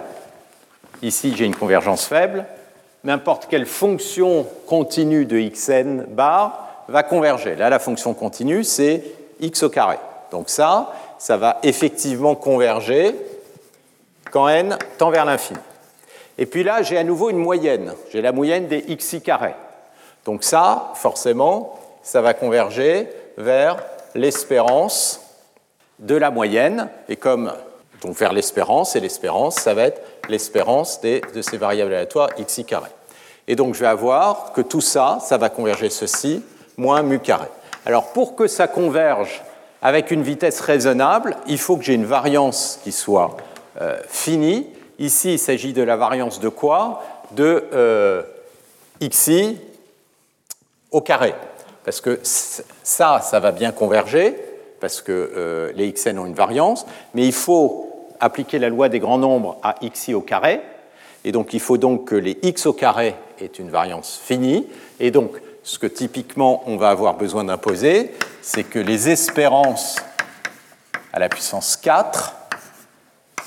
ici 1.02 1.34
j'ai 1.36 1.45
une 1.45 1.56
convergence 1.56 2.06
faible, 2.06 2.45
n'importe 3.04 3.47
quelle 3.49 3.65
fonction 3.65 4.45
continue 4.67 5.25
de 5.25 5.39
xn 5.39 6.04
bar 6.10 6.67
va 6.88 7.04
converger. 7.04 7.56
Là, 7.56 7.69
la 7.69 7.80
fonction 7.80 8.13
continue, 8.13 8.63
c'est 8.63 9.04
x 9.39 9.63
au 9.63 9.69
carré. 9.69 9.97
Donc 10.32 10.49
ça, 10.49 10.93
ça 11.17 11.38
va 11.38 11.58
effectivement 11.63 12.36
converger 12.36 13.15
quand 14.31 14.47
n 14.47 14.77
tend 14.97 15.09
vers 15.09 15.25
l'infini. 15.25 15.59
Et 16.37 16.45
puis 16.45 16.63
là, 16.63 16.81
j'ai 16.81 16.97
à 16.97 17.03
nouveau 17.03 17.29
une 17.29 17.37
moyenne. 17.37 17.93
J'ai 18.11 18.21
la 18.21 18.31
moyenne 18.31 18.67
des 18.67 18.81
xi 18.95 19.21
carrés. 19.21 19.55
Donc 20.25 20.43
ça, 20.43 20.91
forcément, 20.95 21.77
ça 22.01 22.21
va 22.21 22.33
converger 22.33 23.09
vers 23.37 23.77
l'espérance 24.15 25.21
de 25.99 26.15
la 26.15 26.31
moyenne. 26.31 26.89
Et 27.09 27.17
comme 27.17 27.51
donc 28.01 28.15
vers 28.15 28.31
l'espérance, 28.31 28.95
et 28.95 29.01
l'espérance, 29.01 29.55
ça 29.55 29.73
va 29.73 29.83
être 29.83 30.01
l'espérance 30.29 31.01
de 31.01 31.41
ces 31.41 31.58
variables 31.58 31.93
aléatoires 31.93 32.29
xi 32.35 32.63
carré. 32.63 32.89
Et 33.47 33.56
donc 33.56 33.73
je 33.73 33.81
vais 33.81 33.87
avoir 33.87 34.54
que 34.54 34.62
tout 34.62 34.81
ça, 34.81 35.19
ça 35.21 35.37
va 35.37 35.49
converger 35.49 35.89
ceci, 35.89 36.43
moins 36.77 37.01
mu 37.01 37.19
carré. 37.19 37.47
Alors 37.85 38.13
pour 38.13 38.35
que 38.35 38.47
ça 38.47 38.67
converge 38.67 39.41
avec 39.81 40.12
une 40.12 40.23
vitesse 40.23 40.62
raisonnable, 40.62 41.35
il 41.47 41.58
faut 41.58 41.75
que 41.75 41.83
j'ai 41.83 41.95
une 41.95 42.06
variance 42.06 42.79
qui 42.83 42.91
soit 42.91 43.35
fini. 44.08 44.67
Ici, 45.00 45.34
il 45.34 45.40
s'agit 45.40 45.71
de 45.71 45.82
la 45.82 45.96
variance 45.96 46.40
de 46.40 46.50
quoi 46.50 47.02
De 47.32 47.65
euh, 47.73 48.21
xi 49.02 49.58
au 50.92 51.02
carré. 51.02 51.34
Parce 51.86 52.02
que 52.02 52.19
ça, 52.23 53.21
ça 53.21 53.40
va 53.40 53.52
bien 53.52 53.71
converger, 53.71 54.36
parce 54.82 55.02
que 55.02 55.12
euh, 55.36 55.71
les 55.75 55.92
xn 55.92 56.19
ont 56.19 56.25
une 56.25 56.34
variance, 56.34 56.86
mais 57.13 57.25
il 57.25 57.34
faut 57.34 58.08
appliquer 58.19 58.60
la 58.60 58.69
loi 58.69 58.90
des 58.90 59.00
grands 59.00 59.17
nombres 59.17 59.58
à 59.63 59.75
xi 59.82 60.13
au 60.13 60.21
carré, 60.21 60.62
et 61.23 61.32
donc 61.32 61.54
il 61.54 61.60
faut 61.60 61.77
donc 61.77 62.10
que 62.10 62.15
les 62.15 62.38
x 62.44 62.65
au 62.65 62.73
carré 62.73 63.15
aient 63.40 63.46
une 63.46 63.69
variance 63.69 64.19
finie, 64.21 64.67
et 65.00 65.12
donc 65.12 65.32
ce 65.63 65.80
que 65.80 65.88
typiquement 65.88 66.63
on 66.65 66.75
va 66.75 66.90
avoir 66.90 67.15
besoin 67.15 67.46
d'imposer, 67.46 68.12
c'est 68.42 68.63
que 68.63 68.80
les 68.80 69.10
espérances 69.10 69.96
à 71.13 71.19
la 71.19 71.30
puissance 71.30 71.77
4 71.77 72.36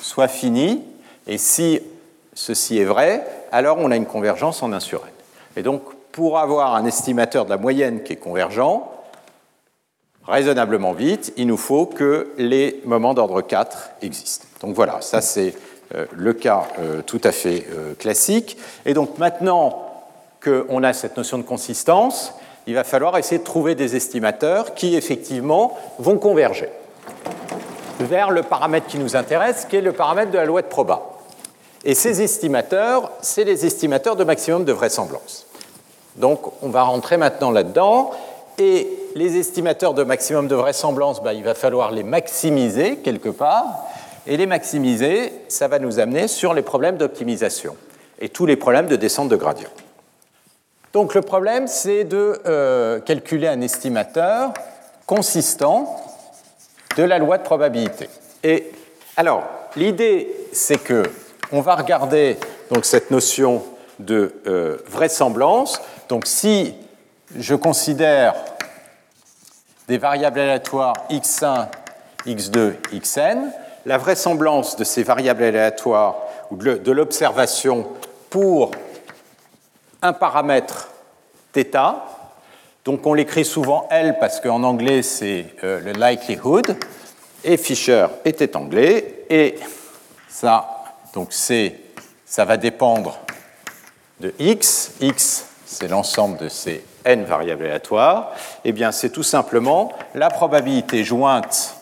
soit 0.02 0.28
fini, 0.28 0.82
et 1.26 1.38
si 1.38 1.80
ceci 2.34 2.78
est 2.78 2.84
vrai, 2.84 3.24
alors 3.52 3.78
on 3.78 3.90
a 3.90 3.96
une 3.96 4.06
convergence 4.06 4.62
en 4.62 4.72
1 4.72 4.80
sur 4.80 5.00
n. 5.00 5.12
Et 5.56 5.62
donc, 5.62 5.82
pour 6.12 6.38
avoir 6.38 6.74
un 6.74 6.84
estimateur 6.84 7.44
de 7.44 7.50
la 7.50 7.56
moyenne 7.56 8.02
qui 8.02 8.12
est 8.12 8.16
convergent, 8.16 8.90
raisonnablement 10.26 10.92
vite, 10.92 11.32
il 11.36 11.46
nous 11.46 11.56
faut 11.56 11.86
que 11.86 12.32
les 12.36 12.80
moments 12.84 13.14
d'ordre 13.14 13.40
4 13.40 13.90
existent. 14.02 14.46
Donc 14.60 14.74
voilà, 14.74 15.00
ça 15.00 15.20
c'est 15.20 15.54
euh, 15.94 16.06
le 16.12 16.32
cas 16.32 16.68
euh, 16.78 17.02
tout 17.02 17.20
à 17.24 17.32
fait 17.32 17.66
euh, 17.72 17.94
classique. 17.94 18.56
Et 18.84 18.94
donc 18.94 19.18
maintenant 19.18 19.88
qu'on 20.42 20.82
a 20.82 20.92
cette 20.92 21.16
notion 21.16 21.38
de 21.38 21.42
consistance, 21.42 22.34
il 22.66 22.74
va 22.74 22.84
falloir 22.84 23.16
essayer 23.18 23.38
de 23.38 23.44
trouver 23.44 23.74
des 23.74 23.96
estimateurs 23.96 24.74
qui 24.74 24.96
effectivement 24.96 25.76
vont 25.98 26.18
converger 26.18 26.68
vers 28.02 28.30
le 28.30 28.42
paramètre 28.42 28.86
qui 28.86 28.98
nous 28.98 29.16
intéresse, 29.16 29.66
qui 29.68 29.76
est 29.76 29.80
le 29.80 29.92
paramètre 29.92 30.30
de 30.30 30.38
la 30.38 30.44
loi 30.44 30.62
de 30.62 30.66
proba. 30.66 31.02
Et 31.84 31.94
ces 31.94 32.22
estimateurs, 32.22 33.10
c'est 33.22 33.44
les 33.44 33.66
estimateurs 33.66 34.16
de 34.16 34.24
maximum 34.24 34.64
de 34.64 34.72
vraisemblance. 34.72 35.46
Donc 36.16 36.40
on 36.62 36.68
va 36.68 36.82
rentrer 36.82 37.16
maintenant 37.16 37.50
là-dedans. 37.50 38.10
Et 38.58 38.88
les 39.14 39.36
estimateurs 39.36 39.94
de 39.94 40.04
maximum 40.04 40.46
de 40.46 40.54
vraisemblance, 40.54 41.22
ben, 41.22 41.32
il 41.32 41.42
va 41.42 41.54
falloir 41.54 41.90
les 41.90 42.02
maximiser 42.02 42.98
quelque 42.98 43.30
part. 43.30 43.86
Et 44.26 44.36
les 44.36 44.46
maximiser, 44.46 45.32
ça 45.48 45.66
va 45.66 45.80
nous 45.80 45.98
amener 45.98 46.28
sur 46.28 46.54
les 46.54 46.62
problèmes 46.62 46.96
d'optimisation 46.96 47.76
et 48.20 48.28
tous 48.28 48.46
les 48.46 48.54
problèmes 48.54 48.86
de 48.86 48.94
descente 48.94 49.28
de 49.28 49.36
gradient. 49.36 49.70
Donc 50.92 51.14
le 51.14 51.22
problème, 51.22 51.66
c'est 51.66 52.04
de 52.04 52.40
euh, 52.46 53.00
calculer 53.00 53.48
un 53.48 53.60
estimateur 53.60 54.52
consistant 55.06 55.96
de 56.96 57.02
la 57.02 57.18
loi 57.18 57.38
de 57.38 57.42
probabilité. 57.42 58.08
Et 58.42 58.70
alors, 59.16 59.44
l'idée, 59.76 60.34
c'est 60.52 60.82
que 60.82 61.02
on 61.52 61.60
va 61.60 61.76
regarder 61.76 62.38
donc 62.70 62.84
cette 62.84 63.10
notion 63.10 63.62
de 63.98 64.32
euh, 64.46 64.78
vraisemblance. 64.86 65.80
Donc 66.08 66.26
si 66.26 66.74
je 67.36 67.54
considère 67.54 68.34
des 69.88 69.98
variables 69.98 70.40
aléatoires 70.40 70.94
x1, 71.10 71.66
x2, 72.26 72.74
xn, 72.92 73.50
la 73.84 73.98
vraisemblance 73.98 74.76
de 74.76 74.84
ces 74.84 75.02
variables 75.02 75.42
aléatoires 75.42 76.16
ou 76.50 76.56
de 76.56 76.92
l'observation 76.92 77.86
pour 78.30 78.70
un 80.00 80.12
paramètre 80.12 80.88
θ, 81.54 81.76
donc 82.84 83.06
on 83.06 83.14
l'écrit 83.14 83.44
souvent 83.44 83.86
L 83.90 84.16
parce 84.18 84.40
qu'en 84.40 84.62
anglais 84.62 85.02
c'est 85.02 85.46
euh, 85.64 85.80
le 85.80 85.92
likelihood, 85.92 86.76
et 87.44 87.56
Fisher 87.56 88.06
était 88.24 88.56
anglais, 88.56 89.24
et 89.28 89.56
ça, 90.28 90.84
donc 91.14 91.28
c'est, 91.30 91.76
ça 92.24 92.44
va 92.44 92.56
dépendre 92.56 93.18
de 94.20 94.32
x, 94.38 94.92
x 95.00 95.46
c'est 95.64 95.88
l'ensemble 95.88 96.38
de 96.38 96.48
ces 96.48 96.84
n 97.04 97.24
variables 97.24 97.64
aléatoires, 97.64 98.32
eh 98.64 98.72
bien 98.72 98.92
c'est 98.92 99.10
tout 99.10 99.22
simplement 99.22 99.92
la 100.14 100.28
probabilité 100.30 101.02
jointe 101.02 101.76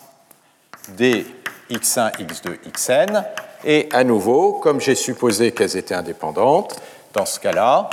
des 0.96 1.26
x1, 1.70 2.12
x2, 2.18 2.58
xn. 2.72 3.24
Et 3.64 3.88
à 3.92 4.04
nouveau, 4.04 4.54
comme 4.54 4.80
j'ai 4.80 4.94
supposé 4.94 5.52
qu'elles 5.52 5.76
étaient 5.76 5.94
indépendantes, 5.94 6.80
dans 7.12 7.26
ce 7.26 7.38
cas-là, 7.40 7.90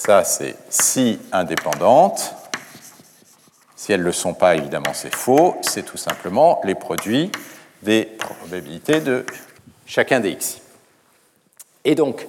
ça 0.00 0.24
c'est 0.24 0.56
si 0.68 1.18
indépendante. 1.32 2.34
Si 3.74 3.92
elles 3.92 4.00
ne 4.00 4.06
le 4.06 4.12
sont 4.12 4.34
pas, 4.34 4.56
évidemment, 4.56 4.94
c'est 4.94 5.14
faux. 5.14 5.56
C'est 5.62 5.84
tout 5.84 5.98
simplement 5.98 6.60
les 6.64 6.74
produits 6.74 7.30
des 7.82 8.04
probabilités 8.04 9.00
de 9.00 9.24
chacun 9.84 10.20
des 10.20 10.30
x. 10.30 10.60
Et 11.84 11.94
donc, 11.94 12.26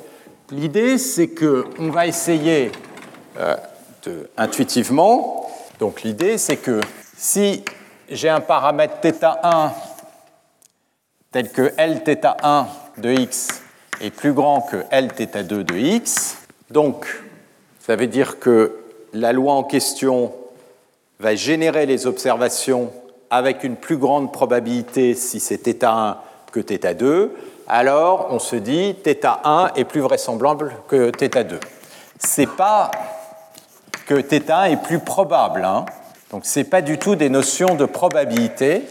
l'idée, 0.51 0.97
c'est 0.97 1.29
qu'on 1.29 1.89
va 1.89 2.05
essayer 2.05 2.71
euh, 3.37 3.55
de, 4.03 4.29
intuitivement, 4.37 5.49
donc 5.79 6.03
l'idée, 6.03 6.37
c'est 6.37 6.57
que 6.57 6.81
si 7.15 7.63
j'ai 8.09 8.29
un 8.29 8.41
paramètre 8.41 8.95
θ1 9.01 9.71
tel 11.31 11.51
que 11.51 11.73
Lθ1 11.77 12.65
de 12.97 13.11
x 13.11 13.61
est 14.01 14.11
plus 14.11 14.33
grand 14.33 14.61
que 14.61 14.77
Lθ2 14.91 15.63
de 15.63 15.75
x, 15.75 16.37
donc 16.69 17.05
ça 17.81 17.95
veut 17.95 18.07
dire 18.07 18.39
que 18.39 18.75
la 19.13 19.33
loi 19.33 19.53
en 19.53 19.63
question 19.63 20.33
va 21.19 21.35
générer 21.35 21.85
les 21.85 22.05
observations 22.05 22.91
avec 23.29 23.63
une 23.63 23.75
plus 23.75 23.97
grande 23.97 24.31
probabilité 24.31 25.13
si 25.13 25.39
c'est 25.39 25.65
θ1 25.65 26.15
que 26.51 26.59
θ2, 26.59 27.29
alors 27.67 28.27
on 28.31 28.39
se 28.39 28.55
dit 28.55 28.95
θ1 29.03 29.71
est 29.75 29.83
plus 29.83 30.01
vraisemblable 30.01 30.75
que 30.87 31.11
θ2. 31.11 31.59
C'est 32.19 32.47
pas 32.47 32.91
que 34.05 34.15
θ1 34.15 34.71
est 34.71 34.81
plus 34.81 34.99
probable. 34.99 35.65
Hein. 35.65 35.85
Donc 36.31 36.45
ce 36.45 36.59
n'est 36.59 36.65
pas 36.65 36.81
du 36.81 36.97
tout 36.97 37.15
des 37.15 37.29
notions 37.29 37.75
de 37.75 37.85
probabilité, 37.85 38.83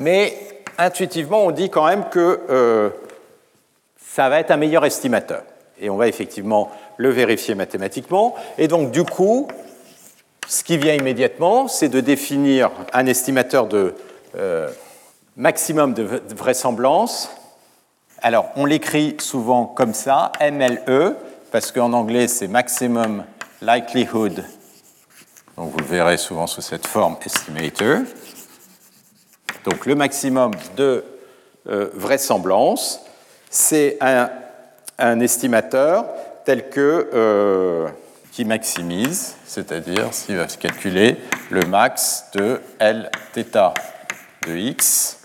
mais 0.00 0.36
intuitivement 0.76 1.44
on 1.44 1.50
dit 1.50 1.70
quand 1.70 1.86
même 1.86 2.08
que 2.08 2.40
euh, 2.50 2.90
ça 4.00 4.28
va 4.28 4.40
être 4.40 4.50
un 4.50 4.56
meilleur 4.56 4.84
estimateur. 4.84 5.42
Et 5.80 5.90
on 5.90 5.96
va 5.96 6.08
effectivement 6.08 6.70
le 6.97 7.09
vérifier 7.09 7.55
mathématiquement. 7.55 8.35
Et 8.57 8.67
donc 8.67 8.91
du 8.91 9.03
coup, 9.03 9.47
ce 10.47 10.63
qui 10.63 10.77
vient 10.77 10.93
immédiatement, 10.93 11.67
c'est 11.67 11.89
de 11.89 11.99
définir 11.99 12.71
un 12.93 13.05
estimateur 13.05 13.67
de 13.67 13.95
euh, 14.35 14.69
maximum 15.37 15.93
de 15.93 16.21
vraisemblance. 16.35 17.29
Alors 18.21 18.49
on 18.55 18.65
l'écrit 18.65 19.15
souvent 19.19 19.65
comme 19.65 19.93
ça, 19.93 20.31
MLE, 20.41 21.15
parce 21.51 21.71
qu'en 21.71 21.93
anglais 21.93 22.27
c'est 22.27 22.47
Maximum 22.47 23.23
Likelihood 23.61 24.43
donc 25.57 25.71
vous 25.71 25.77
le 25.77 25.85
verrez 25.85 26.17
souvent 26.17 26.47
sous 26.47 26.61
cette 26.61 26.87
forme 26.87 27.15
estimator. 27.23 27.99
Donc 29.65 29.85
le 29.85 29.95
maximum 29.95 30.51
de 30.75 31.03
euh, 31.67 31.89
vraisemblance, 31.93 33.01
c'est 33.49 33.97
un, 34.01 35.19
estimateur 35.19 36.05
tel 36.45 36.69
que 36.69 37.09
euh, 37.13 37.87
qui 38.31 38.45
maximise, 38.45 39.35
c'est-à-dire 39.45 40.13
s'il 40.13 40.37
va 40.37 40.45
calculer 40.47 41.17
le 41.49 41.61
max 41.65 42.25
de 42.33 42.59
L 42.79 43.11
θ 43.33 43.73
de 44.47 44.55
x 44.55 45.19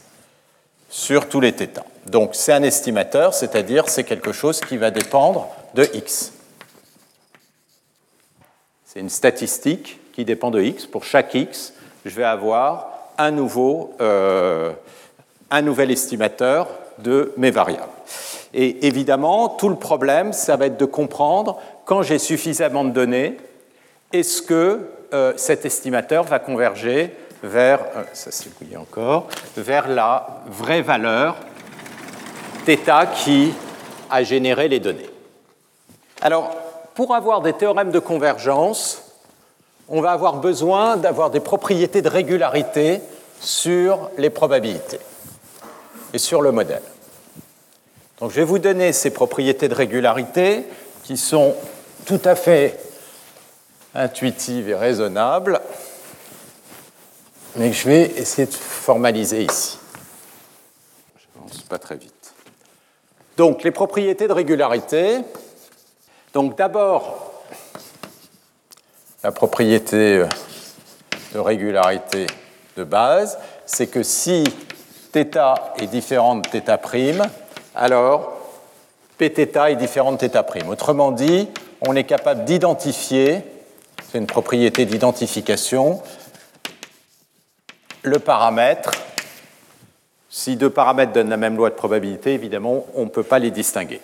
sur 0.90 1.28
tous 1.28 1.40
les 1.40 1.52
θ. 1.52 1.80
Donc 2.06 2.30
c'est 2.34 2.52
un 2.52 2.62
estimateur, 2.62 3.34
c'est-à-dire 3.34 3.88
c'est 3.88 4.04
quelque 4.04 4.32
chose 4.32 4.60
qui 4.60 4.76
va 4.76 4.90
dépendre 4.90 5.48
de 5.74 5.88
x. 5.94 6.32
C'est 8.84 9.00
une 9.00 9.10
statistique 9.10 10.00
qui 10.12 10.24
dépend 10.24 10.50
de 10.50 10.60
x. 10.60 10.86
Pour 10.86 11.04
chaque 11.04 11.34
x, 11.34 11.72
je 12.04 12.14
vais 12.14 12.24
avoir 12.24 12.88
un, 13.18 13.30
nouveau, 13.30 13.94
euh, 14.00 14.72
un 15.50 15.62
nouvel 15.62 15.90
estimateur 15.90 16.68
de 16.98 17.32
mes 17.36 17.50
variables. 17.50 17.92
Et 18.54 18.86
évidemment, 18.86 19.48
tout 19.48 19.68
le 19.68 19.76
problème, 19.76 20.32
ça 20.32 20.56
va 20.56 20.66
être 20.66 20.78
de 20.78 20.84
comprendre, 20.84 21.58
quand 21.84 22.02
j'ai 22.02 22.18
suffisamment 22.18 22.84
de 22.84 22.90
données, 22.90 23.36
est-ce 24.12 24.42
que 24.42 24.88
euh, 25.12 25.32
cet 25.36 25.64
estimateur 25.64 26.24
va 26.24 26.38
converger 26.38 27.14
vers, 27.42 27.80
euh, 27.96 28.04
ça 28.12 28.30
encore, 28.78 29.28
vers 29.56 29.88
la 29.88 30.42
vraie 30.46 30.82
valeur 30.82 31.36
θ 32.66 33.06
qui 33.14 33.54
a 34.10 34.22
généré 34.22 34.68
les 34.68 34.80
données. 34.80 35.08
Alors, 36.20 36.50
pour 36.94 37.14
avoir 37.14 37.40
des 37.40 37.52
théorèmes 37.52 37.90
de 37.90 37.98
convergence, 37.98 39.02
on 39.88 40.00
va 40.00 40.10
avoir 40.10 40.36
besoin 40.36 40.96
d'avoir 40.96 41.30
des 41.30 41.40
propriétés 41.40 42.02
de 42.02 42.08
régularité 42.08 43.00
sur 43.40 44.10
les 44.18 44.30
probabilités 44.30 45.00
et 46.12 46.18
sur 46.18 46.42
le 46.42 46.52
modèle. 46.52 46.82
Donc 48.20 48.30
je 48.30 48.36
vais 48.36 48.44
vous 48.44 48.58
donner 48.58 48.92
ces 48.92 49.10
propriétés 49.10 49.68
de 49.68 49.74
régularité 49.74 50.64
qui 51.04 51.16
sont 51.16 51.54
tout 52.04 52.20
à 52.24 52.34
fait 52.34 52.78
intuitives 53.94 54.68
et 54.68 54.74
raisonnables, 54.74 55.60
mais 57.56 57.70
que 57.70 57.76
je 57.76 57.88
vais 57.88 58.02
essayer 58.16 58.46
de 58.46 58.52
formaliser 58.52 59.44
ici. 59.44 59.78
Je 61.16 61.38
n'avance 61.38 61.62
pas 61.62 61.78
très 61.78 61.96
vite. 61.96 62.34
Donc 63.36 63.62
les 63.62 63.70
propriétés 63.70 64.26
de 64.26 64.32
régularité. 64.32 65.18
Donc 66.34 66.56
d'abord, 66.58 67.44
la 69.22 69.30
propriété 69.32 70.18
euh, 70.18 70.26
de 71.34 71.38
régularité 71.38 72.26
de 72.76 72.84
base, 72.84 73.38
c'est 73.64 73.86
que 73.86 74.02
si 74.02 74.44
θ 75.12 75.18
est 75.78 75.86
différent 75.86 76.36
de 76.36 76.48
θ', 76.48 77.47
alors 77.77 78.33
Pθ 79.17 79.69
est 79.69 79.75
différent 79.75 80.11
de 80.11 80.17
θ'. 80.17 80.67
Autrement 80.67 81.11
dit, 81.11 81.47
on 81.81 81.95
est 81.95 82.03
capable 82.03 82.45
d'identifier, 82.45 83.41
c'est 84.09 84.17
une 84.17 84.27
propriété 84.27 84.85
d'identification, 84.85 86.01
le 88.01 88.19
paramètre. 88.19 88.91
Si 90.29 90.55
deux 90.55 90.71
paramètres 90.71 91.13
donnent 91.13 91.29
la 91.29 91.37
même 91.37 91.55
loi 91.55 91.69
de 91.69 91.75
probabilité, 91.75 92.33
évidemment, 92.33 92.85
on 92.95 93.03
ne 93.03 93.09
peut 93.09 93.23
pas 93.23 93.39
les 93.39 93.51
distinguer. 93.51 94.01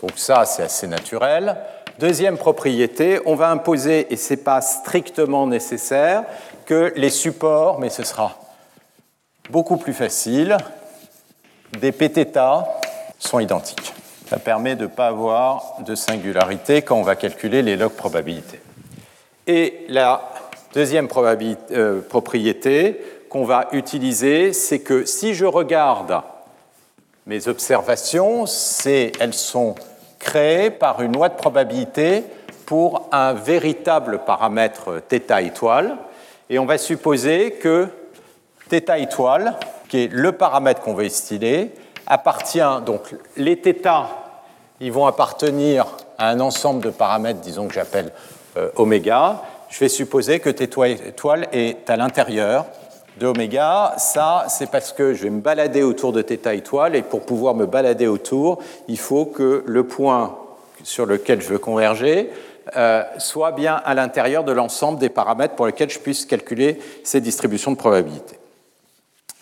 Donc 0.00 0.12
ça, 0.16 0.46
c'est 0.46 0.62
assez 0.62 0.86
naturel. 0.86 1.56
Deuxième 1.98 2.38
propriété, 2.38 3.20
on 3.26 3.34
va 3.34 3.50
imposer, 3.50 4.10
et 4.10 4.16
ce 4.16 4.32
n'est 4.32 4.40
pas 4.40 4.62
strictement 4.62 5.46
nécessaire, 5.46 6.24
que 6.64 6.94
les 6.96 7.10
supports, 7.10 7.78
mais 7.78 7.90
ce 7.90 8.04
sera 8.04 8.38
beaucoup 9.50 9.76
plus 9.76 9.92
facile, 9.92 10.56
des 11.78 11.92
pθ 11.92 12.38
sont 13.19 13.39
identiques. 13.39 13.93
Ça 14.27 14.39
permet 14.39 14.75
de 14.75 14.83
ne 14.83 14.87
pas 14.87 15.07
avoir 15.07 15.75
de 15.85 15.93
singularité 15.95 16.81
quand 16.81 16.97
on 16.97 17.03
va 17.03 17.15
calculer 17.15 17.61
les 17.61 17.75
log 17.75 17.91
probabilités. 17.91 18.59
Et 19.47 19.85
la 19.89 20.21
deuxième 20.73 21.07
euh, 21.71 22.01
propriété 22.01 22.99
qu'on 23.29 23.45
va 23.45 23.67
utiliser, 23.71 24.53
c'est 24.53 24.79
que 24.79 25.05
si 25.05 25.35
je 25.35 25.45
regarde 25.45 26.21
mes 27.27 27.47
observations, 27.47 28.45
elles 28.85 29.33
sont 29.33 29.75
créées 30.19 30.71
par 30.71 31.01
une 31.01 31.13
loi 31.13 31.29
de 31.29 31.35
probabilité 31.35 32.23
pour 32.65 33.07
un 33.11 33.33
véritable 33.33 34.21
paramètre 34.25 35.01
θ 35.07 35.39
étoile. 35.39 35.97
Et 36.49 36.57
on 36.59 36.65
va 36.65 36.77
supposer 36.77 37.51
que 37.51 37.87
θ 38.69 38.97
étoile, 38.97 39.55
qui 39.87 40.03
est 40.03 40.11
le 40.11 40.31
paramètre 40.31 40.81
qu'on 40.81 40.95
veut 40.95 41.05
estimer, 41.05 41.71
appartient, 42.06 42.82
donc 42.84 43.14
les 43.36 43.56
θ, 43.56 44.06
ils 44.80 44.92
vont 44.92 45.06
appartenir 45.06 45.86
à 46.18 46.28
un 46.28 46.40
ensemble 46.40 46.82
de 46.82 46.90
paramètres, 46.90 47.40
disons 47.40 47.68
que 47.68 47.74
j'appelle 47.74 48.12
euh, 48.56 48.70
oméga. 48.76 49.42
Je 49.68 49.78
vais 49.78 49.88
supposer 49.88 50.40
que 50.40 50.50
θ 50.50 50.84
étoile 51.06 51.48
est 51.52 51.88
à 51.88 51.96
l'intérieur 51.96 52.66
de 53.18 53.26
oméga. 53.26 53.94
Ça, 53.98 54.46
c'est 54.48 54.70
parce 54.70 54.92
que 54.92 55.14
je 55.14 55.24
vais 55.24 55.30
me 55.30 55.40
balader 55.40 55.82
autour 55.82 56.12
de 56.12 56.22
θ 56.22 56.52
étoile, 56.54 56.96
et 56.96 57.02
pour 57.02 57.22
pouvoir 57.22 57.54
me 57.54 57.66
balader 57.66 58.06
autour, 58.06 58.58
il 58.88 58.98
faut 58.98 59.26
que 59.26 59.62
le 59.66 59.84
point 59.84 60.36
sur 60.82 61.06
lequel 61.06 61.42
je 61.42 61.48
veux 61.48 61.58
converger 61.58 62.30
euh, 62.76 63.02
soit 63.18 63.52
bien 63.52 63.80
à 63.84 63.94
l'intérieur 63.94 64.44
de 64.44 64.52
l'ensemble 64.52 64.98
des 64.98 65.08
paramètres 65.08 65.54
pour 65.54 65.66
lesquels 65.66 65.90
je 65.90 65.98
puisse 65.98 66.24
calculer 66.24 66.80
ces 67.04 67.20
distributions 67.20 67.72
de 67.72 67.76
probabilité. 67.76 68.38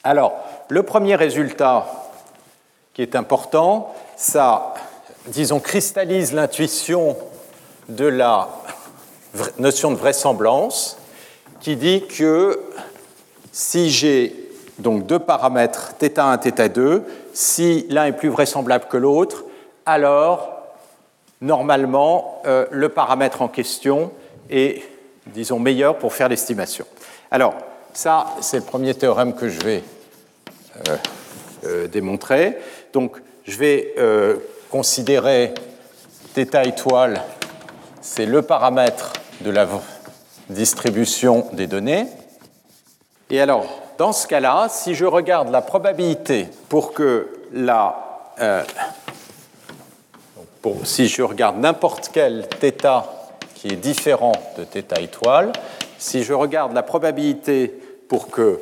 Alors, 0.04 0.34
le 0.68 0.82
premier 0.82 1.14
résultat 1.14 1.86
qui 2.93 3.01
est 3.01 3.15
important, 3.15 3.93
ça, 4.15 4.73
disons, 5.27 5.59
cristallise 5.59 6.33
l'intuition 6.33 7.17
de 7.89 8.05
la 8.05 8.49
notion 9.57 9.91
de 9.91 9.97
vraisemblance 9.97 10.97
qui 11.59 11.75
dit 11.75 12.05
que 12.05 12.59
si 13.51 13.89
j'ai 13.89 14.35
donc 14.79 15.05
deux 15.05 15.19
paramètres, 15.19 15.93
θ1, 15.99 16.37
θ2, 16.39 17.03
si 17.33 17.85
l'un 17.89 18.05
est 18.05 18.11
plus 18.13 18.29
vraisemblable 18.29 18.85
que 18.89 18.97
l'autre, 18.97 19.45
alors 19.85 20.53
normalement 21.41 22.41
euh, 22.45 22.65
le 22.71 22.89
paramètre 22.89 23.41
en 23.41 23.47
question 23.47 24.11
est, 24.49 24.83
disons, 25.27 25.59
meilleur 25.59 25.97
pour 25.97 26.13
faire 26.13 26.29
l'estimation. 26.29 26.85
Alors, 27.31 27.53
ça, 27.93 28.27
c'est 28.41 28.57
le 28.57 28.63
premier 28.63 28.93
théorème 28.93 29.33
que 29.33 29.49
je 29.49 29.59
vais 29.61 29.83
euh, 30.89 30.97
euh, 31.65 31.87
démontrer. 31.87 32.57
Donc, 32.92 33.16
je 33.44 33.56
vais 33.58 33.94
considérer 34.70 35.54
θ 36.34 36.66
étoile, 36.66 37.22
c'est 38.00 38.26
le 38.26 38.42
paramètre 38.42 39.12
de 39.40 39.50
la 39.50 39.66
distribution 40.48 41.46
des 41.52 41.66
données. 41.66 42.06
Et 43.30 43.40
alors, 43.40 43.66
dans 43.98 44.12
ce 44.12 44.26
cas-là, 44.26 44.68
si 44.70 44.94
je 44.94 45.04
regarde 45.04 45.50
la 45.50 45.62
probabilité 45.62 46.48
pour 46.68 46.92
que 46.92 47.28
la... 47.52 47.96
Euh, 48.40 48.62
si 50.84 51.08
je 51.08 51.22
regarde 51.22 51.58
n'importe 51.58 52.10
quel 52.12 52.46
θ 52.60 53.04
qui 53.54 53.68
est 53.68 53.76
différent 53.76 54.32
de 54.58 54.64
θ 54.64 55.00
étoile, 55.00 55.52
si 55.98 56.22
je 56.22 56.32
regarde 56.32 56.72
la 56.74 56.82
probabilité 56.82 57.68
pour 58.08 58.30
que 58.30 58.60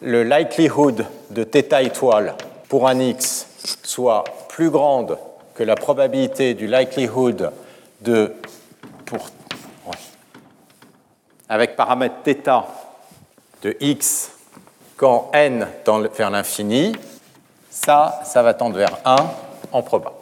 le 0.00 0.22
likelihood 0.22 1.04
de 1.30 1.44
θ 1.44 1.82
étoile 1.82 2.34
pour 2.68 2.88
un 2.88 2.98
x 3.00 3.47
soit 3.83 4.23
plus 4.49 4.69
grande 4.69 5.17
que 5.55 5.63
la 5.63 5.75
probabilité 5.75 6.53
du 6.53 6.67
likelihood 6.67 7.51
de 8.01 8.33
pour 9.05 9.29
avec 11.49 11.75
paramètre 11.75 12.15
θ 12.23 12.63
de 13.63 13.75
x 13.79 14.31
quand 14.95 15.31
n 15.33 15.67
tend 15.83 16.01
vers 16.01 16.29
l'infini, 16.29 16.95
ça, 17.69 18.21
ça 18.25 18.43
va 18.43 18.53
tendre 18.53 18.77
vers 18.77 18.97
1 19.05 19.15
en 19.71 19.81
proba. 19.81 20.13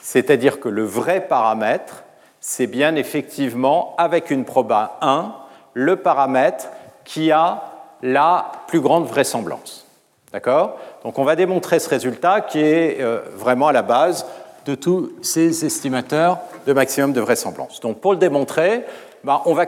C'est-à-dire 0.00 0.60
que 0.60 0.68
le 0.68 0.84
vrai 0.84 1.20
paramètre, 1.20 2.02
c'est 2.40 2.66
bien 2.66 2.96
effectivement, 2.96 3.94
avec 3.98 4.30
une 4.30 4.44
proba 4.44 4.98
1, 5.00 5.32
le 5.74 5.96
paramètre 5.96 6.68
qui 7.04 7.30
a 7.30 7.62
la 8.02 8.50
plus 8.66 8.80
grande 8.80 9.06
vraisemblance. 9.06 9.86
D'accord? 10.32 10.78
Donc 11.04 11.18
on 11.18 11.24
va 11.24 11.36
démontrer 11.36 11.78
ce 11.78 11.88
résultat 11.88 12.42
qui 12.42 12.60
est 12.60 13.00
euh, 13.00 13.20
vraiment 13.34 13.68
à 13.68 13.72
la 13.72 13.82
base 13.82 14.26
de 14.66 14.74
tous 14.74 15.12
ces 15.22 15.64
estimateurs 15.64 16.38
de 16.66 16.72
maximum 16.72 17.12
de 17.12 17.20
vraisemblance. 17.20 17.80
Donc 17.80 18.00
pour 18.00 18.12
le 18.12 18.18
démontrer, 18.18 18.84
ben, 19.24 19.40
on, 19.46 19.54
va 19.54 19.66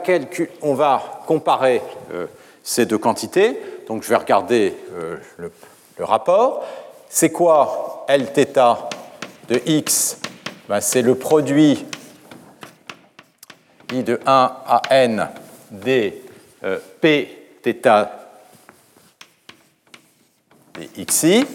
comparer 1.25 1.81
euh, 2.13 2.27
ces 2.63 2.85
deux 2.85 2.99
quantités. 2.99 3.59
Donc 3.87 4.03
je 4.03 4.09
vais 4.09 4.15
regarder 4.15 4.75
euh, 4.93 5.17
le, 5.37 5.51
rapport. 5.99 6.63
C'est 7.09 7.31
quoi 7.31 8.05
Lθ 8.09 8.59
de 9.47 9.61
x? 9.65 10.17
Ben, 10.69 10.81
C'est 10.81 11.01
le 11.01 11.15
produit 11.15 11.85
i 13.91 14.03
de 14.03 14.19
1 14.25 14.51
à 14.67 14.81
n 14.89 15.29
des 15.69 16.21
p 17.01 17.43
θ 17.63 17.79
des 17.81 17.81
xi. 21.09 21.45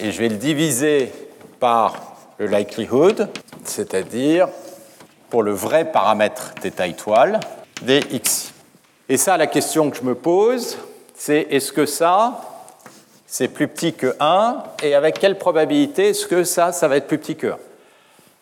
Et 0.00 0.10
je 0.10 0.18
vais 0.18 0.28
le 0.28 0.36
diviser 0.36 1.12
par 1.60 2.16
le 2.38 2.46
likelihood, 2.46 3.28
c'est-à-dire 3.64 4.48
pour 5.30 5.42
le 5.42 5.52
vrai 5.52 5.90
paramètre 5.90 6.54
θ 6.60 6.86
étoile 6.86 7.40
des 7.82 8.00
xi. 8.00 8.52
Et 9.08 9.16
ça, 9.16 9.36
la 9.36 9.46
question 9.46 9.90
que 9.90 9.96
je 9.96 10.02
me 10.02 10.14
pose, 10.14 10.78
c'est 11.14 11.48
est-ce 11.50 11.72
que 11.72 11.86
ça, 11.86 12.40
c'est 13.26 13.48
plus 13.48 13.68
petit 13.68 13.94
que 13.94 14.16
1 14.20 14.62
Et 14.82 14.94
avec 14.94 15.18
quelle 15.18 15.38
probabilité 15.38 16.08
est-ce 16.10 16.26
que 16.26 16.44
ça, 16.44 16.72
ça 16.72 16.88
va 16.88 16.96
être 16.96 17.06
plus 17.06 17.18
petit 17.18 17.36
que 17.36 17.48
1 17.48 17.56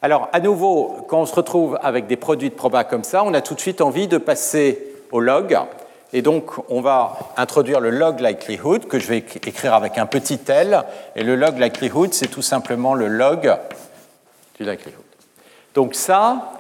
Alors, 0.03 0.29
à 0.33 0.41
nouveau, 0.41 1.07
quand 1.09 1.21
on 1.21 1.27
se 1.27 1.35
retrouve 1.35 1.79
avec 1.83 2.07
des 2.07 2.17
produits 2.17 2.51
de 2.51 2.55
proba 2.55 2.85
comme 2.85 3.05
ça, 3.05 3.25
on 3.25 3.35
a 3.35 3.41
tout 3.41 3.55
de 3.55 3.61
suite 3.61 3.81
envie 3.81 4.09
de 4.09 4.19
passer 4.19 4.95
au 5.13 5.21
log. 5.21 5.59
Et 6.13 6.23
donc, 6.23 6.51
on 6.69 6.81
va 6.81 7.17
introduire 7.37 7.81
le 7.81 7.91
log 7.91 8.21
likelihood, 8.21 8.87
que 8.89 8.99
je 8.99 9.07
vais 9.07 9.19
écrire 9.19 9.75
avec 9.75 9.97
un 9.97 10.07
petit 10.07 10.41
l. 10.49 10.83
Et 11.15 11.23
le 11.23 11.37
log 11.37 11.59
likelihood, 11.59 12.13
c'est 12.13 12.29
tout 12.29 12.43
simplement 12.43 12.95
le 12.95 13.07
log 13.07 13.57
du 14.59 14.65
likelihood. 14.65 15.05
Donc 15.75 15.95
ça, 15.95 16.53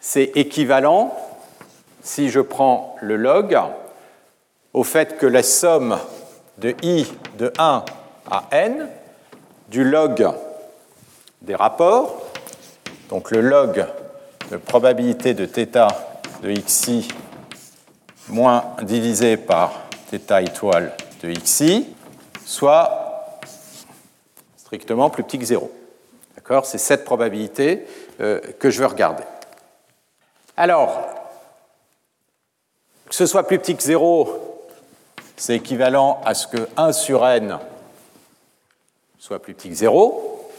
c'est 0.00 0.30
équivalent 0.36 1.16
si 2.02 2.30
je 2.30 2.40
prends 2.40 2.96
le 3.00 3.16
log 3.16 3.58
au 4.72 4.84
fait 4.84 5.18
que 5.18 5.26
la 5.26 5.42
somme 5.42 5.98
de 6.58 6.74
i 6.82 7.06
de 7.36 7.52
1 7.58 7.84
à 8.30 8.44
n 8.52 8.88
du 9.68 9.84
log 9.84 10.30
des 11.42 11.54
rapports, 11.54 12.22
donc 13.08 13.30
le 13.30 13.40
log 13.40 13.86
de 14.50 14.56
probabilité 14.56 15.34
de 15.34 15.46
θ 15.46 15.88
de 16.42 16.52
xi 16.60 17.08
moins 18.28 18.64
divisé 18.82 19.36
par 19.36 19.88
θ 20.10 20.42
étoile 20.42 20.94
de 21.22 21.32
xi, 21.32 21.86
soit 22.44 23.40
strictement 24.56 25.10
plus 25.10 25.24
petit 25.24 25.38
que 25.38 25.44
0. 25.44 25.70
D'accord? 26.36 26.66
C'est 26.66 26.78
cette 26.78 27.04
probabilité 27.04 27.86
euh, 28.20 28.40
que 28.58 28.70
je 28.70 28.80
veux 28.80 28.86
regarder. 28.86 29.24
Alors, 30.56 30.98
que 33.08 33.14
ce 33.14 33.26
soit 33.26 33.46
plus 33.46 33.58
petit 33.58 33.76
que 33.76 33.82
0, 33.82 34.66
c'est 35.36 35.56
équivalent 35.56 36.20
à 36.24 36.34
ce 36.34 36.46
que 36.46 36.68
1 36.76 36.92
sur 36.92 37.26
n 37.26 37.58
soit 39.18 39.40
plus 39.40 39.54
petit 39.54 39.68
que 39.68 39.74
0. 39.74 40.50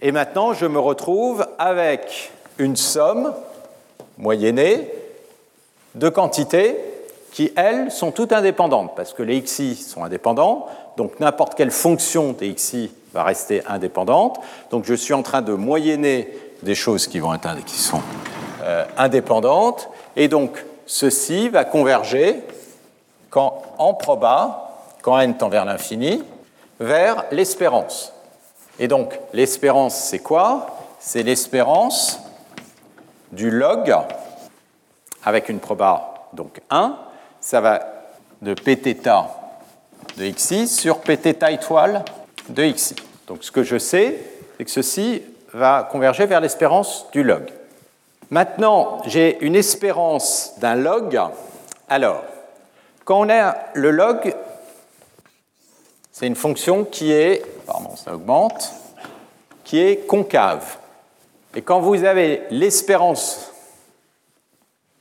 Et 0.00 0.12
maintenant, 0.12 0.52
je 0.52 0.66
me 0.66 0.78
retrouve 0.78 1.46
avec 1.58 2.32
une 2.58 2.76
somme 2.76 3.32
moyennée 4.18 4.90
de 5.94 6.08
quantités 6.08 6.76
qui, 7.32 7.52
elles, 7.56 7.90
sont 7.90 8.12
toutes 8.12 8.32
indépendantes, 8.32 8.94
parce 8.94 9.12
que 9.12 9.22
les 9.22 9.42
xi 9.42 9.74
sont 9.74 10.04
indépendants, 10.04 10.66
donc 10.96 11.18
n'importe 11.18 11.54
quelle 11.54 11.70
fonction 11.70 12.32
des 12.32 12.54
xi 12.54 12.92
va 13.12 13.24
rester 13.24 13.62
indépendante. 13.66 14.38
Donc 14.70 14.84
je 14.84 14.94
suis 14.94 15.14
en 15.14 15.22
train 15.22 15.42
de 15.42 15.52
moyenner 15.52 16.28
des 16.62 16.74
choses 16.74 17.06
qui, 17.08 17.18
vont 17.18 17.34
être, 17.34 17.48
sont 17.68 18.02
euh, 18.62 18.84
indépendantes, 18.96 19.88
et 20.16 20.28
donc 20.28 20.64
ceci 20.86 21.48
va 21.48 21.64
converger 21.64 22.42
quand, 23.30 23.62
en 23.78 23.94
proba, 23.94 24.70
quand 25.02 25.18
n 25.18 25.36
tend 25.36 25.48
vers 25.48 25.64
l'infini, 25.64 26.22
vers 26.78 27.24
l'espérance. 27.32 28.12
Et 28.78 28.88
donc, 28.88 29.18
l'espérance, 29.32 29.94
c'est 29.96 30.18
quoi? 30.18 30.66
C'est 30.98 31.22
l'espérance 31.22 32.20
du 33.32 33.50
log 33.50 33.94
avec 35.24 35.48
une 35.48 35.60
proba 35.60 36.28
donc 36.32 36.60
1, 36.70 36.96
ça 37.40 37.60
va 37.60 37.80
de 38.42 38.54
Pθ 38.54 39.08
de 40.16 40.30
xi 40.30 40.68
sur 40.68 41.00
Pθ 41.00 41.50
étoile 41.50 42.04
de 42.48 42.70
xi. 42.70 42.94
Donc 43.26 43.42
ce 43.42 43.50
que 43.50 43.62
je 43.62 43.78
sais, 43.78 44.18
c'est 44.56 44.64
que 44.64 44.70
ceci 44.70 45.22
va 45.52 45.88
converger 45.90 46.26
vers 46.26 46.40
l'espérance 46.40 47.06
du 47.12 47.22
log. 47.22 47.50
Maintenant, 48.30 49.00
j'ai 49.06 49.38
une 49.44 49.56
espérance 49.56 50.54
d'un 50.58 50.74
log. 50.74 51.20
Alors, 51.88 52.24
quand 53.04 53.20
on 53.20 53.30
a 53.30 53.56
le 53.74 53.90
log, 53.90 54.34
c'est 56.10 56.26
une 56.26 56.36
fonction 56.36 56.84
qui 56.84 57.12
est, 57.12 57.44
pardon, 57.66 57.96
ça 57.96 58.14
augmente, 58.14 58.72
qui 59.62 59.80
est 59.80 60.06
concave. 60.06 60.76
Et 61.54 61.62
quand 61.62 61.80
vous 61.80 62.04
avez 62.04 62.42
l'espérance 62.50 63.53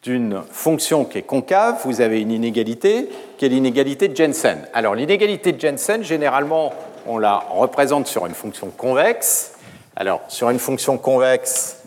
d'une 0.04 0.44
fonction 0.52 1.06
qui 1.06 1.18
est 1.20 1.24
concave, 1.24 1.80
vous 1.86 2.02
avez 2.02 2.22
une 2.22 2.32
inégalité 2.32 3.10
qui 3.38 3.46
est 3.46 3.50
l'inégalité 3.50 4.10
de 4.10 4.16
Jensen. 4.16 4.68
Alors 4.74 4.96
l'inégalité 4.96 5.54
de 5.54 5.60
Jensen, 5.60 6.04
généralement, 6.04 6.74
on 7.08 7.18
la 7.18 7.38
représente 7.38 8.08
sur 8.08 8.26
une 8.26 8.34
fonction 8.34 8.70
convexe. 8.70 9.54
Alors 9.96 10.22
sur 10.28 10.50
une 10.50 10.60
fonction 10.60 10.98
convexe, 10.98 11.78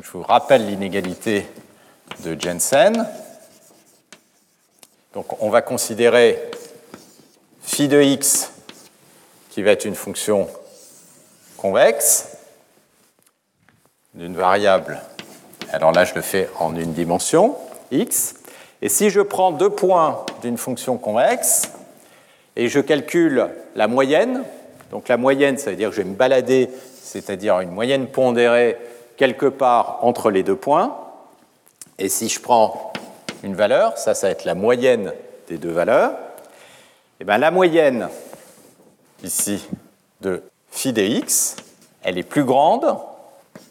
je 0.00 0.10
vous 0.10 0.22
rappelle 0.22 0.66
l'inégalité 0.66 1.46
de 2.24 2.38
Jensen. 2.38 3.08
Donc 5.14 5.42
on 5.42 5.48
va 5.48 5.62
considérer 5.62 6.38
phi 7.62 7.88
de 7.88 8.02
x 8.02 8.52
qui 9.48 9.62
va 9.62 9.70
être 9.70 9.86
une 9.86 9.94
fonction 9.94 10.46
convexe 11.56 12.36
d'une 14.14 14.36
variable 14.36 15.00
alors 15.72 15.92
là, 15.92 16.04
je 16.04 16.14
le 16.14 16.20
fais 16.20 16.48
en 16.58 16.74
une 16.74 16.92
dimension, 16.92 17.54
x. 17.90 18.34
Et 18.82 18.88
si 18.88 19.10
je 19.10 19.20
prends 19.20 19.52
deux 19.52 19.70
points 19.70 20.24
d'une 20.42 20.58
fonction 20.58 20.96
convexe 20.96 21.70
et 22.56 22.68
je 22.68 22.80
calcule 22.80 23.48
la 23.76 23.86
moyenne, 23.86 24.42
donc 24.90 25.08
la 25.08 25.16
moyenne, 25.16 25.58
ça 25.58 25.70
veut 25.70 25.76
dire 25.76 25.90
que 25.90 25.96
je 25.96 26.02
vais 26.02 26.08
me 26.08 26.16
balader, 26.16 26.68
c'est-à-dire 27.02 27.60
une 27.60 27.70
moyenne 27.70 28.06
pondérée 28.08 28.78
quelque 29.16 29.46
part 29.46 29.98
entre 30.02 30.30
les 30.30 30.42
deux 30.42 30.56
points. 30.56 30.96
Et 31.98 32.08
si 32.08 32.28
je 32.28 32.40
prends 32.40 32.92
une 33.42 33.54
valeur, 33.54 33.96
ça, 33.98 34.14
ça 34.14 34.26
va 34.26 34.32
être 34.32 34.44
la 34.44 34.54
moyenne 34.54 35.12
des 35.48 35.58
deux 35.58 35.70
valeurs, 35.70 36.12
et 37.20 37.24
bien 37.24 37.38
la 37.38 37.50
moyenne 37.50 38.08
ici 39.22 39.68
de 40.20 40.42
phi 40.70 40.92
dx, 40.92 41.56
elle 42.02 42.16
est 42.16 42.22
plus 42.22 42.44
grande 42.44 42.96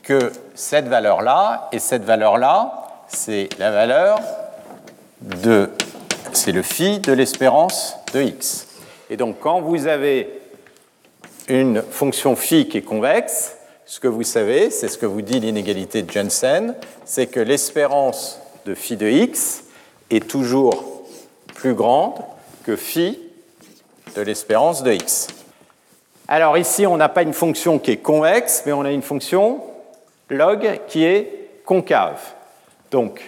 que 0.09 0.31
cette 0.55 0.87
valeur-là, 0.87 1.69
et 1.71 1.77
cette 1.77 2.03
valeur-là, 2.03 3.05
c'est 3.09 3.47
la 3.59 3.69
valeur 3.69 4.19
de, 5.21 5.69
c'est 6.33 6.51
le 6.51 6.63
phi 6.63 6.97
de 6.97 7.13
l'espérance 7.13 7.95
de 8.15 8.23
x. 8.23 8.65
Et 9.11 9.17
donc 9.17 9.35
quand 9.39 9.61
vous 9.61 9.85
avez 9.85 10.41
une 11.47 11.83
fonction 11.83 12.35
phi 12.35 12.67
qui 12.67 12.79
est 12.79 12.81
convexe, 12.81 13.55
ce 13.85 13.99
que 13.99 14.07
vous 14.07 14.23
savez, 14.23 14.71
c'est 14.71 14.87
ce 14.87 14.97
que 14.97 15.05
vous 15.05 15.21
dit 15.21 15.39
l'inégalité 15.39 16.01
de 16.01 16.09
Jensen, 16.09 16.73
c'est 17.05 17.27
que 17.27 17.39
l'espérance 17.39 18.39
de 18.65 18.73
phi 18.73 18.97
de 18.97 19.07
x 19.07 19.61
est 20.09 20.27
toujours 20.27 21.03
plus 21.53 21.75
grande 21.75 22.15
que 22.65 22.75
phi 22.75 23.19
de 24.15 24.23
l'espérance 24.23 24.81
de 24.81 24.91
x. 24.91 25.27
Alors 26.27 26.57
ici, 26.57 26.87
on 26.87 26.97
n'a 26.97 27.09
pas 27.09 27.21
une 27.21 27.33
fonction 27.33 27.77
qui 27.77 27.91
est 27.91 27.97
convexe, 27.97 28.63
mais 28.65 28.71
on 28.71 28.85
a 28.85 28.91
une 28.91 29.03
fonction 29.03 29.68
log 30.29 30.79
qui 30.87 31.03
est 31.03 31.61
concave. 31.65 32.19
Donc, 32.91 33.21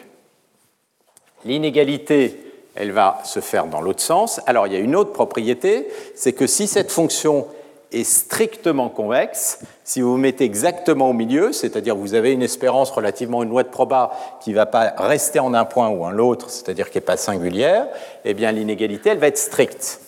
l'inégalité, 1.45 2.38
elle 2.76 2.91
va 2.91 3.20
se 3.24 3.39
faire 3.39 3.66
dans 3.66 3.82
l'autre 3.82 4.02
sens. 4.02 4.41
Alors, 4.45 4.68
il 4.68 4.74
y 4.74 4.76
a 4.76 4.80
une 4.80 4.95
autre 4.95 5.12
propriété, 5.12 5.88
c'est 6.16 6.34
que 6.34 6.47
si 6.47 6.68
cette 6.68 6.91
fonction 6.91 7.47
est 7.91 8.04
strictement 8.06 8.89
convexe, 8.89 9.60
si 9.84 10.02
vous 10.02 10.12
vous 10.12 10.18
mettez 10.18 10.45
exactement 10.45 11.10
au 11.10 11.14
milieu, 11.14 11.52
c'est-à-dire 11.52 11.95
vous 11.95 12.14
avez 12.14 12.32
une 12.32 12.41
espérance 12.41 12.89
relativement 12.89 13.43
une 13.43 13.49
loi 13.49 13.64
de 13.64 13.70
proba 13.70 14.12
qui 14.41 14.52
ne 14.52 14.56
va 14.56 14.66
pas 14.66 14.93
rester 14.97 15.39
en 15.39 15.54
un 15.54 15.66
point 15.66 15.89
ou 15.89 16.06
en 16.06 16.10
l'autre, 16.10 16.49
c'est-à-dire 16.49 16.89
qui 16.89 16.97
n'est 16.97 17.02
pas 17.02 17.18
singulière, 17.18 17.88
eh 18.24 18.34
bien 18.34 18.52
l'inégalité, 18.54 19.10
elle 19.10 19.18
va 19.18 19.28
être 19.28 19.38
stricte. 19.38 19.99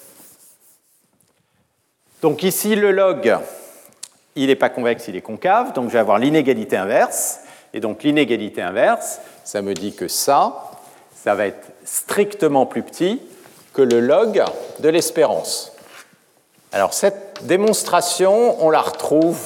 Donc 2.21 2.43
ici, 2.43 2.75
le 2.75 2.91
log, 2.91 3.37
il 4.35 4.47
n'est 4.47 4.55
pas 4.55 4.69
convexe, 4.69 5.07
il 5.07 5.15
est 5.15 5.21
concave, 5.21 5.73
donc 5.73 5.87
je 5.89 5.93
vais 5.93 5.99
avoir 5.99 6.17
l'inégalité 6.17 6.77
inverse. 6.77 7.39
Et 7.73 7.79
donc 7.79 8.03
l'inégalité 8.03 8.61
inverse, 8.61 9.19
ça 9.43 9.61
me 9.61 9.73
dit 9.73 9.93
que 9.93 10.07
ça, 10.07 10.71
ça 11.15 11.35
va 11.35 11.47
être 11.47 11.67
strictement 11.85 12.65
plus 12.65 12.83
petit 12.83 13.21
que 13.73 13.81
le 13.81 13.99
log 13.99 14.43
de 14.79 14.89
l'espérance. 14.89 15.71
Alors 16.71 16.93
cette 16.93 17.41
démonstration, 17.43 18.63
on 18.63 18.69
la 18.69 18.81
retrouve 18.81 19.39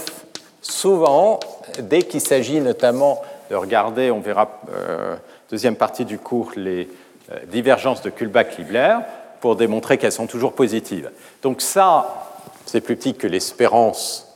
souvent 0.62 1.40
dès 1.80 2.04
qu'il 2.04 2.22
s'agit 2.22 2.60
notamment 2.60 3.22
de 3.50 3.56
regarder, 3.56 4.12
on 4.12 4.20
verra 4.20 4.60
euh, 4.74 5.16
deuxième 5.50 5.76
partie 5.76 6.04
du 6.04 6.20
cours, 6.20 6.52
les 6.56 6.90
euh, 7.32 7.40
divergences 7.48 8.02
de 8.02 8.10
Kullback-Libler, 8.10 8.98
pour 9.40 9.56
démontrer 9.56 9.98
qu'elles 9.98 10.12
sont 10.12 10.28
toujours 10.28 10.54
positives. 10.54 11.12
Donc 11.42 11.62
ça, 11.62 12.28
c'est 12.66 12.82
plus 12.82 12.98
petit 12.98 13.16
que 13.16 13.28
l'espérance 13.28 14.27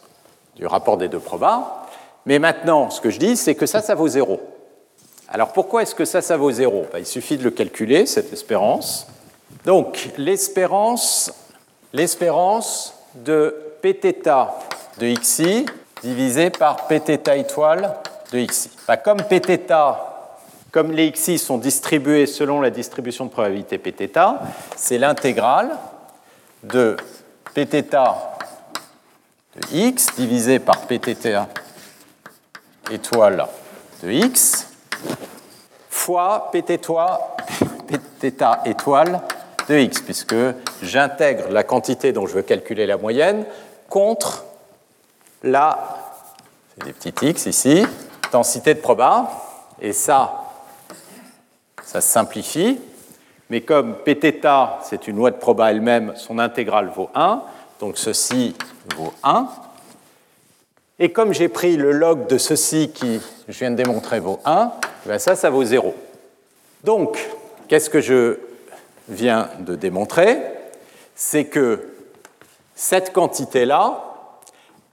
du 0.61 0.67
rapport 0.67 0.97
des 0.97 1.09
deux 1.09 1.19
probas. 1.19 1.87
Mais 2.25 2.39
maintenant, 2.39 2.91
ce 2.91 3.01
que 3.01 3.11
je 3.11 3.19
dis, 3.19 3.37
c'est 3.37 3.55
que 3.55 3.67
ça, 3.67 3.81
ça 3.81 3.95
vaut 3.95 4.09
zéro. 4.09 4.41
Alors 5.29 5.53
pourquoi 5.53 5.83
est-ce 5.83 5.95
que 5.95 6.05
ça, 6.05 6.23
ça 6.23 6.37
vaut 6.37 6.51
zéro 6.51 6.87
ben, 6.93 6.99
Il 6.99 7.07
suffit 7.07 7.37
de 7.37 7.45
le 7.45 7.51
calculer, 7.51 8.07
cette 8.07 8.33
espérance. 8.33 9.07
Donc 9.65 10.11
l'espérance, 10.17 11.33
l'espérance 11.93 12.95
de 13.15 13.55
Pθ 13.83 14.29
de 14.99 15.15
xi 15.15 15.67
divisé 16.03 16.51
par 16.51 16.87
Pθ 16.87 17.29
étoile 17.37 17.95
de 18.33 18.45
xi. 18.45 18.71
Ben, 18.87 18.97
comme 18.97 19.19
Pθ, 19.19 19.73
comme 20.71 20.93
les 20.93 21.11
xi 21.13 21.39
sont 21.39 21.59
distribués 21.59 22.27
selon 22.27 22.61
la 22.61 22.71
distribution 22.71 23.27
de 23.27 23.31
probabilité 23.31 23.79
Pθ, 23.79 24.19
c'est 24.77 24.99
l'intégrale 24.99 25.71
de 26.63 26.97
Pθ 27.55 27.97
de 29.56 29.76
x 29.76 30.16
divisé 30.16 30.60
par 30.60 30.82
PTTA 30.82 31.48
étoile 32.92 33.48
de 34.04 34.12
x 34.12 34.68
fois 35.90 36.50
pθ 36.52 36.92
étoile 38.66 39.22
de 39.68 39.78
x, 39.78 40.02
puisque 40.02 40.36
j'intègre 40.82 41.50
la 41.50 41.64
quantité 41.64 42.12
dont 42.12 42.26
je 42.28 42.34
veux 42.34 42.42
calculer 42.42 42.86
la 42.86 42.98
moyenne 42.98 43.46
contre 43.90 44.46
la, 45.44 45.78
c'est 47.00 47.22
x 47.22 47.46
ici, 47.46 47.86
densité 48.32 48.74
de 48.74 48.80
proba, 48.80 49.30
et 49.82 49.94
ça, 49.94 50.46
ça 51.84 52.02
se 52.02 52.10
simplifie, 52.10 52.80
mais 53.50 53.62
comme 53.62 53.96
pθ, 53.96 54.48
c'est 54.84 55.08
une 55.08 55.18
loi 55.18 55.32
de 55.32 55.38
proba 55.38 55.72
elle-même, 55.72 56.14
son 56.16 56.40
intégrale 56.40 56.90
vaut 56.96 57.10
1, 57.14 57.42
donc 57.80 57.98
ceci 57.98 58.56
vaut 58.96 59.14
1. 59.24 59.48
Et 61.00 61.12
comme 61.12 61.34
j'ai 61.34 61.50
pris 61.50 61.78
le 61.78 61.92
log 61.92 62.28
de 62.28 62.38
ceci 62.38 62.92
qui, 62.92 63.20
je 63.48 63.58
viens 63.60 63.72
de 63.72 63.76
démontrer, 63.76 64.20
vaut 64.20 64.40
1, 64.46 64.72
ben 65.06 65.20
ça, 65.20 65.36
ça 65.36 65.50
vaut 65.50 65.64
0. 65.64 65.96
Donc, 66.84 67.18
qu'est-ce 67.68 67.90
que 67.90 68.02
je 68.02 68.38
viens 69.08 69.50
de 69.60 69.76
démontrer? 69.76 70.38
C'est 71.16 71.46
que 71.46 71.88
cette 72.76 73.14
quantité-là, 73.14 74.04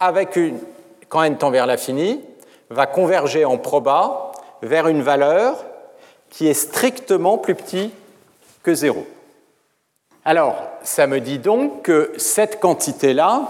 avec 0.01 0.37
une, 0.37 0.59
quand 1.09 1.23
n 1.23 1.37
tend 1.37 1.51
vers 1.51 1.67
l'infini, 1.67 2.21
va 2.71 2.87
converger 2.87 3.45
en 3.45 3.59
proba 3.59 4.33
vers 4.63 4.89
une 4.89 5.03
valeur 5.03 5.65
qui 6.31 6.47
est 6.49 6.55
strictement 6.55 7.39
plus 7.39 7.55
petite 7.55 7.93
que 8.63 8.75
0. 8.75 9.07
Alors, 10.25 10.57
ça 10.83 11.07
me 11.07 11.21
dit 11.21 11.39
donc 11.39 11.83
que 11.83 12.13
cette 12.19 12.61
quantité-là 12.61 13.49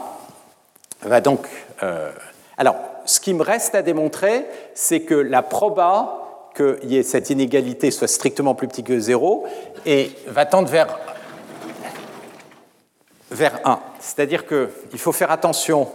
va 1.03 1.21
donc... 1.21 1.47
Euh, 1.83 2.11
alors, 2.57 2.77
ce 3.05 3.21
qui 3.21 3.35
me 3.35 3.43
reste 3.43 3.75
à 3.75 3.83
démontrer, 3.83 4.45
c'est 4.75 5.01
que 5.01 5.15
la 5.15 5.43
proba 5.43 6.51
qu'il 6.57 6.93
y 6.93 6.99
ait 6.99 7.03
cette 7.03 7.31
inégalité 7.31 7.91
soit 7.91 8.09
strictement 8.09 8.55
plus 8.55 8.69
petite 8.69 8.87
que 8.87 8.99
0 8.99 9.47
et 9.87 10.11
va 10.27 10.45
tendre 10.45 10.69
vers, 10.69 10.99
vers 13.31 13.61
1. 13.65 13.81
C'est-à-dire 14.01 14.45
qu'il 14.47 14.99
faut 14.99 15.13
faire 15.13 15.31
attention, 15.31 15.89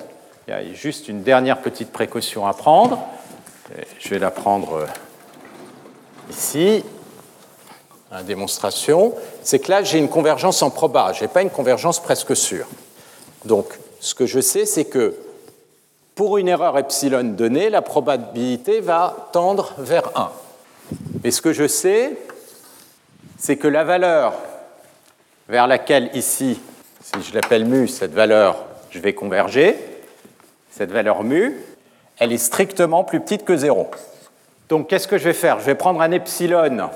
il 0.47 0.51
y 0.51 0.53
a 0.53 0.73
juste 0.73 1.07
une 1.09 1.21
dernière 1.21 1.61
petite 1.61 1.91
précaution 1.91 2.47
à 2.47 2.53
prendre. 2.53 2.99
Je 3.99 4.09
vais 4.09 4.19
la 4.19 4.31
prendre 4.31 4.73
euh, 4.73 4.85
ici 6.29 6.83
la 8.11 8.21
démonstration, 8.21 9.15
c'est 9.41 9.57
que 9.57 9.71
là, 9.71 9.83
j'ai 9.83 9.97
une 9.97 10.09
convergence 10.09 10.61
en 10.61 10.69
proba, 10.69 11.13
je 11.13 11.21
n'ai 11.23 11.27
pas 11.27 11.41
une 11.41 11.49
convergence 11.49 11.99
presque 11.99 12.35
sûre. 12.35 12.67
Donc, 13.43 13.65
ce 14.03 14.15
que 14.15 14.25
je 14.25 14.41
sais, 14.41 14.65
c'est 14.65 14.83
que 14.83 15.15
pour 16.13 16.37
une 16.37 16.49
erreur 16.49 16.77
epsilon 16.77 17.23
donnée, 17.23 17.69
la 17.69 17.81
probabilité 17.81 18.81
va 18.81 19.29
tendre 19.31 19.73
vers 19.77 20.11
1. 20.15 20.29
Et 21.23 21.31
ce 21.31 21.41
que 21.41 21.53
je 21.53 21.65
sais, 21.67 22.17
c'est 23.39 23.55
que 23.55 23.69
la 23.69 23.85
valeur 23.85 24.33
vers 25.47 25.67
laquelle 25.67 26.09
ici, 26.13 26.59
si 27.01 27.23
je 27.23 27.33
l'appelle 27.33 27.63
mu, 27.63 27.87
cette 27.87 28.11
valeur, 28.11 28.65
je 28.89 28.99
vais 28.99 29.13
converger, 29.13 29.77
cette 30.69 30.91
valeur 30.91 31.23
mu, 31.23 31.55
elle 32.19 32.33
est 32.33 32.37
strictement 32.37 33.05
plus 33.05 33.21
petite 33.21 33.45
que 33.45 33.55
0. 33.55 33.89
Donc 34.67 34.89
qu'est-ce 34.89 35.07
que 35.07 35.17
je 35.17 35.23
vais 35.23 35.33
faire? 35.33 35.61
Je 35.61 35.65
vais 35.65 35.75
prendre 35.75 36.01
un 36.01 36.11
epsilon. 36.11 36.89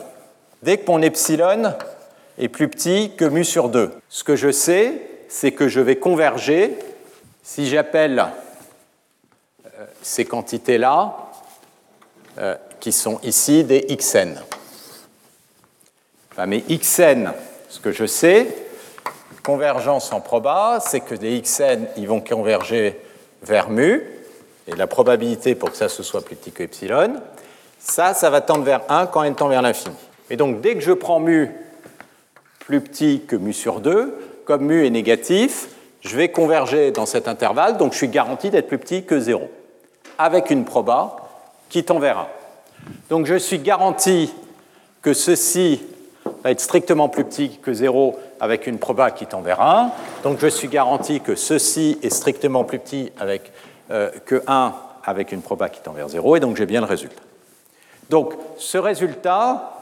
Dès 0.61 0.77
que 0.77 0.91
mon 0.91 1.01
epsilon 1.01 1.73
est 2.37 2.49
plus 2.49 2.67
petit 2.67 3.13
que 3.15 3.23
mu 3.23 3.45
sur 3.45 3.69
2, 3.69 3.93
ce 4.09 4.25
que 4.25 4.35
je 4.35 4.51
sais, 4.51 5.01
c'est 5.29 5.53
que 5.53 5.69
je 5.69 5.79
vais 5.79 5.95
converger 5.95 6.77
si 7.47 7.65
j'appelle 7.65 8.25
euh, 9.65 9.85
ces 10.01 10.25
quantités-là, 10.25 11.15
euh, 12.39 12.55
qui 12.81 12.91
sont 12.91 13.21
ici 13.23 13.63
des 13.63 13.87
xn. 13.87 14.37
Enfin, 16.29 16.45
mais 16.45 16.59
xn, 16.69 17.31
ce 17.69 17.79
que 17.79 17.93
je 17.93 18.05
sais, 18.05 18.53
convergence 19.43 20.11
en 20.11 20.19
proba, 20.19 20.79
c'est 20.85 20.99
que 20.99 21.15
des 21.15 21.41
xn, 21.41 21.87
ils 21.95 22.05
vont 22.05 22.19
converger 22.19 22.99
vers 23.43 23.69
mu, 23.69 24.03
et 24.67 24.75
la 24.75 24.85
probabilité 24.85 25.55
pour 25.55 25.71
que 25.71 25.77
ça 25.77 25.87
se 25.87 26.03
soit 26.03 26.25
plus 26.25 26.35
petit 26.35 26.51
que 26.51 26.63
epsilon, 26.63 27.13
ça, 27.79 28.13
ça 28.13 28.29
va 28.29 28.41
tendre 28.41 28.65
vers 28.65 28.81
1 28.89 29.07
quand 29.07 29.23
n 29.23 29.35
tend 29.35 29.47
vers 29.47 29.61
l'infini. 29.61 29.95
Et 30.29 30.35
donc, 30.35 30.59
dès 30.59 30.75
que 30.75 30.81
je 30.81 30.91
prends 30.91 31.21
mu 31.21 31.49
plus 32.59 32.81
petit 32.81 33.21
que 33.25 33.37
mu 33.37 33.53
sur 33.53 33.79
2, 33.79 34.41
comme 34.43 34.65
mu 34.65 34.85
est 34.85 34.89
négatif, 34.89 35.69
je 36.01 36.15
vais 36.15 36.29
converger 36.29 36.91
dans 36.91 37.05
cet 37.05 37.27
intervalle, 37.27 37.77
donc 37.77 37.93
je 37.93 37.97
suis 37.97 38.07
garanti 38.07 38.49
d'être 38.49 38.67
plus 38.67 38.77
petit 38.77 39.03
que 39.03 39.19
0, 39.19 39.49
avec 40.17 40.49
une 40.49 40.65
proba 40.65 41.17
qui 41.69 41.83
tend 41.83 41.99
vers 41.99 42.19
1. 42.19 42.27
Donc 43.09 43.25
je 43.25 43.35
suis 43.35 43.59
garanti 43.59 44.33
que 45.01 45.13
ceci 45.13 45.81
va 46.43 46.51
être 46.51 46.61
strictement 46.61 47.09
plus 47.09 47.23
petit 47.23 47.59
que 47.61 47.73
0 47.73 48.17
avec 48.39 48.67
une 48.67 48.77
proba 48.77 49.11
qui 49.11 49.25
tend 49.25 49.41
vers 49.41 49.61
1. 49.61 49.91
Donc 50.23 50.39
je 50.39 50.47
suis 50.47 50.67
garanti 50.67 51.21
que 51.21 51.35
ceci 51.35 51.97
est 52.03 52.09
strictement 52.09 52.63
plus 52.63 52.79
petit 52.79 53.11
avec, 53.19 53.51
euh, 53.91 54.11
que 54.25 54.43
1 54.47 54.73
avec 55.03 55.31
une 55.31 55.41
proba 55.41 55.69
qui 55.69 55.81
tend 55.81 55.93
vers 55.93 56.09
0, 56.09 56.35
et 56.35 56.39
donc 56.39 56.57
j'ai 56.57 56.65
bien 56.65 56.81
le 56.81 56.87
résultat. 56.87 57.21
Donc 58.09 58.33
ce 58.57 58.77
résultat, 58.77 59.73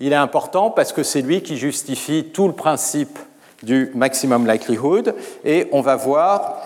il 0.00 0.12
est 0.12 0.16
important 0.16 0.70
parce 0.70 0.92
que 0.92 1.02
c'est 1.02 1.22
lui 1.22 1.42
qui 1.42 1.56
justifie 1.56 2.24
tout 2.32 2.46
le 2.46 2.52
principe 2.52 3.18
du 3.62 3.90
maximum 3.94 4.46
likelihood, 4.46 5.14
et 5.44 5.68
on 5.72 5.80
va 5.80 5.96
voir 5.96 6.56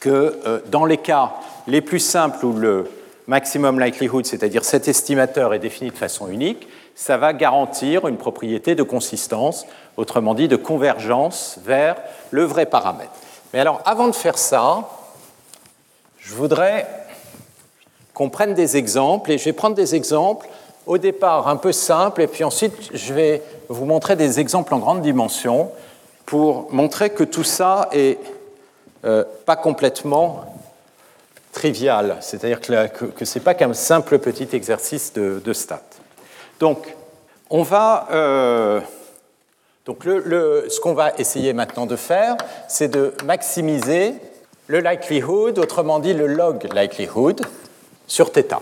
que 0.00 0.40
euh, 0.46 0.60
dans 0.66 0.84
les 0.84 0.98
cas 0.98 1.32
les 1.66 1.80
plus 1.80 2.00
simples 2.00 2.44
où 2.44 2.52
le 2.52 2.90
maximum 3.26 3.78
likelihood, 3.78 4.26
c'est-à-dire 4.26 4.64
cet 4.64 4.88
estimateur 4.88 5.54
est 5.54 5.60
défini 5.60 5.90
de 5.90 5.96
façon 5.96 6.28
unique, 6.28 6.68
ça 6.94 7.16
va 7.16 7.32
garantir 7.32 8.06
une 8.08 8.16
propriété 8.16 8.74
de 8.74 8.82
consistance, 8.82 9.66
autrement 9.96 10.34
dit 10.34 10.48
de 10.48 10.56
convergence 10.56 11.58
vers 11.64 11.96
le 12.30 12.44
vrai 12.44 12.66
paramètre. 12.66 13.12
Mais 13.52 13.60
alors, 13.60 13.80
avant 13.84 14.08
de 14.08 14.14
faire 14.14 14.38
ça, 14.38 14.88
je 16.18 16.34
voudrais 16.34 16.86
qu'on 18.14 18.28
prenne 18.28 18.54
des 18.54 18.76
exemples, 18.76 19.30
et 19.30 19.38
je 19.38 19.44
vais 19.44 19.52
prendre 19.52 19.76
des 19.76 19.94
exemples 19.94 20.48
au 20.86 20.98
départ 20.98 21.48
un 21.48 21.56
peu 21.56 21.72
simples, 21.72 22.22
et 22.22 22.26
puis 22.26 22.44
ensuite 22.44 22.74
je 22.92 23.14
vais 23.14 23.42
vous 23.68 23.84
montrer 23.84 24.16
des 24.16 24.40
exemples 24.40 24.74
en 24.74 24.78
grande 24.78 25.00
dimension 25.00 25.70
pour 26.32 26.72
montrer 26.72 27.10
que 27.10 27.24
tout 27.24 27.44
ça 27.44 27.90
est 27.92 28.18
euh, 29.04 29.22
pas 29.44 29.54
complètement 29.54 30.46
trivial, 31.52 32.16
c'est-à-dire 32.22 32.58
que, 32.58 33.26
ce 33.26 33.38
n'est 33.38 33.44
pas 33.44 33.52
qu'un 33.52 33.74
simple 33.74 34.18
petit 34.18 34.48
exercice 34.54 35.12
de, 35.12 35.52
stats. 35.52 35.82
Donc, 36.58 36.96
on 37.50 37.62
va, 37.62 38.08
euh, 38.12 38.80
donc 39.84 40.06
le, 40.06 40.64
ce 40.70 40.80
qu'on 40.80 40.94
va 40.94 41.12
essayer 41.18 41.52
maintenant 41.52 41.84
de 41.84 41.96
faire, 41.96 42.38
c'est 42.66 42.88
de 42.88 43.12
maximiser 43.26 44.14
le 44.68 44.80
likelihood, 44.80 45.58
autrement 45.58 45.98
dit 45.98 46.14
le 46.14 46.28
log 46.28 46.66
likelihood, 46.72 47.42
sur 48.06 48.30
θ. 48.30 48.58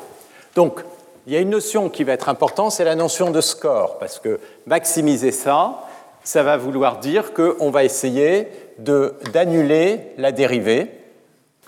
Donc, 0.56 0.80
il 1.28 1.34
y 1.34 1.36
a 1.36 1.38
une 1.38 1.50
notion 1.50 1.88
qui 1.88 2.02
va 2.02 2.14
être 2.14 2.30
importante, 2.30 2.72
c'est 2.72 2.82
la 2.82 2.96
notion 2.96 3.30
de 3.30 3.40
score, 3.40 3.98
parce 3.98 4.18
que 4.18 4.40
maximiser 4.66 5.30
ça, 5.30 5.84
ça 6.22 6.42
va 6.42 6.56
vouloir 6.56 6.98
dire 6.98 7.32
qu'on 7.32 7.70
va 7.70 7.84
essayer 7.84 8.48
d'annuler 8.78 10.00
la 10.16 10.32
dérivée. 10.32 10.90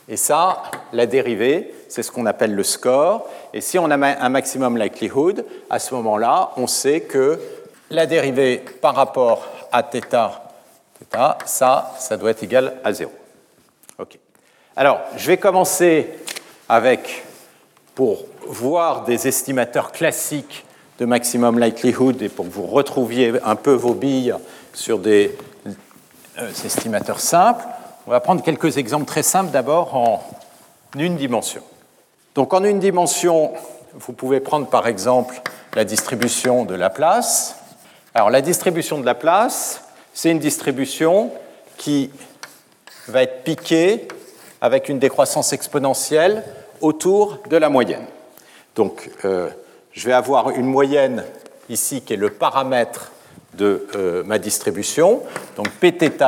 Et 0.09 0.17
ça, 0.17 0.63
la 0.93 1.07
dérivée, 1.07 1.73
c'est 1.89 2.03
ce 2.03 2.11
qu'on 2.11 2.27
appelle 2.27 2.55
le 2.55 2.63
score. 2.63 3.29
Et 3.55 3.61
si 3.61 3.79
on 3.79 3.91
a 3.91 3.97
un 3.97 4.29
maximum 4.29 4.77
likelihood, 4.77 5.45
à 5.71 5.79
ce 5.79 5.95
moment-là, 5.95 6.51
on 6.57 6.67
sait 6.67 7.03
que 7.03 7.39
la 7.91 8.07
dérivée 8.07 8.63
par 8.81 8.95
rapport 8.95 9.47
à 9.71 9.83
θ, 9.83 10.01
ça, 11.45 11.93
ça 11.99 12.17
doit 12.17 12.31
être 12.31 12.43
égal 12.43 12.75
à 12.85 12.93
0. 12.93 13.11
OK. 13.99 14.19
Alors, 14.77 15.01
je 15.17 15.27
vais 15.27 15.37
commencer 15.37 16.09
avec 16.69 17.25
pour 17.95 18.25
voir 18.47 19.05
des 19.05 19.29
estimateurs 19.29 19.93
classiques 19.93 20.65
de 20.99 21.05
maximum 21.05 21.59
likelihood 21.59 22.23
et 22.23 22.29
pour 22.29 22.47
que 22.47 22.51
vous 22.51 22.67
retrouviez 22.67 23.33
un 23.45 23.57
peu 23.57 23.73
vos 23.73 23.95
billes 23.95 24.35
sur 24.75 24.99
des 24.99 25.37
euh, 26.39 26.51
estimateurs 26.65 27.21
simples, 27.21 27.65
on 28.07 28.11
va 28.11 28.21
prendre 28.21 28.43
quelques 28.43 28.79
exemples 28.79 29.07
très 29.07 29.23
simples 29.23 29.51
d'abord 29.51 29.95
en 29.95 30.23
une 30.97 31.17
dimension. 31.17 31.63
Donc 32.35 32.53
en 32.53 32.65
une 32.65 32.79
dimension, 32.79 33.53
vous 33.95 34.13
pouvez 34.13 34.41
prendre 34.41 34.67
par 34.67 34.87
exemple 34.87 35.41
la 35.75 35.85
distribution 35.85 36.65
de 36.65 36.75
Laplace. 36.75 37.57
Alors 38.15 38.31
la 38.31 38.41
distribution 38.41 38.99
de 38.99 39.07
Laplace, 39.07 39.83
c'est 40.15 40.31
une 40.31 40.39
distribution 40.39 41.31
qui 41.77 42.11
va 43.09 43.23
être 43.23 43.45
piquée 43.45 44.09
avec 44.61 44.89
une 44.89 44.99
décroissance 44.99 45.53
exponentielle 45.53 46.45
autour 46.81 47.39
de 47.49 47.57
la 47.57 47.69
moyenne. 47.69 48.07
Donc, 48.77 49.11
euh, 49.25 49.51
je 49.92 50.06
vais 50.06 50.14
avoir 50.14 50.52
une 50.52 50.66
moyenne 50.66 51.24
ici 51.70 52.02
qui 52.02 52.14
est 52.14 52.18
le 52.18 52.30
paramètre 52.30 53.12
de 53.54 53.88
euh, 53.96 54.24
ma 54.24 54.38
distribution. 54.40 55.24
Donc, 55.56 55.70
Pθ 55.70 56.22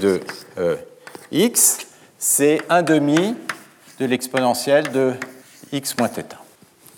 de 0.00 0.20
euh, 0.58 0.76
x, 1.30 1.86
c'est 2.18 2.60
un 2.68 2.82
demi 2.82 3.36
de 4.00 4.06
l'exponentielle 4.06 4.90
de 4.90 5.14
x 5.72 5.96
moins 5.98 6.08
θ. 6.08 6.24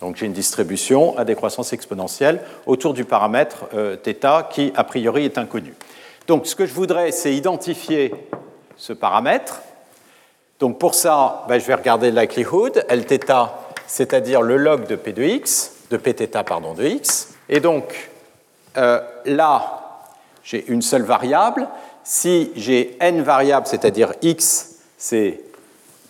Donc, 0.01 0.17
j'ai 0.17 0.27
une 0.27 0.33
distribution 0.33 1.17
à 1.19 1.25
décroissance 1.25 1.73
exponentielle 1.73 2.41
autour 2.67 2.95
du 2.95 3.05
paramètre 3.05 3.67
θ 4.03 4.49
qui, 4.51 4.73
a 4.75 4.85
priori, 4.85 5.25
est 5.25 5.39
inconnu. 5.39 5.75
Donc, 6.27 6.47
ce 6.47 6.55
que 6.57 6.67
je 6.67 6.73
voudrais, 6.73 7.13
c'est 7.13 7.35
identifier 7.35 8.15
ce 8.77 8.93
paramètre 8.93 9.61
donc 10.59 10.79
pour 10.79 10.95
ça, 10.95 11.45
ben, 11.49 11.61
je 11.61 11.65
vais 11.65 11.75
regarder 11.75 12.11
le 12.11 12.21
likelihood, 12.21 12.85
Lθ, 12.91 13.31
c'est-à-dire 13.88 14.42
le 14.42 14.58
log 14.58 14.88
de 14.88 14.96
P 14.96 15.14
de 15.14 15.24
x, 15.24 15.74
de 15.90 15.98
Pθ 15.98 16.44
pardon, 16.44 16.74
de 16.74 16.84
x. 16.84 17.30
Et 17.50 17.60
donc 17.60 18.10
euh, 18.78 19.00
là, 19.26 19.82
j'ai 20.44 20.66
une 20.68 20.82
seule 20.82 21.04
variable. 21.04 21.68
Si 22.04 22.52
j'ai 22.56 22.98
n 23.00 23.22
variables, 23.22 23.68
c'est-à-dire 23.68 24.14
x, 24.22 24.76
c'est 24.98 25.40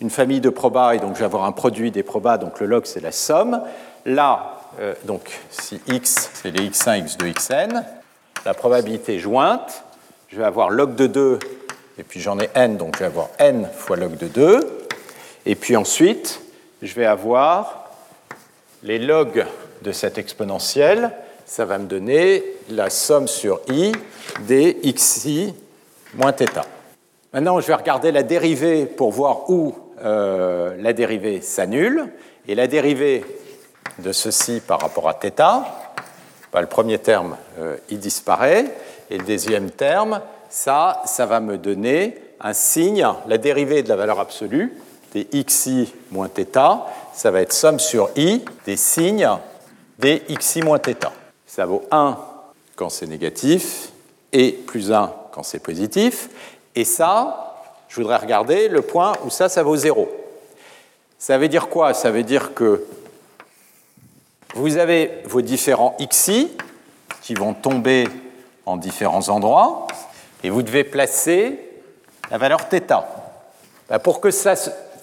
une 0.00 0.10
famille 0.10 0.40
de 0.40 0.50
probas, 0.50 0.94
et 0.94 0.98
donc 0.98 1.14
je 1.14 1.20
vais 1.20 1.24
avoir 1.24 1.44
un 1.44 1.52
produit 1.52 1.90
des 1.90 2.02
probas, 2.02 2.38
donc 2.38 2.60
le 2.60 2.66
log 2.66 2.84
c'est 2.84 3.00
la 3.00 3.12
somme. 3.12 3.62
Là, 4.04 4.60
euh, 4.80 4.94
donc 5.04 5.40
si 5.50 5.80
x 5.86 6.30
c'est 6.34 6.50
les 6.50 6.68
x1, 6.68 7.06
x2, 7.06 7.32
xn, 7.32 7.84
la 8.44 8.54
probabilité 8.54 9.18
jointe, 9.18 9.84
je 10.28 10.38
vais 10.38 10.44
avoir 10.44 10.70
log 10.70 10.96
de 10.96 11.06
2 11.06 11.38
et 11.98 12.02
puis 12.02 12.20
j'en 12.20 12.38
ai 12.40 12.50
n, 12.54 12.76
donc 12.76 12.96
je 12.96 13.00
vais 13.00 13.06
avoir 13.06 13.28
n 13.38 13.68
fois 13.72 13.96
log 13.96 14.16
de 14.16 14.26
2. 14.26 14.86
Et 15.46 15.54
puis 15.54 15.76
ensuite, 15.76 16.40
je 16.84 16.94
vais 16.94 17.06
avoir 17.06 17.90
les 18.82 18.98
logs 18.98 19.46
de 19.82 19.90
cette 19.90 20.18
exponentielle. 20.18 21.10
Ça 21.46 21.64
va 21.64 21.78
me 21.78 21.86
donner 21.86 22.44
la 22.68 22.90
somme 22.90 23.26
sur 23.26 23.60
i 23.68 23.92
des 24.46 24.74
xi 24.94 25.54
moins 26.14 26.32
θ. 26.32 26.60
Maintenant, 27.32 27.58
je 27.60 27.66
vais 27.66 27.74
regarder 27.74 28.12
la 28.12 28.22
dérivée 28.22 28.84
pour 28.86 29.10
voir 29.12 29.50
où 29.50 29.74
euh, 30.04 30.76
la 30.78 30.92
dérivée 30.92 31.40
s'annule. 31.40 32.12
Et 32.46 32.54
la 32.54 32.66
dérivée 32.66 33.24
de 33.98 34.12
ceci 34.12 34.60
par 34.60 34.80
rapport 34.80 35.08
à 35.08 35.14
θ, 35.14 35.32
bah, 36.52 36.60
le 36.60 36.66
premier 36.66 36.98
terme, 36.98 37.36
euh, 37.58 37.76
disparaît. 37.90 38.66
Et 39.10 39.16
le 39.16 39.24
deuxième 39.24 39.70
terme, 39.70 40.20
ça, 40.50 41.00
ça 41.06 41.24
va 41.24 41.40
me 41.40 41.56
donner 41.56 42.18
un 42.40 42.52
signe, 42.52 43.06
la 43.26 43.38
dérivée 43.38 43.82
de 43.82 43.88
la 43.88 43.96
valeur 43.96 44.20
absolue, 44.20 44.76
des 45.13 45.25
xi 45.43 45.93
moins 46.11 46.29
θ, 46.29 46.85
ça 47.13 47.31
va 47.31 47.41
être 47.41 47.53
somme 47.53 47.79
sur 47.79 48.09
i 48.15 48.43
des 48.65 48.77
signes 48.77 49.29
des 49.97 50.21
xi 50.39 50.61
moins 50.61 50.79
θ. 50.79 51.11
Ça 51.45 51.65
vaut 51.65 51.83
1 51.91 52.17
quand 52.75 52.89
c'est 52.89 53.07
négatif 53.07 53.89
et 54.31 54.51
plus 54.51 54.91
1 54.91 55.13
quand 55.31 55.43
c'est 55.43 55.59
positif. 55.59 56.29
Et 56.75 56.85
ça, 56.85 57.55
je 57.89 57.95
voudrais 57.95 58.17
regarder 58.17 58.69
le 58.69 58.81
point 58.81 59.13
où 59.25 59.29
ça, 59.29 59.49
ça 59.49 59.63
vaut 59.63 59.75
0. 59.75 60.07
Ça 61.17 61.37
veut 61.37 61.47
dire 61.47 61.67
quoi 61.67 61.93
Ça 61.93 62.11
veut 62.11 62.23
dire 62.23 62.53
que 62.53 62.85
vous 64.55 64.77
avez 64.77 65.21
vos 65.25 65.41
différents 65.41 65.97
xi 65.99 66.51
qui 67.21 67.33
vont 67.33 67.53
tomber 67.53 68.07
en 68.65 68.77
différents 68.77 69.29
endroits, 69.29 69.87
et 70.43 70.49
vous 70.49 70.61
devez 70.61 70.83
placer 70.83 71.59
la 72.31 72.37
valeur 72.37 72.69
θ. 72.69 73.03
Ben, 73.89 73.99
pour 73.99 74.21
que 74.21 74.31
ça 74.31 74.53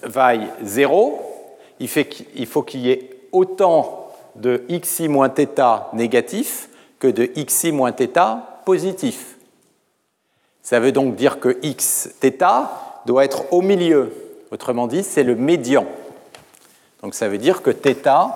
vaille 0.03 0.49
0, 0.63 1.21
il, 1.81 1.89
faut 2.47 2.63
qu'il 2.63 2.81
y 2.81 2.91
ait 2.91 3.11
autant 3.33 4.11
de 4.35 4.63
xi 4.69 5.09
moins 5.09 5.29
θ 5.29 5.91
négatif 5.93 6.69
que 6.99 7.09
de 7.09 7.25
xi 7.25 7.73
moins 7.73 7.93
θ 7.93 8.39
positif. 8.65 9.37
Ça 10.63 10.81
veut 10.81 10.93
donc 10.93 11.17
dire 11.17 11.39
que 11.39 11.59
x 11.63 12.11
θ 12.21 12.43
doit 13.07 13.25
être 13.25 13.53
au 13.53 13.63
milieu. 13.63 14.13
Autrement 14.51 14.87
dit, 14.87 15.03
c'est 15.03 15.23
le 15.23 15.37
médian. 15.37 15.87
Donc 17.03 17.15
ça 17.15 17.29
veut 17.29 17.39
dire 17.39 17.63
que 17.63 17.71
θ, 17.71 18.31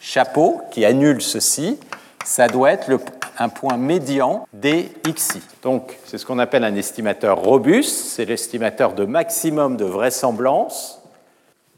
chapeau, 0.00 0.60
qui 0.70 0.84
annule 0.84 1.20
ceci, 1.20 1.78
ça 2.24 2.48
doit 2.48 2.72
être 2.72 2.88
un 3.39 3.49
point 3.49 3.77
médian 3.77 4.45
des. 4.53 4.91
Donc 5.63 5.97
c'est 6.05 6.17
ce 6.17 6.25
qu'on 6.25 6.39
appelle 6.39 6.63
un 6.63 6.75
estimateur 6.75 7.41
robuste, 7.41 8.05
c'est 8.05 8.25
l'estimateur 8.25 8.93
de 8.93 9.05
maximum 9.05 9.77
de 9.77 9.85
vraisemblance 9.85 11.01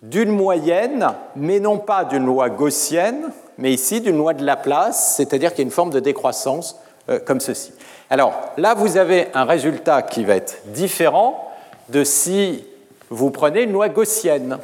d'une 0.02 0.32
moyenne, 0.32 1.10
mais 1.36 1.60
non 1.60 1.78
pas 1.78 2.04
d'une 2.04 2.26
loi 2.26 2.50
gaussienne, 2.50 3.30
mais 3.60 3.72
ici 3.72 4.02
d'une 4.02 4.18
loi 4.18 4.34
de 4.34 4.44
Laplace, 4.44 5.16
c'est-à-dire 5.16 5.52
qu'il 5.52 5.60
y 5.60 5.62
a 5.62 5.66
une 5.66 5.72
forme 5.72 5.92
de 5.92 6.00
décroissance 6.00 6.80
euh, 7.10 7.20
comme 7.20 7.40
ceci. 7.40 7.72
Alors 8.10 8.34
là, 8.58 8.74
vous 8.74 8.98
avez 8.98 9.28
un 9.36 9.46
résultat 9.46 10.02
qui 10.02 10.26
va 10.26 10.36
être 10.36 10.58
différent 10.66 11.52
de 11.90 12.04
si 12.04 12.66
vous 13.10 13.30
prenez 13.30 13.64
une 13.64 13.74
loi 13.74 13.90
gaussienne. 13.90 14.58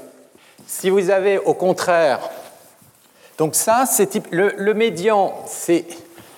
Si 0.66 0.89
vous 0.89 1.12
avez 1.12 1.38
au 1.38 1.54
contraire, 1.54 2.20
donc 3.38 3.54
ça, 3.54 3.86
c'est 3.86 4.10
le 4.32 4.74
médian, 4.74 5.34
c'est. 5.45 5.86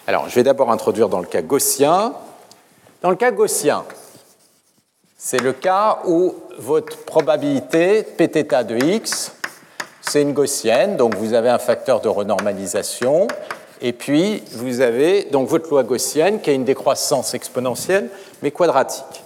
Alors, 0.09 0.27
je 0.27 0.33
vais 0.33 0.41
d'abord 0.41 0.71
introduire 0.71 1.07
dans 1.07 1.19
le 1.19 1.27
cas 1.27 1.43
gaussien. 1.43 2.15
Dans 3.03 3.11
le 3.11 3.15
cas 3.15 3.29
gaussien, 3.29 3.85
c'est 5.15 5.37
le 5.37 5.53
cas 5.53 5.99
où 6.05 6.33
votre 6.57 6.97
probabilité 7.05 8.01
Pθ 8.01 8.63
de 8.65 8.83
x, 8.83 9.33
c'est 10.01 10.23
une 10.23 10.33
gaussienne, 10.33 10.97
donc 10.97 11.13
vous 11.13 11.35
avez 11.35 11.49
un 11.49 11.59
facteur 11.59 12.01
de 12.01 12.09
renormalisation, 12.09 13.27
et 13.81 13.93
puis 13.93 14.43
vous 14.53 14.81
avez 14.81 15.25
donc 15.25 15.47
votre 15.47 15.69
loi 15.69 15.83
gaussienne 15.83 16.41
qui 16.41 16.49
a 16.49 16.53
une 16.53 16.65
décroissance 16.65 17.35
exponentielle, 17.35 18.09
mais 18.41 18.49
quadratique. 18.49 19.23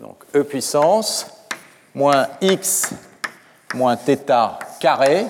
Donc 0.00 0.16
e 0.34 0.42
puissance 0.42 1.28
moins 1.94 2.26
x 2.40 2.90
moins 3.72 3.94
θ 3.94 4.16
carré, 4.80 5.26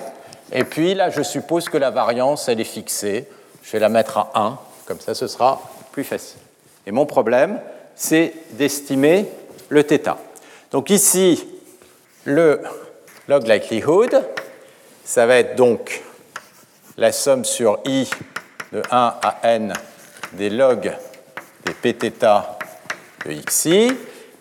et 0.51 0.63
puis 0.63 0.95
là 0.95 1.11
je 1.11 1.21
suppose 1.21 1.69
que 1.69 1.77
la 1.77 1.91
variance 1.91 2.49
elle 2.49 2.59
est 2.59 2.63
fixée, 2.63 3.27
je 3.61 3.71
vais 3.73 3.79
la 3.79 3.89
mettre 3.89 4.17
à 4.17 4.31
1, 4.33 4.57
comme 4.89 4.99
ça 4.99 5.13
ce 5.13 5.27
sera 5.27 5.61
plus 5.91 6.03
facile. 6.03 6.41
Et 6.87 6.91
mon 6.91 7.05
problème, 7.05 7.61
c'est 7.95 8.33
d'estimer 8.53 9.27
le 9.69 9.83
θ. 9.83 10.15
Donc 10.71 10.89
ici, 10.89 11.47
le 12.25 12.63
log 13.27 13.45
likelihood, 13.47 14.25
ça 15.05 15.27
va 15.27 15.35
être 15.35 15.55
donc 15.55 16.01
la 16.97 17.11
somme 17.11 17.45
sur 17.45 17.79
i 17.85 18.09
de 18.73 18.81
1 18.89 19.13
à 19.21 19.37
n 19.43 19.73
des 20.33 20.49
logs 20.49 20.91
des 21.65 21.73
pθ 21.93 22.25
de 23.27 23.33
xi. 23.43 23.91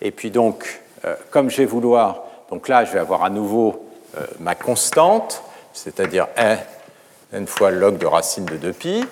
Et 0.01 0.11
puis 0.13 0.31
donc, 0.31 0.81
euh, 1.05 1.15
comme 1.31 1.51
je 1.51 1.59
vais 1.59 1.67
vouloir, 1.67 2.25
donc 2.51 2.69
là 2.69 2.87
je 2.87 2.93
vais 2.93 3.01
avoir 3.01 3.23
à 3.23 3.29
nouveau 3.29 3.87
euh, 4.17 4.27
ma 4.41 4.55
constante, 4.55 5.43
c'est-à-dire 5.75 6.27
n, 6.37 6.59
n 7.35 7.47
fois 7.47 7.71
log 7.71 7.99
de 7.99 8.07
racine 8.07 8.47
de 8.47 8.73
2pi. 8.73 9.05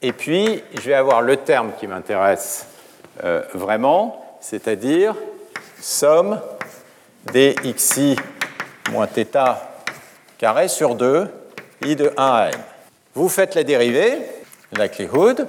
Et 0.00 0.12
puis 0.12 0.62
je 0.74 0.80
vais 0.80 0.94
avoir 0.94 1.22
le 1.22 1.36
terme 1.36 1.72
qui 1.78 1.86
m'intéresse 1.86 2.66
euh, 3.24 3.42
vraiment, 3.54 4.36
c'est-à-dire 4.40 5.14
somme 5.80 6.40
des 7.32 7.54
xi 7.64 8.16
moins 8.90 9.06
θ 9.06 9.26
carré 10.38 10.66
sur 10.66 10.96
2, 10.96 11.28
i 11.86 11.94
de 11.94 12.12
1 12.16 12.24
à 12.24 12.48
n. 12.48 12.58
Vous 13.14 13.28
faites 13.28 13.54
la 13.54 13.62
dérivée, 13.62 14.18
la 14.76 14.86
likelihood, 14.86 15.46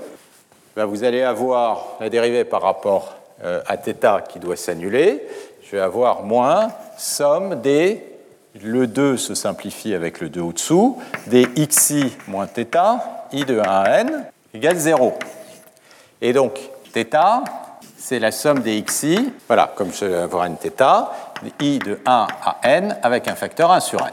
ben 0.75 0.85
vous 0.85 1.03
allez 1.03 1.23
avoir 1.23 1.97
la 1.99 2.09
dérivée 2.09 2.43
par 2.43 2.61
rapport 2.61 3.15
euh, 3.43 3.61
à 3.65 3.77
θ 3.77 4.23
qui 4.29 4.39
doit 4.39 4.55
s'annuler. 4.55 5.23
Je 5.63 5.75
vais 5.75 5.81
avoir 5.81 6.23
moins 6.23 6.71
somme 6.97 7.61
des, 7.61 8.03
le 8.61 8.85
2 8.85 9.17
se 9.17 9.33
simplifie 9.33 9.95
avec 9.95 10.19
le 10.19 10.29
2 10.29 10.41
au-dessous, 10.41 11.01
des 11.27 11.45
xi 11.45 12.15
moins 12.27 12.47
θ, 12.47 12.99
i 13.31 13.45
de 13.45 13.59
1 13.59 13.63
à 13.63 13.99
n, 14.01 14.25
égale 14.54 14.76
0. 14.76 15.14
Et 16.20 16.32
donc, 16.32 16.58
θ, 16.94 17.44
c'est 17.96 18.18
la 18.18 18.32
somme 18.32 18.60
des 18.60 18.80
xi, 18.82 19.32
voilà, 19.46 19.72
comme 19.74 19.92
je 19.92 20.04
vais 20.04 20.16
avoir 20.16 20.46
n 20.46 20.56
θ, 20.56 21.10
i 21.60 21.78
de 21.78 21.98
1 22.06 22.26
à 22.44 22.56
n 22.62 22.96
avec 23.02 23.28
un 23.28 23.34
facteur 23.34 23.70
1 23.70 23.80
sur 23.80 24.00
n. 24.00 24.12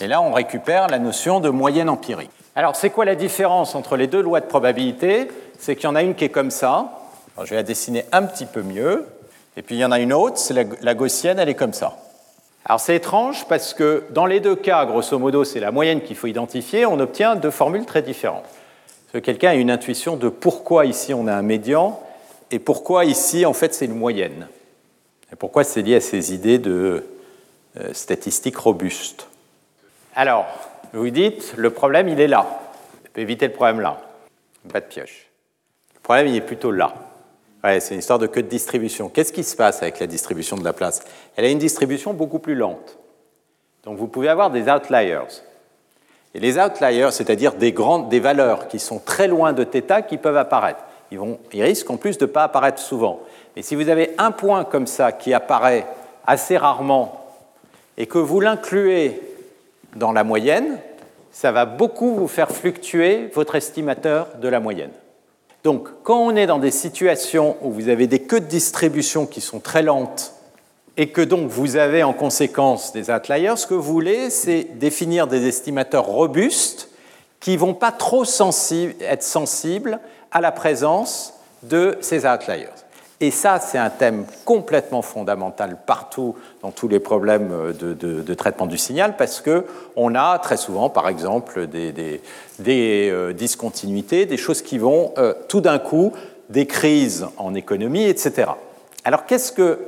Et 0.00 0.06
là, 0.06 0.20
on 0.20 0.32
récupère 0.32 0.86
la 0.88 0.98
notion 0.98 1.40
de 1.40 1.48
moyenne 1.48 1.88
empirique. 1.88 2.30
Alors, 2.54 2.76
c'est 2.76 2.90
quoi 2.90 3.04
la 3.04 3.14
différence 3.14 3.74
entre 3.74 3.96
les 3.96 4.06
deux 4.06 4.20
lois 4.20 4.40
de 4.40 4.46
probabilité? 4.46 5.28
C'est 5.58 5.76
qu'il 5.76 5.84
y 5.84 5.86
en 5.88 5.96
a 5.96 6.02
une 6.02 6.14
qui 6.14 6.24
est 6.24 6.28
comme 6.28 6.50
ça. 6.50 6.92
je 7.42 7.50
vais 7.50 7.56
la 7.56 7.62
dessiner 7.62 8.04
un 8.12 8.22
petit 8.22 8.46
peu 8.46 8.62
mieux. 8.62 9.06
Et 9.56 9.62
puis, 9.62 9.76
il 9.76 9.78
y 9.78 9.84
en 9.84 9.92
a 9.92 9.98
une 9.98 10.12
autre, 10.12 10.38
c'est 10.38 10.54
la, 10.54 10.94
gaussienne, 10.94 11.38
elle 11.38 11.48
est 11.48 11.54
comme 11.54 11.72
ça. 11.72 11.96
Alors, 12.64 12.80
c'est 12.80 12.94
étrange 12.94 13.46
parce 13.48 13.74
que 13.74 14.04
dans 14.10 14.26
les 14.26 14.40
deux 14.40 14.56
cas, 14.56 14.84
grosso 14.86 15.18
modo, 15.18 15.42
c'est 15.44 15.60
la 15.60 15.72
moyenne 15.72 16.00
qu'il 16.02 16.16
faut 16.16 16.26
identifier. 16.26 16.86
On 16.86 17.00
obtient 17.00 17.34
deux 17.34 17.50
formules 17.50 17.86
très 17.86 18.02
différentes. 18.02 18.44
Que 19.20 19.24
quelqu'un 19.24 19.50
a 19.50 19.54
une 19.54 19.70
intuition 19.70 20.16
de 20.16 20.28
pourquoi 20.28 20.86
ici 20.86 21.12
on 21.12 21.26
a 21.26 21.34
un 21.34 21.42
médian 21.42 22.00
et 22.50 22.58
pourquoi 22.58 23.04
ici, 23.04 23.44
en 23.44 23.52
fait, 23.52 23.74
c'est 23.74 23.84
une 23.84 23.96
moyenne. 23.96 24.48
Et 25.32 25.36
pourquoi 25.36 25.64
c'est 25.64 25.82
lié 25.82 25.96
à 25.96 26.00
ces 26.00 26.32
idées 26.32 26.58
de 26.58 27.04
euh, 27.78 27.92
statistiques 27.92 28.56
robustes. 28.56 29.28
Alors, 30.14 30.46
vous 30.92 31.10
dites, 31.10 31.54
le 31.56 31.70
problème, 31.70 32.08
il 32.08 32.20
est 32.20 32.28
là. 32.28 32.46
On 33.04 33.08
peut 33.12 33.20
éviter 33.20 33.46
le 33.46 33.52
problème 33.52 33.80
là. 33.80 34.00
Pas 34.72 34.80
de 34.80 34.86
pioche. 34.86 35.26
Le 35.94 36.00
problème, 36.00 36.28
il 36.28 36.36
est 36.36 36.40
plutôt 36.40 36.70
là. 36.70 36.94
Ouais, 37.64 37.80
c'est 37.80 37.94
une 37.94 38.00
histoire 38.00 38.18
de 38.18 38.26
queue 38.26 38.42
de 38.42 38.48
distribution. 38.48 39.08
Qu'est-ce 39.08 39.32
qui 39.32 39.44
se 39.44 39.56
passe 39.56 39.82
avec 39.82 39.98
la 39.98 40.06
distribution 40.06 40.56
de 40.56 40.64
la 40.64 40.72
place? 40.72 41.02
Elle 41.36 41.44
a 41.44 41.48
une 41.48 41.58
distribution 41.58 42.14
beaucoup 42.14 42.38
plus 42.38 42.54
lente. 42.54 42.96
Donc 43.82 43.98
vous 43.98 44.06
pouvez 44.06 44.28
avoir 44.28 44.50
des 44.50 44.70
outliers. 44.70 45.18
Et 46.34 46.40
les 46.40 46.58
outliers, 46.58 47.08
c'est-à-dire 47.10 47.54
des, 47.54 47.72
valeurs 48.20 48.68
qui 48.68 48.78
sont 48.78 48.98
très 48.98 49.28
loin 49.28 49.52
de 49.52 49.64
θ 49.64 50.06
qui 50.06 50.18
peuvent 50.18 50.36
apparaître. 50.36 50.80
Ils 51.10 51.62
risquent 51.62 51.90
en 51.90 51.96
plus 51.96 52.18
de 52.18 52.26
ne 52.26 52.30
pas 52.30 52.44
apparaître 52.44 52.80
souvent. 52.80 53.20
Mais 53.56 53.62
si 53.62 53.74
vous 53.74 53.88
avez 53.88 54.14
un 54.18 54.30
point 54.30 54.64
comme 54.64 54.86
ça 54.86 55.12
qui 55.12 55.32
apparaît 55.32 55.86
assez 56.26 56.56
rarement 56.56 57.24
et 57.96 58.06
que 58.06 58.18
vous 58.18 58.40
l'incluez 58.40 59.20
dans 59.96 60.12
la 60.12 60.22
moyenne, 60.22 60.78
ça 61.32 61.50
va 61.50 61.64
beaucoup 61.64 62.14
vous 62.14 62.28
faire 62.28 62.50
fluctuer 62.50 63.30
votre 63.34 63.54
estimateur 63.54 64.28
de 64.40 64.48
la 64.48 64.60
moyenne. 64.60 64.90
Donc, 65.64 65.88
quand 66.02 66.18
on 66.18 66.36
est 66.36 66.46
dans 66.46 66.58
des 66.58 66.70
situations 66.70 67.56
où 67.62 67.70
vous 67.70 67.88
avez 67.88 68.06
des 68.06 68.20
queues 68.20 68.40
de 68.40 68.46
distribution 68.46 69.26
qui 69.26 69.40
sont 69.40 69.60
très 69.60 69.82
lentes 69.82 70.34
et 70.98 71.10
que 71.10 71.22
donc 71.22 71.48
vous 71.48 71.76
avez 71.76 72.02
en 72.02 72.12
conséquence 72.12 72.92
des 72.92 73.08
outliers, 73.08 73.54
ce 73.56 73.68
que 73.68 73.74
vous 73.74 73.82
voulez, 73.82 74.30
c'est 74.30 74.64
définir 74.64 75.28
des 75.28 75.46
estimateurs 75.46 76.04
robustes 76.04 76.90
qui 77.40 77.52
ne 77.52 77.58
vont 77.58 77.74
pas 77.74 77.92
trop 77.92 78.24
être 78.24 79.22
sensibles 79.22 80.00
à 80.32 80.40
la 80.40 80.50
présence 80.50 81.34
de 81.62 81.96
ces 82.00 82.26
outliers. 82.26 82.66
Et 83.20 83.30
ça, 83.30 83.60
c'est 83.60 83.78
un 83.78 83.90
thème 83.90 84.26
complètement 84.44 85.02
fondamental 85.02 85.76
partout 85.86 86.36
dans 86.62 86.70
tous 86.72 86.88
les 86.88 87.00
problèmes 87.00 87.72
de, 87.72 88.34
traitement 88.34 88.66
du 88.66 88.78
signal, 88.78 89.16
parce 89.16 89.40
qu'on 89.40 90.14
a 90.14 90.38
très 90.38 90.56
souvent, 90.56 90.88
par 90.88 91.08
exemple, 91.08 91.66
des, 91.68 92.20
euh, 92.68 93.32
discontinuités, 93.32 94.26
des 94.26 94.36
choses 94.36 94.62
qui 94.62 94.78
vont 94.78 95.12
euh, 95.18 95.34
tout 95.48 95.60
d'un 95.60 95.78
coup, 95.78 96.12
des 96.48 96.66
crises 96.66 97.26
en 97.38 97.54
économie, 97.54 98.04
etc. 98.04 98.50
Alors, 99.04 99.26
qu'est-ce 99.26 99.50
que 99.50 99.80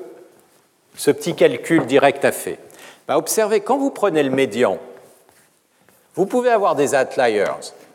ce 0.96 1.10
petit 1.10 1.34
calcul 1.34 1.86
direct 1.86 2.24
a 2.24 2.32
fait 2.32 2.58
bah, 3.06 3.16
Observez, 3.16 3.60
quand 3.60 3.78
vous 3.78 3.90
prenez 3.90 4.22
le 4.22 4.30
médian, 4.30 4.78
vous 6.14 6.26
pouvez 6.26 6.50
avoir 6.50 6.74
des 6.74 6.94
outliers, 6.94 7.44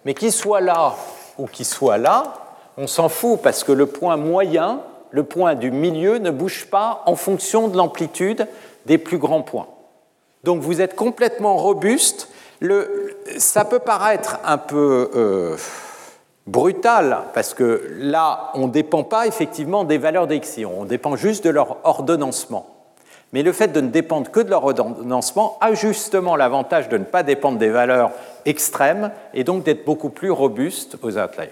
mais 0.05 0.13
qu'ils 0.13 0.31
soient 0.31 0.61
là 0.61 0.95
ou 1.37 1.47
qu'ils 1.47 1.65
soient 1.65 1.97
là, 1.97 2.33
on 2.77 2.87
s'en 2.87 3.09
fout 3.09 3.41
parce 3.41 3.63
que 3.63 3.71
le 3.71 3.85
point 3.85 4.17
moyen 4.17 4.81
le 5.15 5.23
point 5.23 5.55
du 5.55 5.71
milieu 5.71 6.17
ne 6.17 6.29
bouge 6.29 6.65
pas 6.69 7.01
en 7.05 7.15
fonction 7.15 7.69
de 7.69 7.77
l'amplitude 7.77 8.47
des 8.85 8.97
plus 8.97 9.17
grands 9.17 9.43
points. 9.43 9.67
Donc 10.43 10.61
vous 10.61 10.81
êtes 10.81 10.95
complètement 10.95 11.55
robuste. 11.55 12.27
ça 13.37 13.63
peut 13.63 13.79
paraître 13.79 14.39
un 14.43 14.57
peu 14.57 15.09
euh, 15.15 15.55
brutal 16.47 17.19
parce 17.33 17.53
que 17.53 17.87
là, 17.97 18.51
on 18.55 18.67
ne 18.67 18.71
dépend 18.73 19.03
pas 19.03 19.25
effectivement 19.25 19.85
des 19.85 19.97
valeurs 19.97 20.27
d'excion, 20.27 20.81
on 20.81 20.85
dépend 20.85 21.15
juste 21.15 21.45
de 21.45 21.49
leur 21.49 21.77
ordonnancement. 21.85 22.74
Mais 23.35 23.43
le 23.43 23.51
fait 23.51 23.67
de 23.67 23.81
ne 23.81 23.89
dépendre 23.89 24.31
que 24.31 24.39
de 24.39 24.49
leur 24.49 24.63
ordonnancement 24.63 25.57
a 25.59 25.73
justement 25.73 26.37
l'avantage 26.37 26.87
de 26.87 26.97
ne 26.97 27.03
pas 27.03 27.21
dépendre 27.21 27.57
des 27.57 27.67
valeurs 27.67 28.11
extrêmes 28.45 29.11
et 29.33 29.43
donc 29.43 29.65
d'être 29.65 29.83
beaucoup 29.83 30.07
plus 30.07 30.31
robuste 30.31 30.95
aux 31.01 31.17
outliers. 31.17 31.49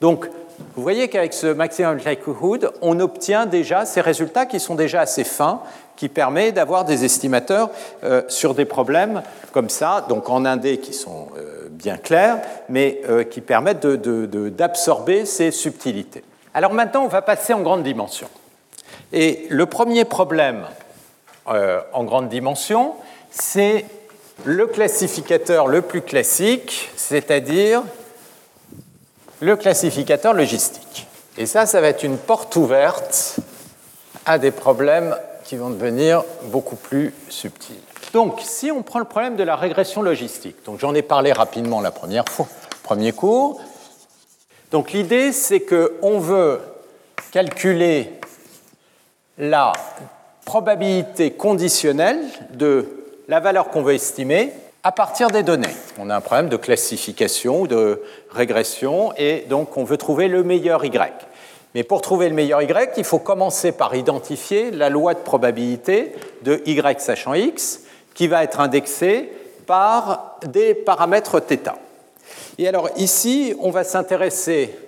Donc, 0.00 0.30
vous 0.76 0.82
voyez 0.84 1.08
qu'avec 1.08 1.34
ce 1.34 1.48
maximum 1.48 1.96
likelihood, 1.96 2.70
on 2.80 3.00
obtient 3.00 3.46
déjà 3.46 3.84
ces 3.86 4.00
résultats 4.00 4.46
qui 4.46 4.60
sont 4.60 4.76
déjà 4.76 5.00
assez 5.00 5.24
fins, 5.24 5.62
qui 5.96 6.08
permettent 6.08 6.54
d'avoir 6.54 6.84
des 6.84 7.04
estimateurs 7.04 7.70
euh, 8.04 8.22
sur 8.28 8.54
des 8.54 8.64
problèmes 8.64 9.24
comme 9.50 9.68
ça, 9.68 10.06
donc 10.08 10.30
en 10.30 10.44
indé 10.44 10.78
qui 10.78 10.92
sont 10.92 11.26
euh, 11.36 11.66
bien 11.68 11.96
clairs, 11.96 12.38
mais 12.68 13.00
euh, 13.08 13.24
qui 13.24 13.40
permettent 13.40 13.84
d'absorber 13.84 15.26
ces 15.26 15.50
subtilités. 15.50 16.22
Alors 16.54 16.72
maintenant, 16.72 17.02
on 17.02 17.08
va 17.08 17.20
passer 17.20 17.52
en 17.52 17.62
grande 17.62 17.82
dimension. 17.82 18.28
Et 19.12 19.46
le 19.50 19.66
premier 19.66 20.04
problème 20.04 20.66
en 21.46 22.04
grande 22.04 22.28
dimension, 22.28 22.94
c'est 23.30 23.84
le 24.44 24.66
classificateur 24.66 25.66
le 25.66 25.82
plus 25.82 26.02
classique, 26.02 26.90
c'est-à-dire 26.96 27.82
le 29.40 29.56
classificateur 29.56 30.34
logistique. 30.34 31.06
Et 31.38 31.46
ça, 31.46 31.66
ça 31.66 31.80
va 31.80 31.88
être 31.88 32.02
une 32.02 32.18
porte 32.18 32.56
ouverte 32.56 33.36
à 34.24 34.38
des 34.38 34.50
problèmes 34.50 35.16
qui 35.44 35.56
vont 35.56 35.70
devenir 35.70 36.24
beaucoup 36.44 36.76
plus 36.76 37.14
subtils. 37.28 37.76
Donc, 38.12 38.40
si 38.42 38.70
on 38.72 38.82
prend 38.82 38.98
le 38.98 39.04
problème 39.04 39.36
de 39.36 39.42
la 39.42 39.56
régression 39.56 40.02
logistique, 40.02 40.56
donc 40.64 40.80
j'en 40.80 40.94
ai 40.94 41.02
parlé 41.02 41.32
rapidement 41.32 41.80
la 41.80 41.90
première 41.90 42.24
fois, 42.28 42.48
premier 42.82 43.12
cours. 43.12 43.60
Donc 44.70 44.92
l'idée, 44.92 45.32
c'est 45.32 45.60
qu'on 45.60 46.18
veut 46.18 46.60
calculer 47.30 48.12
la 49.38 49.72
probabilité 50.46 51.32
conditionnelle 51.32 52.20
de 52.54 52.88
la 53.28 53.40
valeur 53.40 53.68
qu'on 53.68 53.82
veut 53.82 53.94
estimer 53.94 54.52
à 54.84 54.92
partir 54.92 55.28
des 55.28 55.42
données. 55.42 55.74
On 55.98 56.08
a 56.08 56.16
un 56.16 56.20
problème 56.20 56.48
de 56.48 56.56
classification 56.56 57.62
ou 57.62 57.66
de 57.66 58.00
régression 58.30 59.12
et 59.18 59.44
donc 59.50 59.76
on 59.76 59.84
veut 59.84 59.96
trouver 59.96 60.28
le 60.28 60.44
meilleur 60.44 60.84
Y. 60.84 61.12
Mais 61.74 61.82
pour 61.82 62.00
trouver 62.00 62.28
le 62.28 62.34
meilleur 62.34 62.62
Y, 62.62 62.96
il 62.96 63.04
faut 63.04 63.18
commencer 63.18 63.72
par 63.72 63.96
identifier 63.96 64.70
la 64.70 64.88
loi 64.88 65.14
de 65.14 65.18
probabilité 65.18 66.14
de 66.42 66.62
Y 66.64 67.00
sachant 67.00 67.34
X 67.34 67.80
qui 68.14 68.28
va 68.28 68.44
être 68.44 68.60
indexée 68.60 69.30
par 69.66 70.38
des 70.46 70.74
paramètres 70.74 71.40
θ. 71.40 71.72
Et 72.58 72.68
alors 72.68 72.88
ici, 72.96 73.56
on 73.60 73.70
va 73.70 73.82
s'intéresser 73.82 74.78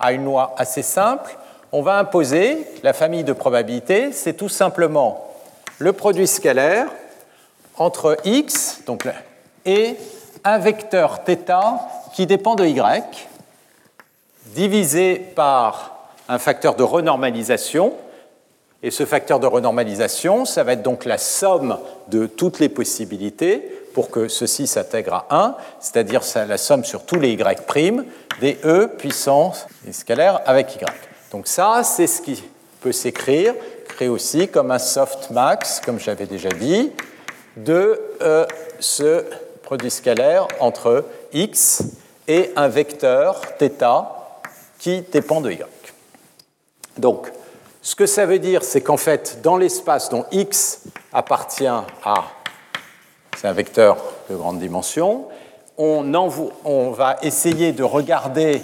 à 0.00 0.12
une 0.12 0.24
loi 0.24 0.54
assez 0.58 0.82
simple. 0.82 1.36
On 1.76 1.82
va 1.82 1.98
imposer 1.98 2.64
la 2.84 2.92
famille 2.92 3.24
de 3.24 3.32
probabilités, 3.32 4.12
c'est 4.12 4.34
tout 4.34 4.48
simplement 4.48 5.26
le 5.80 5.92
produit 5.92 6.28
scalaire 6.28 6.86
entre 7.76 8.16
x, 8.24 8.78
et 9.66 9.96
un 10.44 10.58
vecteur 10.58 11.24
θ 11.26 11.36
qui 12.14 12.26
dépend 12.26 12.54
de 12.54 12.64
y, 12.64 13.02
divisé 14.54 15.16
par 15.16 16.10
un 16.28 16.38
facteur 16.38 16.76
de 16.76 16.84
renormalisation. 16.84 17.92
Et 18.84 18.92
ce 18.92 19.04
facteur 19.04 19.40
de 19.40 19.48
renormalisation, 19.48 20.44
ça 20.44 20.62
va 20.62 20.74
être 20.74 20.82
donc 20.82 21.04
la 21.04 21.18
somme 21.18 21.80
de 22.06 22.26
toutes 22.26 22.60
les 22.60 22.68
possibilités 22.68 23.68
pour 23.94 24.10
que 24.10 24.28
ceci 24.28 24.68
s'intègre 24.68 25.26
à 25.28 25.36
1, 25.36 25.56
c'est-à-dire 25.80 26.22
la 26.36 26.56
somme 26.56 26.84
sur 26.84 27.04
tous 27.04 27.18
les 27.18 27.32
y' 27.32 28.04
des 28.40 28.58
e 28.64 28.86
puissance 28.86 29.66
scalaire 29.90 30.40
avec 30.46 30.76
y. 30.76 31.13
Donc 31.34 31.48
ça, 31.48 31.82
c'est 31.82 32.06
ce 32.06 32.22
qui 32.22 32.40
peut 32.80 32.92
s'écrire, 32.92 33.56
créer 33.88 34.06
aussi 34.06 34.46
comme 34.46 34.70
un 34.70 34.78
softmax, 34.78 35.80
comme 35.80 35.98
j'avais 35.98 36.26
déjà 36.26 36.48
dit, 36.48 36.92
de 37.56 38.00
euh, 38.22 38.46
ce 38.78 39.24
produit 39.64 39.90
scalaire 39.90 40.46
entre 40.60 41.04
x 41.32 41.82
et 42.28 42.52
un 42.54 42.68
vecteur 42.68 43.40
θ 43.58 43.68
qui 44.78 45.02
dépend 45.10 45.40
de 45.40 45.50
y. 45.50 45.66
Donc, 46.98 47.32
ce 47.82 47.96
que 47.96 48.06
ça 48.06 48.26
veut 48.26 48.38
dire, 48.38 48.62
c'est 48.62 48.82
qu'en 48.82 48.96
fait, 48.96 49.40
dans 49.42 49.56
l'espace 49.56 50.10
dont 50.10 50.26
x 50.30 50.82
appartient 51.12 51.66
à, 51.66 52.14
c'est 53.36 53.48
un 53.48 53.52
vecteur 53.52 53.96
de 54.30 54.36
grande 54.36 54.60
dimension, 54.60 55.26
on, 55.78 56.14
on 56.64 56.90
va 56.92 57.16
essayer 57.22 57.72
de 57.72 57.82
regarder 57.82 58.62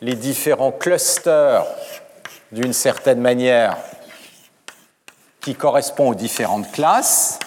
les 0.00 0.14
différents 0.14 0.72
clusters 0.72 1.66
d'une 2.52 2.72
certaine 2.72 3.20
manière 3.20 3.76
qui 5.40 5.54
correspondent 5.54 6.14
aux 6.14 6.18
différentes 6.18 6.70
classes 6.72 7.38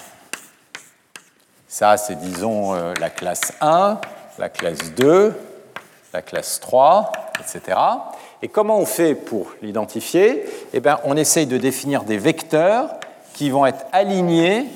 ça, 1.70 1.96
c'est, 1.96 2.16
disons, 2.16 2.74
euh, 2.74 2.94
la 2.98 3.10
classe 3.10 3.52
1, 3.60 4.00
la 4.38 4.48
classe 4.48 4.92
2, 4.96 5.32
la 6.12 6.20
classe 6.20 6.58
3, 6.58 7.12
etc. 7.38 7.78
Et 8.42 8.48
comment 8.48 8.78
on 8.78 8.86
fait 8.86 9.14
pour 9.14 9.52
l'identifier? 9.62 10.44
Eh 10.72 10.80
bien, 10.80 10.98
on 11.04 11.16
essaye 11.16 11.46
de 11.46 11.58
définir 11.58 12.02
des 12.02 12.18
vecteurs 12.18 12.90
qui 13.34 13.50
vont 13.50 13.66
être 13.66 13.86
alignés 13.92 14.66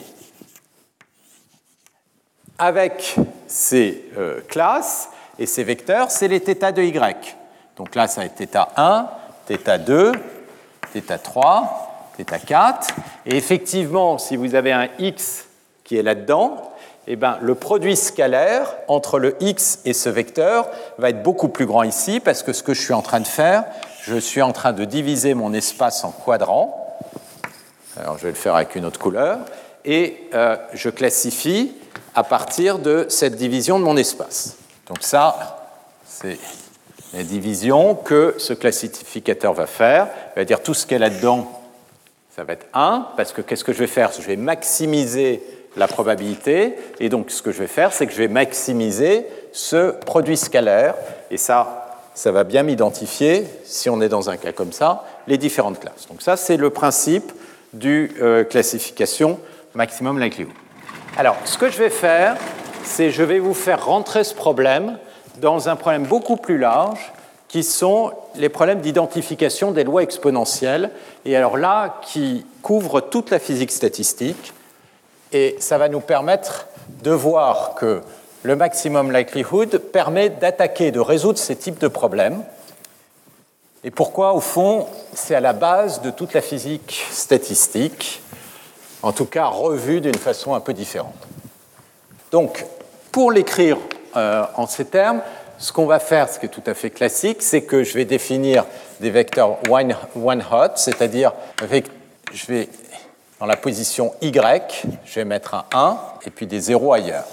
avec 2.58 3.16
ces 3.48 4.04
euh, 4.16 4.40
classes, 4.42 5.08
et 5.40 5.46
ces 5.46 5.64
vecteurs, 5.64 6.12
c'est 6.12 6.28
les 6.28 6.38
θ 6.38 6.70
de 6.72 6.82
y. 6.84 7.16
Donc 7.76 7.96
là, 7.96 8.06
ça 8.06 8.20
va 8.20 8.26
être 8.28 8.36
θ1, 8.36 9.08
θ2, 9.49 10.13
θ3, 10.95 11.63
θ4. 12.17 12.87
Et 13.25 13.35
effectivement, 13.35 14.17
si 14.17 14.35
vous 14.35 14.55
avez 14.55 14.71
un 14.71 14.89
x 14.99 15.45
qui 15.83 15.97
est 15.97 16.03
là-dedans, 16.03 16.69
eh 17.07 17.15
ben, 17.15 17.39
le 17.41 17.55
produit 17.55 17.95
scalaire 17.95 18.75
entre 18.87 19.17
le 19.17 19.35
x 19.39 19.79
et 19.85 19.93
ce 19.93 20.09
vecteur 20.09 20.69
va 20.99 21.09
être 21.09 21.23
beaucoup 21.23 21.47
plus 21.47 21.65
grand 21.65 21.81
ici 21.81 22.19
parce 22.19 22.43
que 22.43 22.53
ce 22.53 22.61
que 22.61 22.75
je 22.75 22.81
suis 22.81 22.93
en 22.93 23.01
train 23.01 23.19
de 23.19 23.27
faire, 23.27 23.63
je 24.03 24.15
suis 24.15 24.43
en 24.43 24.51
train 24.51 24.73
de 24.73 24.85
diviser 24.85 25.33
mon 25.33 25.53
espace 25.53 26.03
en 26.03 26.11
quadrants. 26.11 26.97
Alors 27.99 28.17
je 28.17 28.23
vais 28.23 28.29
le 28.29 28.35
faire 28.35 28.55
avec 28.55 28.75
une 28.75 28.85
autre 28.85 28.99
couleur. 28.99 29.39
Et 29.85 30.29
euh, 30.33 30.55
je 30.73 30.89
classifie 30.89 31.73
à 32.13 32.23
partir 32.23 32.79
de 32.79 33.07
cette 33.09 33.35
division 33.35 33.79
de 33.79 33.83
mon 33.83 33.97
espace. 33.97 34.57
Donc 34.87 34.99
ça, 35.01 35.67
c'est 36.05 36.37
la 37.14 37.22
division 37.22 37.94
que 37.94 38.34
ce 38.38 38.52
classificateur 38.52 39.52
va 39.52 39.66
faire. 39.66 40.08
Il 40.34 40.40
va 40.40 40.44
dire 40.44 40.62
tout 40.62 40.74
ce 40.74 40.84
qu'il 40.84 40.92
y 40.92 40.96
a 40.96 41.08
là-dedans, 41.08 41.62
ça 42.34 42.42
va 42.42 42.54
être 42.54 42.66
1, 42.74 43.08
parce 43.16 43.32
que 43.32 43.40
qu'est-ce 43.40 43.62
que 43.62 43.72
je 43.72 43.78
vais 43.78 43.86
faire? 43.86 44.10
Je 44.12 44.26
vais 44.26 44.36
maximiser 44.36 45.42
la 45.76 45.86
probabilité. 45.86 46.74
Et 46.98 47.08
donc, 47.08 47.30
ce 47.30 47.40
que 47.40 47.52
je 47.52 47.60
vais 47.60 47.68
faire, 47.68 47.92
c'est 47.92 48.06
que 48.06 48.12
je 48.12 48.18
vais 48.18 48.28
maximiser 48.28 49.26
ce 49.52 49.92
produit 49.92 50.36
scalaire. 50.36 50.94
Et 51.30 51.36
ça, 51.36 52.00
ça 52.14 52.32
va 52.32 52.42
bien 52.42 52.64
m'identifier, 52.64 53.46
si 53.64 53.88
on 53.88 54.00
est 54.00 54.08
dans 54.08 54.30
un 54.30 54.36
cas 54.36 54.52
comme 54.52 54.72
ça, 54.72 55.04
les 55.28 55.38
différentes 55.38 55.80
classes. 55.80 56.08
Donc 56.08 56.22
ça, 56.22 56.36
c'est 56.36 56.56
le 56.56 56.70
principe 56.70 57.32
du 57.72 58.12
euh, 58.20 58.44
classification 58.44 59.38
maximum 59.74 60.20
likelihood. 60.20 60.54
Alors, 61.16 61.36
ce 61.44 61.58
que 61.58 61.70
je 61.70 61.78
vais 61.78 61.90
faire, 61.90 62.36
c'est 62.84 63.10
je 63.10 63.22
vais 63.22 63.38
vous 63.38 63.54
faire 63.54 63.86
rentrer 63.86 64.24
ce 64.24 64.34
problème 64.34 64.98
dans 65.38 65.68
un 65.68 65.76
problème 65.76 66.04
beaucoup 66.04 66.36
plus 66.36 66.58
large 66.58 67.12
qui 67.48 67.62
sont 67.62 68.12
les 68.34 68.48
problèmes 68.48 68.80
d'identification 68.80 69.70
des 69.70 69.84
lois 69.84 70.02
exponentielles, 70.02 70.90
et 71.24 71.36
alors 71.36 71.56
là, 71.56 72.00
qui 72.02 72.44
couvrent 72.62 73.00
toute 73.00 73.30
la 73.30 73.38
physique 73.38 73.70
statistique, 73.70 74.52
et 75.32 75.56
ça 75.60 75.78
va 75.78 75.88
nous 75.88 76.00
permettre 76.00 76.66
de 77.02 77.12
voir 77.12 77.74
que 77.76 78.02
le 78.42 78.56
maximum 78.56 79.12
likelihood 79.12 79.78
permet 79.78 80.30
d'attaquer, 80.30 80.90
de 80.90 81.00
résoudre 81.00 81.38
ces 81.38 81.56
types 81.56 81.78
de 81.78 81.88
problèmes. 81.88 82.42
Et 83.84 83.90
pourquoi, 83.90 84.32
au 84.32 84.40
fond, 84.40 84.86
c'est 85.12 85.34
à 85.34 85.40
la 85.40 85.52
base 85.52 86.02
de 86.02 86.10
toute 86.10 86.34
la 86.34 86.40
physique 86.40 87.06
statistique, 87.10 88.20
en 89.02 89.12
tout 89.12 89.26
cas 89.26 89.46
revue 89.46 90.00
d'une 90.00 90.14
façon 90.14 90.54
un 90.54 90.60
peu 90.60 90.72
différente. 90.72 91.14
Donc, 92.32 92.66
pour 93.12 93.30
l'écrire 93.30 93.78
euh, 94.16 94.44
en 94.56 94.66
ces 94.66 94.84
termes, 94.84 95.20
ce 95.58 95.72
qu'on 95.72 95.86
va 95.86 95.98
faire, 95.98 96.28
ce 96.28 96.38
qui 96.38 96.46
est 96.46 96.50
tout 96.50 96.62
à 96.66 96.74
fait 96.74 96.90
classique, 96.90 97.38
c'est 97.40 97.62
que 97.62 97.84
je 97.84 97.94
vais 97.94 98.04
définir 98.04 98.64
des 99.00 99.10
vecteurs 99.10 99.58
one, 99.70 99.96
one 100.16 100.44
hot, 100.50 100.76
c'est-à-dire 100.76 101.32
je 101.60 102.46
vais 102.46 102.68
dans 103.40 103.46
la 103.46 103.56
position 103.56 104.12
Y, 104.22 104.84
je 105.04 105.14
vais 105.16 105.24
mettre 105.24 105.54
un 105.54 105.64
1 105.72 105.98
et 106.26 106.30
puis 106.30 106.46
des 106.46 106.60
0 106.60 106.92
ailleurs. 106.92 107.26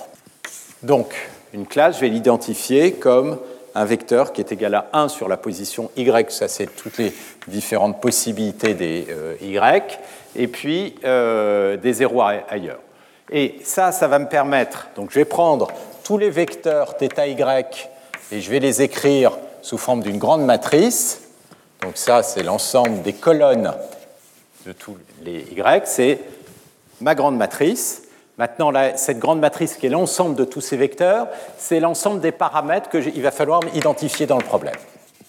Donc, 0.83 1.13
une 1.53 1.65
classe, 1.65 1.95
je 1.95 2.01
vais 2.01 2.09
l'identifier 2.09 2.93
comme 2.93 3.37
un 3.75 3.85
vecteur 3.85 4.33
qui 4.33 4.41
est 4.41 4.51
égal 4.51 4.75
à 4.75 4.89
1 4.93 5.07
sur 5.07 5.29
la 5.29 5.37
position 5.37 5.91
Y, 5.95 6.31
ça 6.31 6.47
c'est 6.47 6.65
toutes 6.65 6.97
les 6.97 7.13
différentes 7.47 8.01
possibilités 8.01 8.73
des 8.73 9.07
euh, 9.09 9.35
Y, 9.41 9.99
et 10.35 10.47
puis 10.47 10.95
euh, 11.05 11.77
des 11.77 11.93
0 11.93 12.21
ailleurs. 12.21 12.79
Et 13.31 13.59
ça, 13.63 13.91
ça 13.91 14.07
va 14.07 14.19
me 14.19 14.27
permettre, 14.27 14.89
donc 14.95 15.11
je 15.11 15.15
vais 15.19 15.25
prendre 15.25 15.69
tous 16.03 16.17
les 16.17 16.29
vecteurs 16.29 16.95
θY 16.97 17.35
et 18.31 18.41
je 18.41 18.51
vais 18.51 18.59
les 18.59 18.81
écrire 18.81 19.37
sous 19.61 19.77
forme 19.77 20.01
d'une 20.01 20.17
grande 20.17 20.45
matrice. 20.45 21.21
Donc 21.81 21.97
ça, 21.97 22.23
c'est 22.23 22.43
l'ensemble 22.43 23.01
des 23.01 23.13
colonnes 23.13 23.73
de 24.65 24.71
tous 24.71 24.97
les 25.23 25.39
Y, 25.55 25.87
c'est 25.87 26.19
ma 27.01 27.15
grande 27.15 27.37
matrice. 27.37 28.03
Maintenant, 28.37 28.71
cette 28.95 29.19
grande 29.19 29.39
matrice 29.39 29.75
qui 29.75 29.87
est 29.87 29.89
l'ensemble 29.89 30.35
de 30.35 30.45
tous 30.45 30.61
ces 30.61 30.77
vecteurs, 30.77 31.27
c'est 31.57 31.79
l'ensemble 31.79 32.21
des 32.21 32.31
paramètres 32.31 32.89
qu'il 32.89 33.21
va 33.21 33.31
falloir 33.31 33.61
identifier 33.75 34.25
dans 34.25 34.37
le 34.37 34.43
problème. 34.43 34.75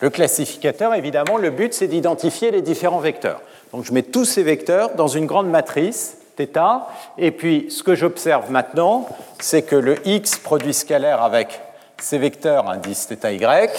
Le 0.00 0.10
classificateur, 0.10 0.94
évidemment, 0.94 1.36
le 1.36 1.50
but, 1.50 1.74
c'est 1.74 1.86
d'identifier 1.86 2.50
les 2.50 2.62
différents 2.62 3.00
vecteurs. 3.00 3.40
Donc 3.72 3.84
je 3.84 3.92
mets 3.92 4.02
tous 4.02 4.24
ces 4.24 4.42
vecteurs 4.42 4.94
dans 4.94 5.08
une 5.08 5.26
grande 5.26 5.48
matrice, 5.48 6.18
θ, 6.37 6.81
et 7.17 7.31
puis 7.31 7.67
ce 7.69 7.83
que 7.83 7.95
j'observe 7.95 8.51
maintenant, 8.51 9.07
c'est 9.39 9.63
que 9.63 9.75
le 9.75 10.07
x 10.07 10.37
produit 10.37 10.73
scalaire 10.73 11.21
avec 11.21 11.59
ces 11.99 12.17
vecteurs 12.17 12.69
indice 12.69 13.07
θ, 13.07 13.33
y, 13.33 13.69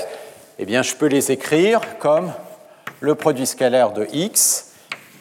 eh 0.58 0.64
bien 0.64 0.82
je 0.82 0.94
peux 0.94 1.06
les 1.06 1.30
écrire 1.30 1.80
comme 1.98 2.32
le 3.00 3.14
produit 3.14 3.46
scalaire 3.46 3.92
de 3.92 4.06
x 4.12 4.72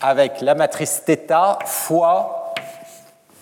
avec 0.01 0.41
la 0.41 0.55
matrice 0.55 1.01
θ 1.05 1.60
fois 1.66 2.53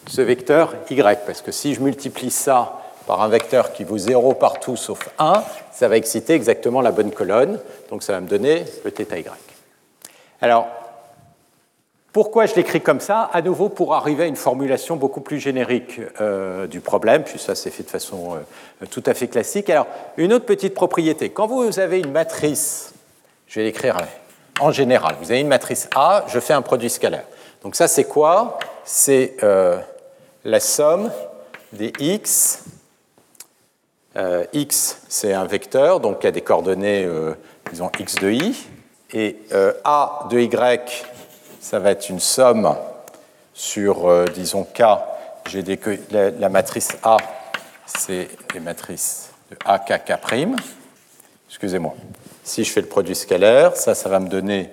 ce 0.07 0.21
vecteur 0.21 0.73
y, 0.89 1.01
parce 1.25 1.41
que 1.41 1.51
si 1.51 1.73
je 1.73 1.81
multiplie 1.81 2.31
ça 2.31 2.81
par 3.07 3.21
un 3.21 3.27
vecteur 3.27 3.71
qui 3.71 3.83
vaut 3.83 3.97
0 3.97 4.33
partout 4.33 4.75
sauf 4.75 5.09
1, 5.19 5.43
ça 5.71 5.87
va 5.87 5.97
exciter 5.97 6.33
exactement 6.33 6.81
la 6.81 6.91
bonne 6.91 7.11
colonne, 7.11 7.59
donc 7.89 8.03
ça 8.03 8.13
va 8.13 8.19
me 8.19 8.27
donner 8.27 8.65
le 8.83 8.91
θy. 8.91 9.05
Alors, 10.41 10.67
pourquoi 12.12 12.46
je 12.46 12.54
l'écris 12.56 12.80
comme 12.80 13.00
ça? 13.00 13.30
À 13.32 13.40
nouveau 13.40 13.68
pour 13.68 13.94
arriver 13.94 14.24
à 14.24 14.26
une 14.26 14.36
formulation 14.36 14.96
beaucoup 14.96 15.20
plus 15.20 15.38
générique 15.38 16.00
euh, 16.20 16.66
du 16.66 16.80
problème, 16.80 17.22
puis 17.22 17.38
ça 17.38 17.54
c'est 17.54 17.70
fait 17.70 17.84
de 17.84 17.88
façon 17.88 18.34
euh, 18.34 18.86
tout 18.90 19.02
à 19.06 19.14
fait 19.14 19.28
classique. 19.28 19.70
Alors, 19.70 19.86
une 20.16 20.32
autre 20.32 20.44
petite 20.44 20.74
propriété. 20.74 21.30
Quand 21.30 21.46
vous 21.46 21.78
avez 21.78 22.00
une 22.00 22.10
matrice, 22.10 22.92
je 23.46 23.60
vais 23.60 23.66
l'écrire 23.66 23.96
en 24.58 24.72
général, 24.72 25.14
vous 25.20 25.30
avez 25.30 25.40
une 25.40 25.48
matrice 25.48 25.88
A, 25.94 26.24
je 26.26 26.40
fais 26.40 26.52
un 26.52 26.62
produit 26.62 26.90
scalaire. 26.90 27.24
Donc 27.62 27.76
ça 27.76 27.86
c'est 27.86 28.04
quoi? 28.04 28.58
C'est 28.84 29.36
euh, 29.44 29.78
la 30.44 30.58
somme 30.58 31.12
des 31.72 31.92
x. 32.00 32.64
x 34.52 35.02
c'est 35.08 35.32
un 35.32 35.44
vecteur, 35.44 36.00
donc 36.00 36.18
il 36.22 36.24
y 36.24 36.28
a 36.28 36.32
des 36.32 36.40
coordonnées, 36.40 37.08
disons, 37.70 37.90
x 38.00 38.16
de 38.16 38.30
i. 38.30 38.66
Et 39.12 39.38
A 39.84 40.28
de 40.30 40.38
y 40.38 41.09
ça 41.60 41.78
va 41.78 41.90
être 41.90 42.08
une 42.08 42.20
somme 42.20 42.74
sur, 43.52 44.08
euh, 44.08 44.24
disons, 44.34 44.64
K. 44.64 44.82
J'ai 45.46 45.62
la, 46.10 46.48
matrice 46.48 46.96
A, 47.02 47.16
c'est 47.86 48.28
les 48.54 48.60
matrices 48.60 49.30
de 49.50 49.56
A, 49.64 49.78
K, 49.78 50.02
K'. 50.04 50.12
Excusez-moi. 51.48 51.94
Si 52.44 52.64
je 52.64 52.72
fais 52.72 52.80
le 52.80 52.86
produit 52.86 53.14
scalaire, 53.14 53.76
ça, 53.76 53.94
ça 53.94 54.08
va 54.08 54.20
me 54.20 54.28
donner 54.28 54.70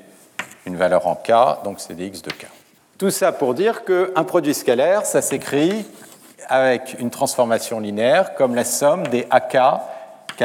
une 0.66 0.78
valeur 0.78 1.08
en 1.08 1.16
K, 1.16 1.64
donc 1.64 1.80
c'est 1.80 1.94
des 1.94 2.06
X 2.08 2.22
de 2.22 2.32
K. 2.32 2.48
Tout 2.98 3.12
ça 3.12 3.32
pour 3.32 3.54
dire 3.54 3.84
qu'un 3.84 4.24
produit 4.24 4.54
scalaire, 4.54 5.06
ça 5.06 5.22
s'écrit 5.22 5.86
avec 6.48 6.96
une 7.00 7.10
transformation 7.10 7.80
linéaire 7.80 8.34
comme 8.36 8.56
la 8.56 8.64
somme 8.64 9.08
des 9.08 9.28
AK, 9.30 9.58
K', 10.38 10.44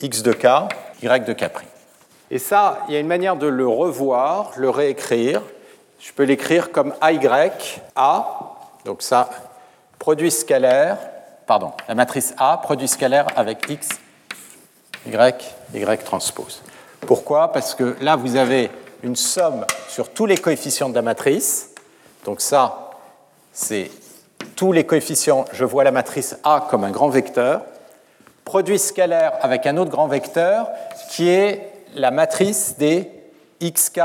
X 0.00 0.22
de 0.22 0.32
K, 0.32 0.46
Y 1.02 1.24
de 1.24 1.32
K'. 1.32 1.77
Et 2.30 2.38
ça, 2.38 2.80
il 2.88 2.94
y 2.94 2.96
a 2.96 3.00
une 3.00 3.06
manière 3.06 3.36
de 3.36 3.46
le 3.46 3.66
revoir, 3.66 4.52
le 4.56 4.68
réécrire. 4.68 5.42
Je 5.98 6.12
peux 6.12 6.24
l'écrire 6.24 6.70
comme 6.70 6.94
AY, 7.02 7.18
A, 7.96 8.54
donc 8.84 9.02
ça, 9.02 9.30
produit 9.98 10.30
scalaire, 10.30 10.98
pardon, 11.46 11.72
la 11.88 11.94
matrice 11.94 12.34
A, 12.38 12.58
produit 12.58 12.86
scalaire 12.86 13.26
avec 13.36 13.68
X, 13.68 13.88
Y, 15.06 15.54
Y 15.74 16.04
transpose. 16.04 16.62
Pourquoi? 17.00 17.52
Parce 17.52 17.74
que 17.74 17.96
là, 18.00 18.16
vous 18.16 18.36
avez 18.36 18.70
une 19.02 19.16
somme 19.16 19.64
sur 19.88 20.10
tous 20.10 20.26
les 20.26 20.36
coefficients 20.36 20.88
de 20.88 20.94
la 20.94 21.02
matrice. 21.02 21.70
Donc 22.24 22.40
ça, 22.40 22.90
c'est 23.52 23.90
tous 24.54 24.72
les 24.72 24.84
coefficients, 24.84 25.44
je 25.52 25.64
vois 25.64 25.84
la 25.84 25.92
matrice 25.92 26.36
A 26.44 26.66
comme 26.68 26.84
un 26.84 26.90
grand 26.90 27.08
vecteur, 27.08 27.62
produit 28.44 28.78
scalaire 28.78 29.32
avec 29.40 29.66
un 29.66 29.76
autre 29.76 29.90
grand 29.90 30.06
vecteur 30.06 30.68
qui 31.10 31.28
est 31.28 31.77
la 31.94 32.10
matrice 32.10 32.76
des 32.78 33.10
xk, 33.62 34.00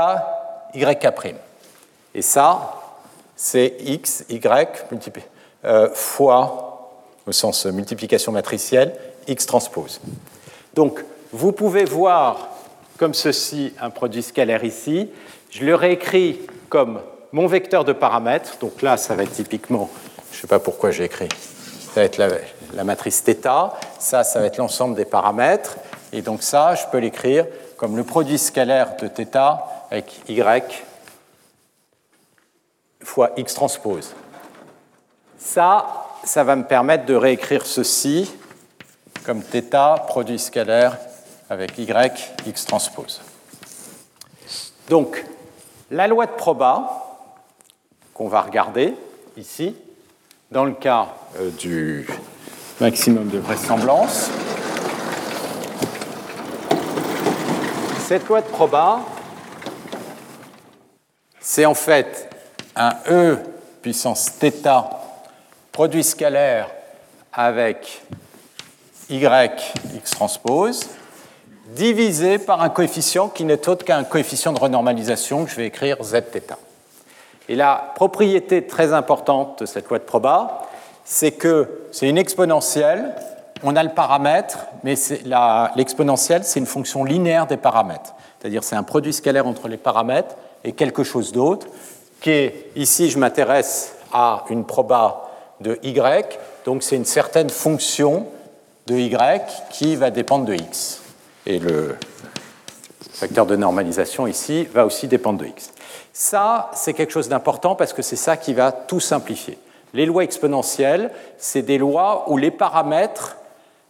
yk'. 0.74 1.34
Et 2.14 2.22
ça, 2.22 2.80
c'est 3.36 3.76
x, 3.80 4.24
y 4.28 4.40
euh, 5.64 5.90
fois, 5.94 6.90
au 7.26 7.32
sens 7.32 7.66
multiplication 7.66 8.32
matricielle, 8.32 8.94
x 9.26 9.46
transpose. 9.46 10.00
Donc, 10.74 11.04
vous 11.32 11.52
pouvez 11.52 11.84
voir 11.84 12.48
comme 12.98 13.14
ceci 13.14 13.72
un 13.80 13.90
produit 13.90 14.22
scalaire 14.22 14.64
ici. 14.64 15.10
Je 15.50 15.64
le 15.64 15.74
réécris 15.74 16.40
comme 16.68 17.00
mon 17.32 17.46
vecteur 17.46 17.84
de 17.84 17.92
paramètres. 17.92 18.56
Donc 18.60 18.82
là, 18.82 18.96
ça 18.96 19.14
va 19.14 19.24
être 19.24 19.32
typiquement, 19.32 19.90
je 20.30 20.36
ne 20.36 20.40
sais 20.42 20.46
pas 20.46 20.60
pourquoi 20.60 20.90
j'ai 20.90 21.04
écrit, 21.04 21.28
ça 21.92 22.00
va 22.00 22.02
être 22.02 22.18
la, 22.18 22.28
la 22.74 22.84
matrice 22.84 23.22
θ. 23.22 23.72
Ça, 23.98 24.22
ça 24.22 24.40
va 24.40 24.46
être 24.46 24.58
l'ensemble 24.58 24.94
des 24.94 25.04
paramètres. 25.04 25.76
Et 26.12 26.22
donc 26.22 26.42
ça, 26.42 26.76
je 26.76 26.84
peux 26.92 26.98
l'écrire 26.98 27.46
comme 27.84 27.98
le 27.98 28.04
produit 28.04 28.38
scalaire 28.38 28.96
de 28.96 29.08
θ 29.08 29.36
avec 29.90 30.22
y 30.26 30.42
fois 33.02 33.32
x 33.36 33.52
transpose. 33.52 34.14
Ça, 35.36 36.06
ça 36.24 36.44
va 36.44 36.56
me 36.56 36.64
permettre 36.64 37.04
de 37.04 37.14
réécrire 37.14 37.66
ceci 37.66 38.34
comme 39.26 39.42
θ 39.42 39.98
produit 40.06 40.38
scalaire 40.38 40.96
avec 41.50 41.76
y 41.76 41.86
x 42.46 42.64
transpose. 42.64 43.20
Donc, 44.88 45.22
la 45.90 46.06
loi 46.06 46.24
de 46.24 46.32
proba 46.32 47.04
qu'on 48.14 48.28
va 48.28 48.40
regarder 48.40 48.94
ici, 49.36 49.76
dans 50.50 50.64
le 50.64 50.72
cas 50.72 51.08
euh, 51.38 51.50
du 51.50 52.08
maximum 52.80 53.28
de 53.28 53.36
vraisemblance, 53.36 54.30
Cette 58.06 58.28
loi 58.28 58.42
de 58.42 58.46
proba, 58.46 59.00
c'est 61.40 61.64
en 61.64 61.72
fait 61.72 62.28
un 62.76 62.92
E 63.10 63.38
puissance 63.80 64.28
θ 64.28 64.52
produit 65.72 66.04
scalaire 66.04 66.68
avec 67.32 68.02
y 69.08 69.24
x 69.94 70.10
transpose 70.10 70.86
divisé 71.68 72.38
par 72.38 72.60
un 72.60 72.68
coefficient 72.68 73.30
qui 73.30 73.46
n'est 73.46 73.66
autre 73.70 73.86
qu'un 73.86 74.04
coefficient 74.04 74.52
de 74.52 74.60
renormalisation 74.60 75.46
que 75.46 75.50
je 75.50 75.56
vais 75.56 75.66
écrire 75.68 75.96
zθ. 76.04 76.52
Et 77.48 77.56
la 77.56 77.92
propriété 77.94 78.66
très 78.66 78.92
importante 78.92 79.60
de 79.60 79.66
cette 79.66 79.88
loi 79.88 79.98
de 79.98 80.04
proba, 80.04 80.68
c'est 81.06 81.32
que 81.32 81.86
c'est 81.90 82.10
une 82.10 82.18
exponentielle 82.18 83.14
on 83.64 83.76
a 83.76 83.82
le 83.82 83.90
paramètre, 83.90 84.66
mais 84.84 84.94
l'exponentielle, 85.74 86.44
c'est 86.44 86.60
une 86.60 86.66
fonction 86.66 87.02
linéaire 87.02 87.46
des 87.46 87.56
paramètres. 87.56 88.14
C'est-à-dire 88.38 88.62
c'est 88.62 88.76
un 88.76 88.82
produit 88.82 89.12
scalaire 89.12 89.46
entre 89.46 89.68
les 89.68 89.78
paramètres 89.78 90.36
et 90.62 90.72
quelque 90.72 91.02
chose 91.02 91.32
d'autre, 91.32 91.66
qui 92.20 92.30
est, 92.30 92.70
ici, 92.76 93.10
je 93.10 93.18
m'intéresse 93.18 93.94
à 94.12 94.44
une 94.50 94.64
proba 94.64 95.30
de 95.60 95.78
y, 95.82 96.24
donc 96.64 96.82
c'est 96.82 96.96
une 96.96 97.04
certaine 97.04 97.48
fonction 97.48 98.26
de 98.86 98.96
y 98.96 99.40
qui 99.70 99.96
va 99.96 100.10
dépendre 100.10 100.44
de 100.44 100.54
x. 100.54 101.00
Et 101.46 101.58
le 101.58 101.96
facteur 103.12 103.46
de 103.46 103.56
normalisation 103.56 104.26
ici 104.26 104.64
va 104.64 104.84
aussi 104.84 105.08
dépendre 105.08 105.38
de 105.38 105.46
x. 105.46 105.70
Ça, 106.12 106.70
c'est 106.74 106.92
quelque 106.92 107.12
chose 107.12 107.28
d'important 107.28 107.74
parce 107.74 107.92
que 107.92 108.02
c'est 108.02 108.16
ça 108.16 108.36
qui 108.36 108.52
va 108.52 108.72
tout 108.72 109.00
simplifier. 109.00 109.58
Les 109.94 110.06
lois 110.06 110.24
exponentielles, 110.24 111.10
c'est 111.38 111.62
des 111.62 111.78
lois 111.78 112.24
où 112.28 112.36
les 112.36 112.50
paramètres 112.50 113.36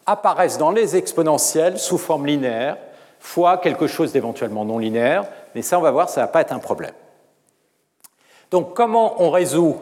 apparaissent 0.07 0.59
dans 0.59 0.71
les 0.71 0.97
exponentielles 0.97 1.79
sous 1.79 1.99
forme 1.99 2.27
linéaire, 2.27 2.77
fois 3.21 3.59
quelque 3.59 3.87
chose 3.87 4.13
d'éventuellement 4.13 4.65
non 4.65 4.79
linéaire, 4.79 5.25
mais 5.55 5.63
ça, 5.63 5.79
on 5.79 5.83
va 5.83 5.91
voir, 5.91 6.09
ça 6.09 6.21
ne 6.21 6.27
va 6.27 6.33
pas 6.33 6.41
être 6.43 6.53
un 6.53 6.59
problème. 6.59 6.93
Donc, 8.51 8.75
comment 8.75 9.23
on 9.23 9.31
résout 9.31 9.81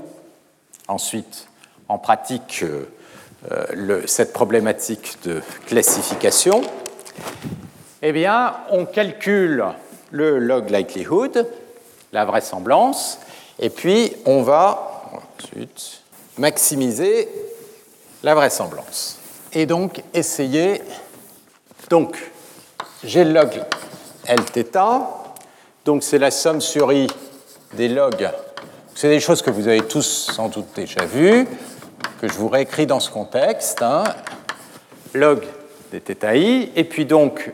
ensuite, 0.89 1.49
en 1.89 1.99
pratique, 1.99 2.63
euh, 2.63 2.89
euh, 3.51 4.03
cette 4.07 4.33
problématique 4.33 5.19
de 5.25 5.43
classification? 5.67 6.63
Eh 8.01 8.13
bien, 8.13 8.55
on 8.71 8.87
calcule 8.87 9.65
le 10.11 10.39
log 10.39 10.71
likelihood, 10.71 11.49
la 12.13 12.25
vraisemblance, 12.25 13.19
et 13.59 13.71
puis 13.71 14.17
on 14.27 14.43
va 14.43 15.03
ensuite 15.39 16.03
maximiser 16.39 17.29
la 18.23 18.35
vraisemblance 18.35 19.22
et 19.54 19.66
donc 19.66 20.04
essayer. 20.14 20.82
Donc, 21.90 22.18
j'ai 23.04 23.24
le 23.24 23.34
log 23.34 23.64
Lθ, 24.28 24.78
donc 25.86 26.04
c'est 26.04 26.18
la 26.18 26.32
somme 26.32 26.60
sur 26.60 26.92
i 26.92 27.08
des 27.74 27.88
logs. 27.88 28.30
C'est 28.94 29.10
des 29.10 29.20
choses 29.20 29.42
que 29.42 29.50
vous 29.50 29.68
avez 29.68 29.84
tous 29.84 30.32
sans 30.34 30.50
doute 30.50 30.68
déjà 30.76 31.06
vues, 31.06 31.48
que 32.20 32.28
je 32.28 32.34
vous 32.34 32.50
réécris 32.50 32.88
dans 32.88 33.00
ce 33.00 33.10
contexte. 33.10 33.82
Hein. 33.82 34.04
Log 35.14 35.46
des 35.92 36.02
θi, 36.02 36.72
et 36.76 36.84
puis 36.84 37.06
donc 37.06 37.54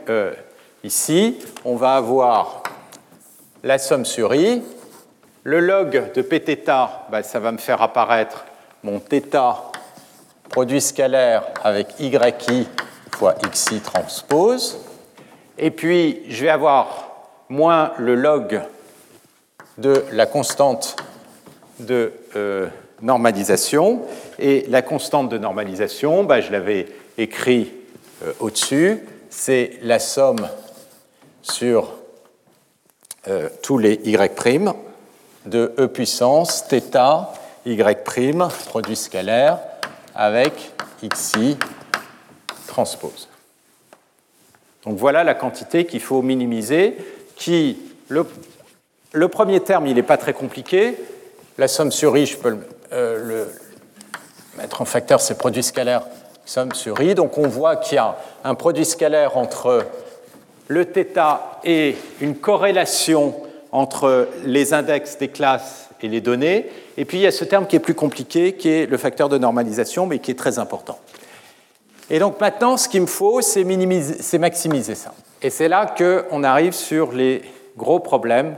ici, 0.84 1.38
on 1.64 1.76
va 1.76 1.96
avoir 1.96 2.64
la 3.64 3.78
somme 3.78 4.06
sur 4.06 4.34
i, 4.34 4.64
le 5.44 5.60
log 5.60 6.12
de 6.14 6.22
Pθ, 6.22 6.72
ben, 7.12 7.22
ça 7.22 7.40
va 7.40 7.52
me 7.52 7.58
faire 7.58 7.82
apparaître 7.82 8.46
mon 8.82 9.00
θ 9.00 9.22
produit 10.51 10.81
scalaire 10.81 11.45
avec 11.63 11.99
yi 12.01 12.11
fois 13.13 13.35
xi 13.53 13.81
transpose. 13.81 14.79
Et 15.59 15.71
puis, 15.71 16.23
je 16.29 16.43
vais 16.45 16.51
avoir 16.51 17.09
moins 17.49 17.93
le 17.99 18.15
log 18.15 18.61
de 19.79 20.05
la 20.13 20.27
constante 20.27 20.97
de 21.81 22.13
euh, 22.37 22.69
normalisation. 23.03 24.03
Et 24.39 24.67
la 24.69 24.83
constante 24.83 25.29
de 25.29 25.39
normalisation, 25.39 26.25
ben, 26.25 26.41
je 26.41 26.53
l'avais 26.53 26.87
écrit 27.17 27.73
euh, 28.25 28.33
au-dessus, 28.41 29.01
c'est 29.31 29.79
la 29.83 29.99
somme 29.99 30.49
sur 31.43 31.95
euh, 33.29 33.49
tous 33.63 33.79
les 33.79 34.01
y' 34.05 34.17
de 35.47 35.73
E 35.79 35.87
puissance 35.87 36.65
θ 36.69 36.81
y' 37.67 37.77
produit 38.69 38.97
scalaire 38.97 39.59
avec 40.19 40.73
xi 41.15 41.57
transpose. 42.67 43.29
Donc 44.85 44.99
voilà 44.99 45.23
la 45.25 45.35
quantité 45.35 45.87
qu'il 45.87 46.01
faut 46.01 46.23
minimiser, 46.23 46.97
qui, 47.37 47.79
le, 48.09 48.27
le 49.13 49.29
premier 49.29 49.61
terme, 49.61 49.87
il 49.87 49.95
n'est 49.95 50.03
pas 50.03 50.17
très 50.17 50.33
compliqué. 50.33 50.97
La 51.57 51.69
somme 51.69 51.93
sur 51.93 52.17
i, 52.17 52.27
je 52.27 52.37
peux 52.37 52.51
le, 52.51 52.59
euh, 52.93 53.45
mettre 54.57 54.83
en 54.83 54.85
facteur, 54.85 55.21
c'est 55.21 55.39
produit 55.39 55.63
scalaire 55.63 56.03
somme 56.45 56.73
sur 56.73 57.01
i. 57.01 57.15
Donc 57.15 57.39
on 57.39 57.47
voit 57.47 57.77
qu'il 57.77 57.97
y 57.97 57.99
a 57.99 58.17
un 58.43 58.55
produit 58.55 58.85
scalaire 58.85 59.37
entre 59.37 59.87
le 60.67 60.85
θ 60.85 61.39
et 61.65 61.97
une 62.21 62.37
corrélation 62.37 63.35
entre 63.71 64.29
les 64.45 64.75
index 64.75 65.19
des 65.19 65.29
classes 65.29 65.88
et 66.03 66.09
les 66.09 66.21
données. 66.21 66.71
Et 66.97 67.05
puis 67.05 67.19
il 67.19 67.23
y 67.23 67.27
a 67.27 67.31
ce 67.31 67.45
terme 67.45 67.67
qui 67.67 67.77
est 67.77 67.81
plus 67.81 67.95
compliqué, 67.95 68.55
qui 68.55 68.69
est 68.69 68.87
le 68.87 68.97
facteur 68.97 69.29
de 69.29 69.39
normalisation, 69.39 70.07
mais 70.07 70.19
qui 70.19 70.31
est 70.31 70.39
très 70.39 70.59
important. 70.59 70.99
Et 72.11 72.19
donc 72.19 72.41
maintenant, 72.41 72.77
ce 72.77 72.89
qu'il 72.89 73.03
me 73.03 73.07
faut, 73.07 73.41
c'est 73.43 74.39
maximiser 74.39 74.95
ça. 74.95 75.13
Et 75.43 75.51
c'est 75.51 75.69
là 75.69 75.87
qu'on 75.87 76.43
arrive 76.43 76.73
sur 76.73 77.13
les 77.13 77.43
gros 77.77 78.01
problèmes 78.01 78.57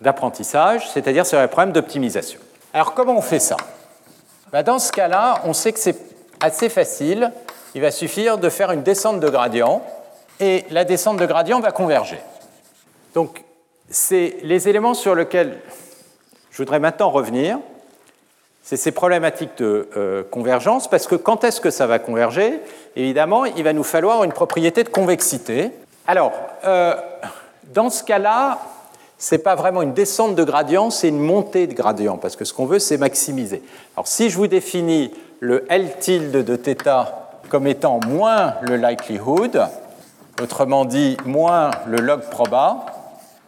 d'apprentissage, 0.00 0.90
c'est-à-dire 0.90 1.26
sur 1.26 1.40
les 1.40 1.46
problèmes 1.48 1.72
d'optimisation. 1.72 2.40
Alors 2.72 2.94
comment 2.94 3.16
on 3.16 3.22
fait 3.22 3.38
ça? 3.38 3.56
Ben, 4.52 4.62
Dans 4.62 4.78
ce 4.78 4.92
cas-là, 4.92 5.40
on 5.44 5.52
sait 5.52 5.72
que 5.72 5.78
c'est 5.78 5.96
assez 6.40 6.68
facile. 6.68 7.32
Il 7.74 7.80
va 7.80 7.90
suffire 7.90 8.38
de 8.38 8.48
faire 8.48 8.72
une 8.72 8.82
descente 8.82 9.20
de 9.20 9.28
gradient 9.28 9.82
et 10.40 10.64
la 10.70 10.84
descente 10.84 11.18
de 11.18 11.26
gradient 11.26 11.60
va 11.60 11.72
converger. 11.72 12.18
Donc 13.14 13.42
c'est 13.88 14.36
les 14.42 14.68
éléments 14.68 14.94
sur 14.94 15.14
lesquels 15.14 15.58
je 16.56 16.62
voudrais 16.62 16.80
maintenant 16.80 17.10
revenir. 17.10 17.58
C'est 18.62 18.78
ces 18.78 18.90
problématiques 18.90 19.58
de 19.58 19.90
euh, 19.94 20.22
convergence, 20.30 20.88
parce 20.88 21.06
que 21.06 21.14
quand 21.14 21.44
est-ce 21.44 21.60
que 21.60 21.68
ça 21.68 21.86
va 21.86 21.98
converger? 21.98 22.60
Évidemment, 22.96 23.44
il 23.44 23.62
va 23.62 23.74
nous 23.74 23.84
falloir 23.84 24.24
une 24.24 24.32
propriété 24.32 24.82
de 24.82 24.88
convexité. 24.88 25.70
Alors, 26.06 26.32
euh, 26.64 26.94
dans 27.74 27.90
ce 27.90 28.02
cas-là, 28.04 28.58
ce 29.18 29.34
n'est 29.34 29.38
pas 29.38 29.54
vraiment 29.54 29.82
une 29.82 29.92
descente 29.92 30.34
de 30.34 30.44
gradient, 30.44 30.88
c'est 30.88 31.08
une 31.08 31.20
montée 31.20 31.66
de 31.66 31.74
gradient, 31.74 32.16
parce 32.16 32.36
que 32.36 32.46
ce 32.46 32.54
qu'on 32.54 32.64
veut, 32.64 32.78
c'est 32.78 32.96
maximiser. 32.96 33.62
Alors, 33.94 34.06
si 34.06 34.30
je 34.30 34.38
vous 34.38 34.46
définis 34.46 35.12
le 35.40 35.66
L 35.68 35.98
tilde 36.00 36.42
de 36.42 36.56
θ 36.56 37.06
comme 37.50 37.66
étant 37.66 38.00
moins 38.08 38.54
le 38.62 38.76
likelihood, 38.76 39.62
autrement 40.42 40.86
dit, 40.86 41.18
moins 41.26 41.70
le 41.86 41.98
log 41.98 42.22
proba, 42.30 42.86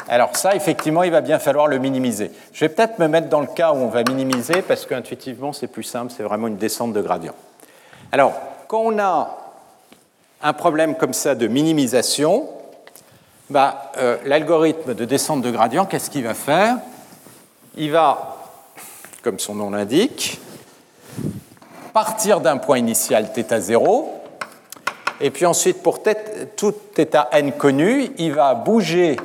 alors 0.09 0.37
ça, 0.37 0.55
effectivement, 0.55 1.03
il 1.03 1.11
va 1.11 1.21
bien 1.21 1.39
falloir 1.39 1.67
le 1.67 1.79
minimiser. 1.79 2.31
Je 2.53 2.61
vais 2.61 2.69
peut-être 2.69 2.99
me 2.99 3.09
mettre 3.09 3.29
dans 3.29 3.41
le 3.41 3.47
cas 3.47 3.73
où 3.73 3.77
on 3.77 3.89
va 3.89 4.03
minimiser, 4.03 4.63
parce 4.63 4.87
qu'intuitivement, 4.87 5.53
c'est 5.53 5.67
plus 5.67 5.83
simple, 5.83 6.13
c'est 6.17 6.23
vraiment 6.23 6.47
une 6.49 6.57
descente 6.57 6.93
de 6.93 7.03
gradient. 7.03 7.35
Alors, 8.11 8.33
quand 8.69 8.81
on 8.81 8.99
a 8.99 9.37
un 10.43 10.53
problème 10.55 10.95
comme 10.95 11.13
ça 11.13 11.35
de 11.35 11.47
minimisation, 11.47 12.49
bah, 13.51 13.93
euh, 13.99 14.17
l'algorithme 14.25 14.95
de 14.95 15.05
descente 15.05 15.43
de 15.43 15.51
gradient, 15.51 15.85
qu'est-ce 15.85 16.11
qu'il 16.11 16.25
va 16.25 16.35
faire? 16.35 16.77
Il 17.77 17.91
va, 17.93 18.37
comme 19.23 19.39
son 19.39 19.55
nom 19.55 19.71
l'indique, 19.71 20.41
partir 21.93 22.41
d'un 22.41 22.57
point 22.57 22.79
initial 22.79 23.29
θ0, 23.33 24.11
et 25.21 25.31
puis 25.31 25.47
ensuite, 25.47 25.83
pour 25.83 26.01
tout 26.57 26.75
θn 26.95 27.53
connu, 27.53 28.11
il 28.19 28.33
va 28.33 28.55
bouger 28.55 29.17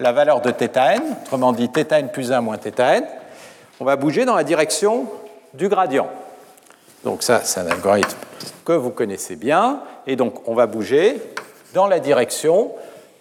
la 0.00 0.12
valeur 0.12 0.40
de 0.40 0.50
θn, 0.50 1.00
autrement 1.22 1.52
dit 1.52 1.68
θn 1.68 2.08
plus 2.08 2.32
1 2.32 2.40
moins 2.40 2.58
θn, 2.58 3.04
on 3.80 3.84
va 3.84 3.96
bouger 3.96 4.24
dans 4.24 4.36
la 4.36 4.44
direction 4.44 5.06
du 5.54 5.68
gradient. 5.68 6.08
Donc 7.04 7.22
ça, 7.22 7.40
c'est 7.42 7.60
un 7.60 7.66
algorithme 7.66 8.18
que 8.64 8.72
vous 8.72 8.90
connaissez 8.90 9.36
bien, 9.36 9.80
et 10.06 10.16
donc 10.16 10.48
on 10.48 10.54
va 10.54 10.66
bouger 10.66 11.20
dans 11.74 11.86
la 11.86 12.00
direction 12.00 12.70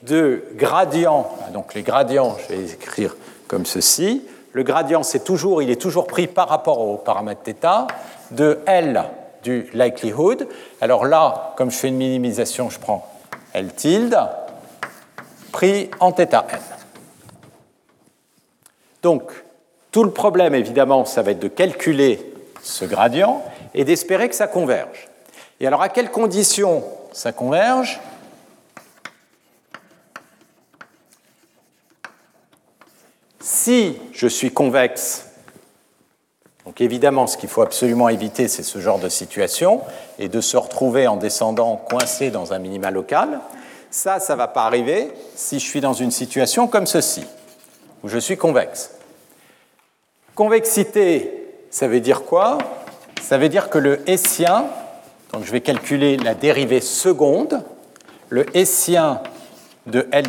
de 0.03 0.43
gradient. 0.55 1.29
Donc 1.53 1.73
les 1.73 1.81
gradients, 1.81 2.37
je 2.43 2.53
vais 2.53 2.61
les 2.61 2.73
écrire 2.73 3.15
comme 3.47 3.65
ceci. 3.65 4.23
Le 4.53 4.63
gradient, 4.63 5.03
c'est 5.03 5.23
toujours, 5.23 5.61
il 5.61 5.69
est 5.69 5.81
toujours 5.81 6.07
pris 6.07 6.27
par 6.27 6.49
rapport 6.49 6.79
au 6.79 6.97
paramètre 6.97 7.41
θ 7.43 7.87
de 8.31 8.59
L 8.65 9.03
du 9.43 9.69
likelihood. 9.73 10.47
Alors 10.79 11.05
là, 11.05 11.53
comme 11.55 11.71
je 11.71 11.77
fais 11.77 11.87
une 11.87 11.97
minimisation, 11.97 12.69
je 12.69 12.79
prends 12.79 13.07
L 13.53 13.73
tilde 13.73 14.17
en 16.00 16.12
θn. 16.12 16.58
Donc, 19.02 19.30
tout 19.92 20.04
le 20.04 20.10
problème, 20.10 20.54
évidemment, 20.54 21.04
ça 21.04 21.22
va 21.22 21.30
être 21.30 21.38
de 21.38 21.48
calculer 21.48 22.32
ce 22.62 22.84
gradient 22.84 23.42
et 23.74 23.84
d'espérer 23.84 24.28
que 24.28 24.34
ça 24.34 24.46
converge. 24.46 25.08
Et 25.60 25.66
alors, 25.66 25.82
à 25.82 25.88
quelles 25.88 26.10
conditions 26.10 26.84
ça 27.12 27.32
converge? 27.32 28.00
Si 33.40 33.96
je 34.12 34.26
suis 34.26 34.52
convexe, 34.52 35.26
donc 36.66 36.80
évidemment, 36.80 37.28
ce 37.28 37.36
qu'il 37.36 37.48
faut 37.48 37.62
absolument 37.62 38.08
éviter, 38.08 38.48
c'est 38.48 38.64
ce 38.64 38.80
genre 38.80 38.98
de 38.98 39.08
situation 39.08 39.82
et 40.18 40.28
de 40.28 40.40
se 40.40 40.56
retrouver 40.56 41.06
en 41.06 41.16
descendant 41.16 41.76
coincé 41.76 42.30
dans 42.30 42.52
un 42.52 42.58
minima 42.58 42.90
local. 42.90 43.40
Ça, 43.96 44.20
ça 44.20 44.34
ne 44.34 44.38
va 44.38 44.46
pas 44.46 44.66
arriver 44.66 45.10
si 45.34 45.58
je 45.58 45.64
suis 45.64 45.80
dans 45.80 45.94
une 45.94 46.10
situation 46.10 46.68
comme 46.68 46.86
ceci, 46.86 47.24
où 48.04 48.08
je 48.08 48.18
suis 48.18 48.36
convexe. 48.36 48.90
Convexité, 50.34 51.64
ça 51.70 51.88
veut 51.88 52.00
dire 52.00 52.24
quoi? 52.24 52.58
Ça 53.22 53.38
veut 53.38 53.48
dire 53.48 53.70
que 53.70 53.78
le 53.78 54.06
Hessien, 54.06 54.66
donc 55.32 55.44
je 55.44 55.50
vais 55.50 55.62
calculer 55.62 56.18
la 56.18 56.34
dérivée 56.34 56.82
seconde, 56.82 57.64
le 58.28 58.44
Hessien 58.54 59.22
de 59.86 60.06
L 60.12 60.26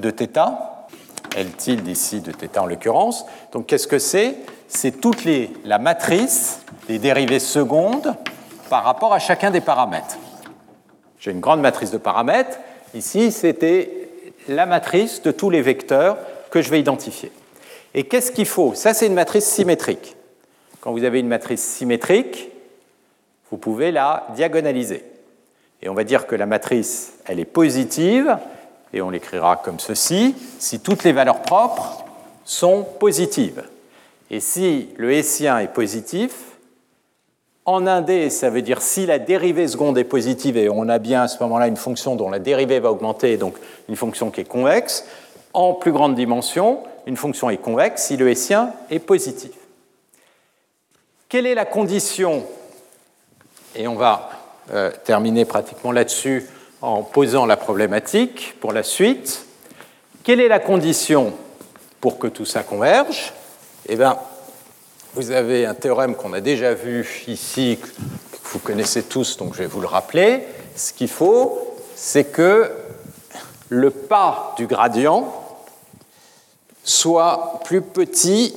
de 0.00 0.10
θ, 0.10 0.26
L 1.36 1.52
tilde 1.52 1.86
ici 1.86 2.20
de 2.20 2.32
θ 2.32 2.58
en 2.58 2.66
l'occurrence, 2.66 3.26
donc 3.52 3.66
qu'est-ce 3.66 3.86
que 3.86 4.00
c'est? 4.00 4.38
C'est 4.66 5.00
toute 5.00 5.24
la 5.64 5.78
matrice 5.78 6.62
des 6.88 6.98
dérivées 6.98 7.38
secondes 7.38 8.16
par 8.68 8.82
rapport 8.82 9.14
à 9.14 9.20
chacun 9.20 9.52
des 9.52 9.60
paramètres. 9.60 10.16
J'ai 11.20 11.30
une 11.30 11.38
grande 11.38 11.60
matrice 11.60 11.92
de 11.92 11.98
paramètres, 11.98 12.58
Ici, 12.94 13.32
c'était 13.32 13.90
la 14.48 14.66
matrice 14.66 15.22
de 15.22 15.30
tous 15.30 15.50
les 15.50 15.62
vecteurs 15.62 16.16
que 16.50 16.62
je 16.62 16.70
vais 16.70 16.80
identifier. 16.80 17.32
Et 17.94 18.04
qu'est-ce 18.04 18.32
qu'il 18.32 18.46
faut? 18.46 18.74
Ça, 18.74 18.94
c'est 18.94 19.06
une 19.06 19.14
matrice 19.14 19.46
symétrique. 19.46 20.16
Quand 20.80 20.92
vous 20.92 21.04
avez 21.04 21.20
une 21.20 21.28
matrice 21.28 21.62
symétrique, 21.62 22.50
vous 23.50 23.56
pouvez 23.56 23.90
la 23.90 24.26
diagonaliser. 24.34 25.04
Et 25.82 25.88
on 25.88 25.94
va 25.94 26.04
dire 26.04 26.26
que 26.26 26.34
la 26.34 26.46
matrice, 26.46 27.14
elle 27.26 27.40
est 27.40 27.44
positive, 27.44 28.38
et 28.92 29.02
on 29.02 29.10
l'écrira 29.10 29.56
comme 29.56 29.80
ceci, 29.80 30.34
si 30.58 30.80
toutes 30.80 31.04
les 31.04 31.12
valeurs 31.12 31.42
propres 31.42 32.04
sont 32.44 32.84
positives. 33.00 33.64
Et 34.30 34.40
si 34.40 34.88
le 34.96 35.12
Hessien 35.12 35.58
est 35.58 35.72
positif, 35.72 36.32
en 37.66 37.86
indé, 37.86 38.28
ça 38.30 38.50
veut 38.50 38.62
dire 38.62 38.82
si 38.82 39.06
la 39.06 39.18
dérivée 39.18 39.66
seconde 39.68 39.96
est 39.96 40.04
positive, 40.04 40.56
et 40.56 40.68
on 40.68 40.88
a 40.88 40.98
bien 40.98 41.22
à 41.22 41.28
ce 41.28 41.42
moment-là 41.42 41.66
une 41.66 41.76
fonction 41.76 42.14
dont 42.14 42.30
la 42.30 42.38
dérivée 42.38 42.80
va 42.80 42.90
augmenter, 42.90 43.36
donc 43.36 43.56
une 43.88 43.96
fonction 43.96 44.30
qui 44.30 44.42
est 44.42 44.48
convexe. 44.48 45.06
En 45.54 45.72
plus 45.72 45.92
grande 45.92 46.14
dimension, 46.14 46.80
une 47.06 47.16
fonction 47.16 47.48
est 47.48 47.56
convexe 47.56 48.04
si 48.04 48.16
le 48.16 48.28
hessien 48.28 48.72
est 48.90 48.98
positif. 48.98 49.52
Quelle 51.28 51.46
est 51.46 51.54
la 51.54 51.64
condition 51.64 52.44
Et 53.74 53.88
on 53.88 53.94
va 53.94 54.30
euh, 54.72 54.90
terminer 55.04 55.44
pratiquement 55.44 55.92
là-dessus 55.92 56.48
en 56.82 57.02
posant 57.02 57.46
la 57.46 57.56
problématique 57.56 58.56
pour 58.60 58.72
la 58.72 58.82
suite. 58.82 59.46
Quelle 60.22 60.40
est 60.40 60.48
la 60.48 60.58
condition 60.58 61.32
pour 62.00 62.18
que 62.18 62.26
tout 62.26 62.44
ça 62.44 62.62
converge? 62.62 63.32
Eh 63.88 63.96
bien, 63.96 64.18
vous 65.14 65.30
avez 65.30 65.64
un 65.64 65.74
théorème 65.74 66.16
qu'on 66.16 66.32
a 66.32 66.40
déjà 66.40 66.74
vu 66.74 67.08
ici, 67.28 67.78
que 67.80 68.38
vous 68.52 68.58
connaissez 68.58 69.04
tous, 69.04 69.36
donc 69.36 69.54
je 69.54 69.60
vais 69.60 69.66
vous 69.66 69.80
le 69.80 69.86
rappeler. 69.86 70.42
Ce 70.74 70.92
qu'il 70.92 71.08
faut, 71.08 71.76
c'est 71.94 72.24
que 72.24 72.70
le 73.68 73.90
pas 73.90 74.54
du 74.56 74.66
gradient 74.66 75.32
soit 76.82 77.60
plus 77.64 77.80
petit 77.80 78.56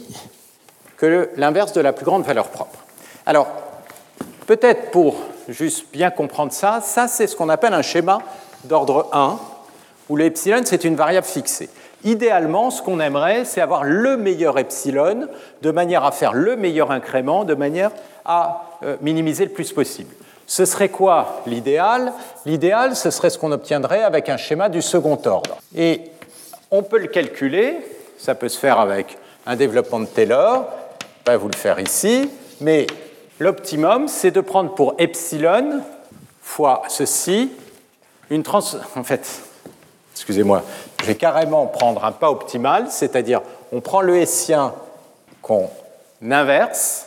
que 0.98 1.30
l'inverse 1.38 1.74
de 1.74 1.82
la 1.82 1.94
plus 1.94 2.06
grande 2.06 2.24
valeur 2.24 2.48
propre. 2.48 2.80
Alors, 3.28 3.48
peut-être 4.48 4.90
pour 4.90 5.16
juste 5.48 5.86
bien 5.94 6.10
comprendre 6.10 6.52
ça, 6.52 6.82
ça 6.84 7.08
c'est 7.08 7.28
ce 7.28 7.36
qu'on 7.36 7.50
appelle 7.50 7.74
un 7.74 7.84
schéma 7.84 8.20
d'ordre 8.64 9.10
1, 9.14 9.40
où 10.10 10.16
l'epsilon 10.16 10.64
c'est 10.66 10.84
une 10.84 10.96
variable 10.96 11.28
fixée. 11.28 11.70
Idéalement, 12.04 12.70
ce 12.70 12.82
qu'on 12.82 13.00
aimerait, 13.00 13.44
c'est 13.46 13.62
avoir 13.62 13.84
le 13.84 14.18
meilleur 14.18 14.60
epsilon, 14.60 15.28
de 15.62 15.72
manière 15.72 16.04
à 16.06 16.12
faire 16.12 16.34
le 16.34 16.56
meilleur 16.56 16.92
incrément, 16.92 17.44
de 17.44 17.56
manière 17.56 17.92
à 18.24 18.64
euh, 18.84 18.98
minimiser 19.02 19.46
le 19.46 19.52
plus 19.52 19.74
possible. 19.74 20.14
Ce 20.46 20.66
serait 20.66 20.90
quoi 20.90 21.42
l'idéal? 21.46 22.14
L'idéal, 22.46 22.96
ce 22.96 23.10
serait 23.10 23.30
ce 23.30 23.38
qu'on 23.38 23.52
obtiendrait 23.52 24.04
avec 24.04 24.30
un 24.30 24.38
schéma 24.38 24.70
du 24.70 24.82
second 24.82 25.20
ordre. 25.26 25.58
Et 25.76 26.04
on 26.72 26.84
peut 26.84 27.00
le 27.00 27.08
calculer, 27.08 27.78
ça 28.18 28.36
peut 28.36 28.50
se 28.50 28.60
faire 28.60 28.80
avec 28.80 29.18
un 29.46 29.56
développement 29.56 30.00
de 30.00 30.06
Taylor, 30.06 30.66
je 31.26 31.32
vais 31.32 31.38
vous 31.38 31.50
le 31.50 31.58
faire 31.58 31.80
ici, 31.80 32.30
mais 32.62 32.88
l'optimum, 33.40 34.08
c'est 34.08 34.32
de 34.32 34.42
prendre 34.42 34.74
pour 34.76 34.96
epsilon 35.00 35.82
fois 36.42 36.84
ceci, 36.88 37.52
une 38.30 38.44
trans... 38.44 38.62
En 38.96 39.04
fait, 39.04 39.42
excusez-moi, 40.28 40.62
je 41.00 41.06
vais 41.06 41.16
carrément 41.16 41.68
prendre 41.68 42.04
un 42.04 42.12
pas 42.12 42.30
optimal, 42.30 42.88
c'est-à-dire 42.90 43.42
on 43.72 43.80
prend 43.80 44.02
le 44.02 44.18
hessien 44.18 44.74
qu'on 45.42 45.70
inverse, 46.22 47.06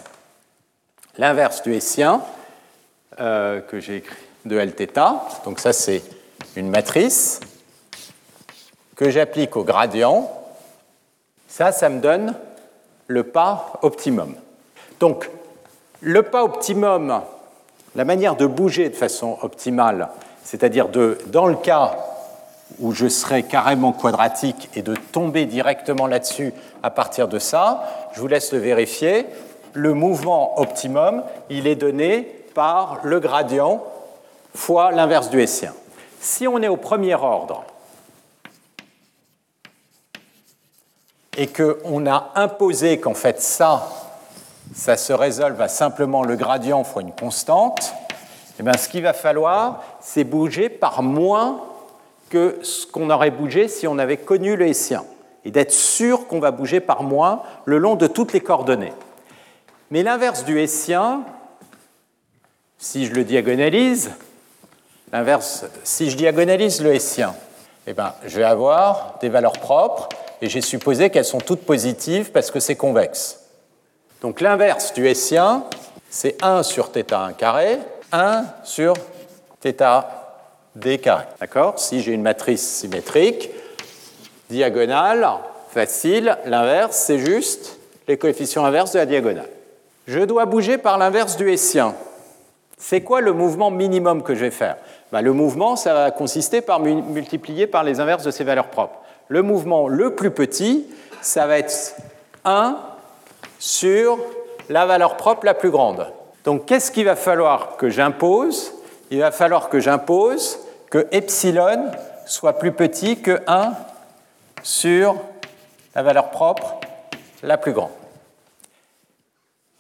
l'inverse 1.19 1.63
du 1.63 1.75
hessien 1.75 2.23
euh, 3.21 3.61
que 3.61 3.79
j'ai 3.79 3.97
écrit 3.97 4.17
de 4.47 4.57
Lθ, 4.57 4.99
donc 5.45 5.61
ça 5.61 5.75
c'est 5.75 6.03
une 6.57 6.71
matrice 6.71 7.41
que 8.97 9.11
j'applique 9.11 9.55
au 9.55 9.65
gradient, 9.65 10.31
ça, 11.47 11.73
ça 11.73 11.91
me 11.91 12.01
donne 12.01 12.35
le 13.07 13.25
pas 13.25 13.75
optimum. 13.83 14.35
Donc, 14.99 15.29
le 16.01 16.23
pas 16.23 16.43
optimum, 16.43 17.21
la 17.95 18.05
manière 18.07 18.37
de 18.37 18.47
bouger 18.47 18.89
de 18.89 18.97
façon 18.97 19.37
optimale, 19.43 20.09
c'est-à-dire 20.43 20.89
dans 20.89 21.47
le 21.47 21.57
cas 21.57 21.99
où 22.79 22.93
je 22.93 23.09
serais 23.09 23.43
carrément 23.43 23.93
quadratique 23.93 24.71
et 24.75 24.83
de 24.83 24.95
tomber 24.95 25.47
directement 25.47 26.07
là-dessus 26.07 26.53
à 26.83 26.91
partir 26.91 27.29
de 27.29 27.39
ça, 27.39 28.11
je 28.13 28.21
vous 28.21 28.29
laisse 28.29 28.53
le 28.53 28.59
vérifier. 28.59 29.27
Le 29.73 29.95
mouvement 29.95 30.59
optimum, 30.61 31.23
il 31.49 31.67
est 31.67 31.77
donné 31.77 32.23
par 32.55 33.01
le 33.03 33.21
gradient 33.21 33.83
fois 34.55 34.91
l'inverse 34.93 35.31
du 35.31 35.41
hessien. 35.41 35.75
Si 36.21 36.47
on 36.47 36.61
est 36.63 36.69
au 36.69 36.77
premier 36.77 37.15
ordre 37.15 37.65
et 41.37 41.47
qu'on 41.47 42.07
a 42.07 42.33
imposé 42.35 42.99
qu'en 42.99 43.15
fait 43.15 43.41
ça, 43.41 43.89
ça 44.75 44.97
se 44.97 45.13
résolve 45.13 45.61
à 45.61 45.69
simplement 45.69 46.23
le 46.23 46.37
gradient 46.37 46.85
fois 46.85 47.03
une 47.03 47.13
constante, 47.13 47.95
eh 48.59 48.63
bien, 48.63 48.75
ce 48.75 48.89
qu'il 48.91 49.03
va 49.03 49.15
falloir, 49.15 49.83
c'est 50.01 50.25
bouger 50.25 50.69
par 50.69 51.03
moins 51.03 51.63
que 52.31 52.59
ce 52.63 52.87
qu'on 52.87 53.11
aurait 53.11 53.31
bougé 53.31 53.69
si 53.69 53.87
on 53.87 53.99
avait 53.99 54.17
connu 54.17 54.57
le 54.57 54.67
hessien, 54.67 55.05
et 55.45 55.51
d'être 55.51 55.73
sûr 55.73 56.27
qu'on 56.27 56.41
va 56.41 56.53
bouger 56.53 56.81
par 56.81 57.03
moins 57.03 57.43
le 57.67 57.79
long 57.79 57.97
de 57.97 58.07
toutes 58.07 58.33
les 58.33 58.41
coordonnées. 58.41 58.93
Mais 59.91 60.03
l'inverse 60.03 60.45
du 60.45 60.61
hessien, 60.61 61.23
si 62.79 63.07
je 63.07 63.13
le 63.13 63.25
diagonalise, 63.25 64.13
l'inverse, 65.13 65.65
si 65.85 66.11
je 66.11 66.17
diagonalise 66.17 66.83
le 66.83 66.95
hessien, 66.95 67.35
eh 67.87 67.93
ben, 67.93 68.15
je 68.25 68.39
vais 68.39 68.45
avoir 68.45 69.19
des 69.21 69.29
valeurs 69.29 69.59
propres, 69.59 70.09
et 70.41 70.49
j'ai 70.49 70.61
supposé 70.61 71.11
qu'elles 71.11 71.25
sont 71.25 71.41
toutes 71.41 71.67
positives 71.67 72.31
parce 72.31 72.51
que 72.51 72.61
c'est 72.61 72.77
convexe. 72.77 73.41
Donc 74.23 74.41
l'inverse 74.41 74.95
du 74.95 75.07
hessien, 75.09 75.65
c'est 76.09 76.43
1 76.43 76.63
sur 76.63 76.91
θ1 76.91 77.35
carré, 77.35 77.79
1 78.13 78.45
sur 78.65 78.95
θ 79.63 80.20
d 80.75 80.99
carré. 80.99 81.25
D'accord 81.41 81.79
Si 81.79 82.01
j'ai 82.01 82.13
une 82.13 82.23
matrice 82.23 82.67
symétrique, 82.67 83.51
diagonale, 84.49 85.27
facile, 85.71 86.37
l'inverse, 86.47 86.97
c'est 86.97 87.19
juste 87.19 87.79
les 88.09 88.19
coefficients 88.19 88.65
inverses 88.65 88.93
de 88.93 88.99
la 88.99 89.07
diagonale. 89.07 89.49
Je 90.07 90.21
dois 90.21 90.47
bouger 90.47 90.79
par 90.79 90.99
l'inverse 90.99 91.37
du 91.37 91.51
hessien. 91.51 91.95
C'est 92.79 93.03
quoi 93.03 93.21
le 93.21 93.33
mouvement 93.33 93.71
minimum 93.71 94.23
que 94.23 94.35
je 94.35 94.41
vais 94.41 94.51
faire? 94.51 94.77
Ben, 95.13 95.21
Le 95.21 95.33
mouvement, 95.33 95.77
ça 95.77 95.95
va 95.95 96.11
consister 96.11 96.61
par 96.61 96.81
multiplier 96.81 97.67
par 97.67 97.85
les 97.85 98.01
inverses 98.01 98.25
de 98.25 98.31
ces 98.31 98.45
valeurs 98.45 98.69
propres. 98.69 98.99
Le 99.29 99.43
mouvement 99.43 99.87
le 99.87 100.15
plus 100.15 100.31
petit, 100.31 100.87
ça 101.21 101.47
va 101.47 101.59
être 101.59 101.95
1 102.45 102.77
sur 103.59 104.19
la 104.69 104.87
valeur 104.87 105.17
propre 105.17 105.45
la 105.45 105.55
plus 105.55 105.71
grande. 105.71 106.07
Donc 106.45 106.67
qu'est-ce 106.67 106.91
qu'il 106.91 107.05
va 107.05 107.17
falloir 107.17 107.77
que 107.77 107.91
j'impose? 107.91 108.73
Il 109.11 109.19
va 109.19 109.33
falloir 109.33 109.69
que 109.69 109.81
j'impose 109.81 110.59
que 110.91 111.07
epsilon 111.11 111.91
soit 112.27 112.59
plus 112.59 112.73
petit 112.73 113.21
que 113.21 113.43
1 113.47 113.75
sur 114.63 115.17
la 115.95 116.03
valeur 116.03 116.31
propre 116.31 116.79
la 117.43 117.59
plus 117.59 117.73
grande. 117.73 117.91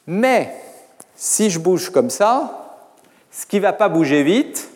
Mais 0.07 0.52
si 1.15 1.51
je 1.51 1.59
bouge 1.59 1.90
comme 1.90 2.11
ça, 2.11 2.77
ce 3.31 3.47
qui 3.47 3.57
ne 3.57 3.62
va 3.62 3.73
pas 3.73 3.89
bouger 3.89 4.23
vite, 4.23 4.69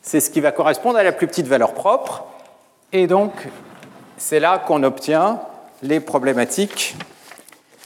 c'est 0.00 0.20
ce 0.20 0.30
qui 0.30 0.40
va 0.40 0.52
correspondre 0.52 0.98
à 0.98 1.02
la 1.02 1.12
plus 1.12 1.26
petite 1.26 1.46
valeur 1.46 1.74
propre. 1.74 2.24
Et 2.92 3.06
donc, 3.06 3.32
c'est 4.16 4.40
là 4.40 4.58
qu'on 4.58 4.82
obtient 4.84 5.40
les 5.82 6.00
problématiques 6.00 6.96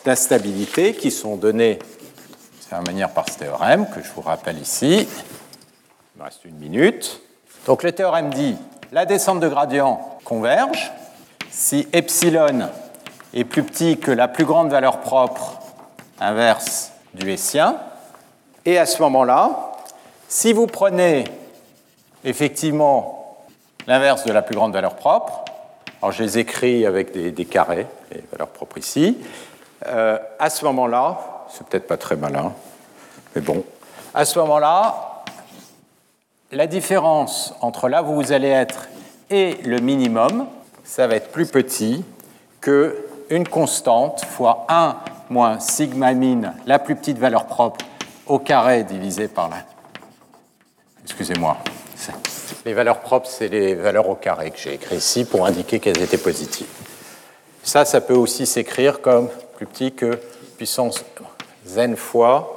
d'instabilité 0.04 0.94
qui 0.94 1.10
sont 1.10 1.36
données 1.36 1.76
de 1.76 2.76
la 2.76 2.82
manière 2.82 3.10
par 3.10 3.28
ce 3.28 3.38
théorème 3.38 3.86
que 3.92 4.02
je 4.02 4.12
vous 4.12 4.20
rappelle 4.20 4.58
ici. 4.58 5.08
Il 6.20 6.24
me 6.24 6.26
reste 6.26 6.44
une 6.44 6.58
minute. 6.58 7.22
Donc 7.64 7.82
le 7.82 7.92
théorème 7.92 8.28
dit 8.28 8.54
la 8.92 9.06
descente 9.06 9.40
de 9.40 9.48
gradient 9.48 10.18
converge 10.26 10.92
si 11.48 11.88
epsilon 11.94 12.68
est 13.32 13.44
plus 13.44 13.62
petit 13.62 13.96
que 13.96 14.10
la 14.10 14.28
plus 14.28 14.44
grande 14.44 14.70
valeur 14.70 15.00
propre 15.00 15.58
inverse 16.20 16.92
du 17.14 17.32
hessien. 17.32 17.78
Et 18.66 18.76
à 18.76 18.84
ce 18.84 19.00
moment-là, 19.00 19.72
si 20.28 20.52
vous 20.52 20.66
prenez 20.66 21.24
effectivement 22.22 23.38
l'inverse 23.86 24.26
de 24.26 24.32
la 24.32 24.42
plus 24.42 24.56
grande 24.56 24.74
valeur 24.74 24.96
propre, 24.96 25.46
alors 26.02 26.12
je 26.12 26.22
les 26.22 26.38
écris 26.38 26.84
avec 26.84 27.12
des, 27.12 27.44
carrés, 27.46 27.86
les 28.12 28.22
valeurs 28.30 28.48
propres 28.48 28.76
ici, 28.76 29.16
euh, 29.86 30.18
à 30.38 30.50
ce 30.50 30.66
moment-là, 30.66 31.46
c'est 31.48 31.66
peut-être 31.66 31.86
pas 31.86 31.96
très 31.96 32.16
malin, 32.16 32.52
mais 33.34 33.40
bon, 33.40 33.64
à 34.12 34.26
ce 34.26 34.38
moment-là, 34.40 35.09
la 36.52 36.66
différence 36.66 37.54
entre 37.60 37.88
là 37.88 38.02
où 38.02 38.14
vous 38.14 38.32
allez 38.32 38.48
être 38.48 38.88
et 39.30 39.54
le 39.64 39.78
minimum, 39.78 40.46
ça 40.84 41.06
va 41.06 41.14
être 41.14 41.30
plus 41.30 41.46
petit 41.46 42.04
que 42.60 42.96
une 43.30 43.46
constante 43.46 44.24
fois 44.24 44.66
1 44.68 44.96
moins 45.30 45.60
sigma 45.60 46.12
min, 46.12 46.54
la 46.66 46.80
plus 46.80 46.96
petite 46.96 47.18
valeur 47.18 47.46
propre, 47.46 47.84
au 48.26 48.40
carré 48.40 48.82
divisé 48.82 49.28
par 49.28 49.48
la... 49.48 49.58
Excusez-moi. 51.04 51.56
Les 52.64 52.74
valeurs 52.74 53.00
propres, 53.00 53.28
c'est 53.28 53.48
les 53.48 53.74
valeurs 53.74 54.08
au 54.08 54.16
carré 54.16 54.50
que 54.50 54.58
j'ai 54.58 54.74
écrites 54.74 54.98
ici 54.98 55.24
pour 55.24 55.46
indiquer 55.46 55.78
qu'elles 55.78 56.02
étaient 56.02 56.18
positives. 56.18 56.66
Ça, 57.62 57.84
ça 57.84 58.00
peut 58.00 58.14
aussi 58.14 58.46
s'écrire 58.46 59.00
comme 59.00 59.28
plus 59.56 59.66
petit 59.66 59.92
que 59.92 60.18
puissance 60.56 61.04
n 61.76 61.96
fois 61.96 62.54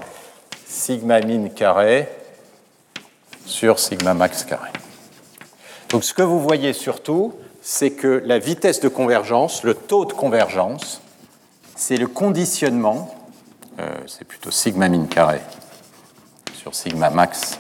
sigma 0.66 1.20
min 1.22 1.50
carré 1.50 2.10
sur 3.46 3.80
sigma 3.80 4.14
max 4.14 4.44
carré. 4.44 4.70
Donc 5.90 6.04
ce 6.04 6.14
que 6.14 6.22
vous 6.22 6.40
voyez 6.40 6.74
surtout, 6.74 7.34
c'est 7.62 7.92
que 7.92 8.22
la 8.26 8.40
vitesse 8.40 8.80
de 8.80 8.88
convergence, 8.88 9.64
le 9.64 9.74
taux 9.74 10.06
de 10.06 10.14
convergence, 10.14 11.02
c'est 11.76 11.98
le 11.98 12.08
conditionnement, 12.08 13.16
euh, 13.80 13.90
c'est 14.08 14.26
plutôt 14.26 14.52
sigma 14.52 14.90
min 14.90 15.06
carré 15.06 15.40
sur 16.56 16.76
sigma 16.76 17.10
max 17.10 17.60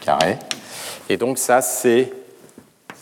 carré, 0.00 0.38
et 1.08 1.16
donc 1.16 1.38
ça 1.38 1.60
c'est 1.60 2.12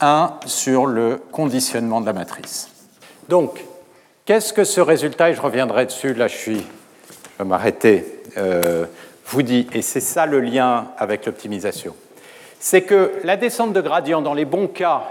1 0.00 0.40
sur 0.46 0.86
le 0.86 1.20
conditionnement 1.32 2.00
de 2.00 2.06
la 2.06 2.12
matrice. 2.12 2.68
Donc, 3.28 3.64
qu'est-ce 4.24 4.52
que 4.52 4.64
ce 4.64 4.80
résultat, 4.80 5.30
et 5.30 5.34
je 5.34 5.40
reviendrai 5.40 5.86
dessus, 5.86 6.14
là 6.14 6.28
je 6.28 6.36
suis, 6.36 6.56
je 6.58 7.42
vais 7.42 7.44
m'arrêter, 7.44 8.22
euh, 8.36 8.86
vous 9.30 9.42
dit, 9.42 9.66
et 9.74 9.82
c'est 9.82 10.00
ça 10.00 10.26
le 10.26 10.40
lien 10.40 10.88
avec 10.96 11.26
l'optimisation, 11.26 11.94
c'est 12.60 12.82
que 12.82 13.12
la 13.24 13.36
descente 13.36 13.72
de 13.72 13.80
gradient, 13.80 14.22
dans 14.22 14.34
les 14.34 14.44
bons 14.44 14.68
cas, 14.68 15.02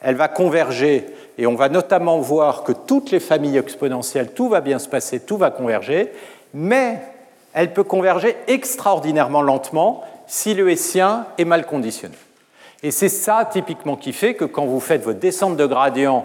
elle 0.00 0.16
va 0.16 0.28
converger, 0.28 1.06
et 1.36 1.46
on 1.46 1.54
va 1.54 1.68
notamment 1.68 2.18
voir 2.20 2.64
que 2.64 2.72
toutes 2.72 3.10
les 3.10 3.20
familles 3.20 3.58
exponentielles, 3.58 4.32
tout 4.32 4.48
va 4.48 4.60
bien 4.60 4.78
se 4.78 4.88
passer, 4.88 5.20
tout 5.20 5.36
va 5.36 5.50
converger, 5.50 6.10
mais 6.54 7.00
elle 7.52 7.72
peut 7.72 7.84
converger 7.84 8.36
extraordinairement 8.46 9.42
lentement 9.42 10.04
si 10.26 10.54
le 10.54 10.70
hessien 10.70 11.26
est 11.38 11.44
mal 11.44 11.66
conditionné. 11.66 12.14
Et 12.82 12.90
c'est 12.90 13.08
ça 13.10 13.48
typiquement 13.50 13.96
qui 13.96 14.12
fait 14.12 14.34
que 14.34 14.46
quand 14.46 14.64
vous 14.64 14.80
faites 14.80 15.02
votre 15.02 15.18
descente 15.18 15.56
de 15.56 15.66
gradient 15.66 16.24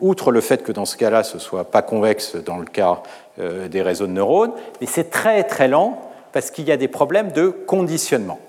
outre 0.00 0.30
le 0.30 0.40
fait 0.40 0.62
que 0.62 0.72
dans 0.72 0.86
ce 0.86 0.96
cas-là, 0.96 1.24
ce 1.24 1.34
ne 1.34 1.40
soit 1.40 1.70
pas 1.70 1.82
convexe 1.82 2.36
dans 2.36 2.56
le 2.56 2.64
cas 2.64 3.02
euh, 3.38 3.68
des 3.68 3.82
réseaux 3.82 4.06
de 4.06 4.12
neurones, 4.12 4.52
mais 4.80 4.86
c'est 4.86 5.10
très 5.10 5.44
très 5.44 5.68
lent 5.68 6.00
parce 6.34 6.50
qu'il 6.50 6.66
y 6.66 6.72
a 6.72 6.76
des 6.76 6.88
problèmes 6.88 7.30
de 7.30 7.48
conditionnement. 7.48 8.40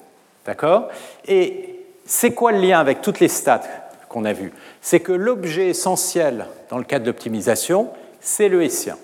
D'accord? 0.44 0.90
Et 1.28 1.86
c'est 2.04 2.32
quoi 2.32 2.52
le 2.52 2.60
lien 2.60 2.80
avec 2.80 3.04
toutes 3.04 3.20
les 3.20 3.28
stats 3.28 3.62
qu'on 4.10 4.26
a 4.26 4.34
vues? 4.34 4.52
C'est 4.82 5.02
que 5.02 5.12
l'objet 5.12 5.68
essentiel 5.68 6.48
dans 6.70 6.80
le 6.80 6.84
cas 6.84 6.98
de 6.98 7.06
l'optimisation, 7.06 7.90
c'est 8.20 8.50
le 8.50 8.64
hessien. 8.64 8.98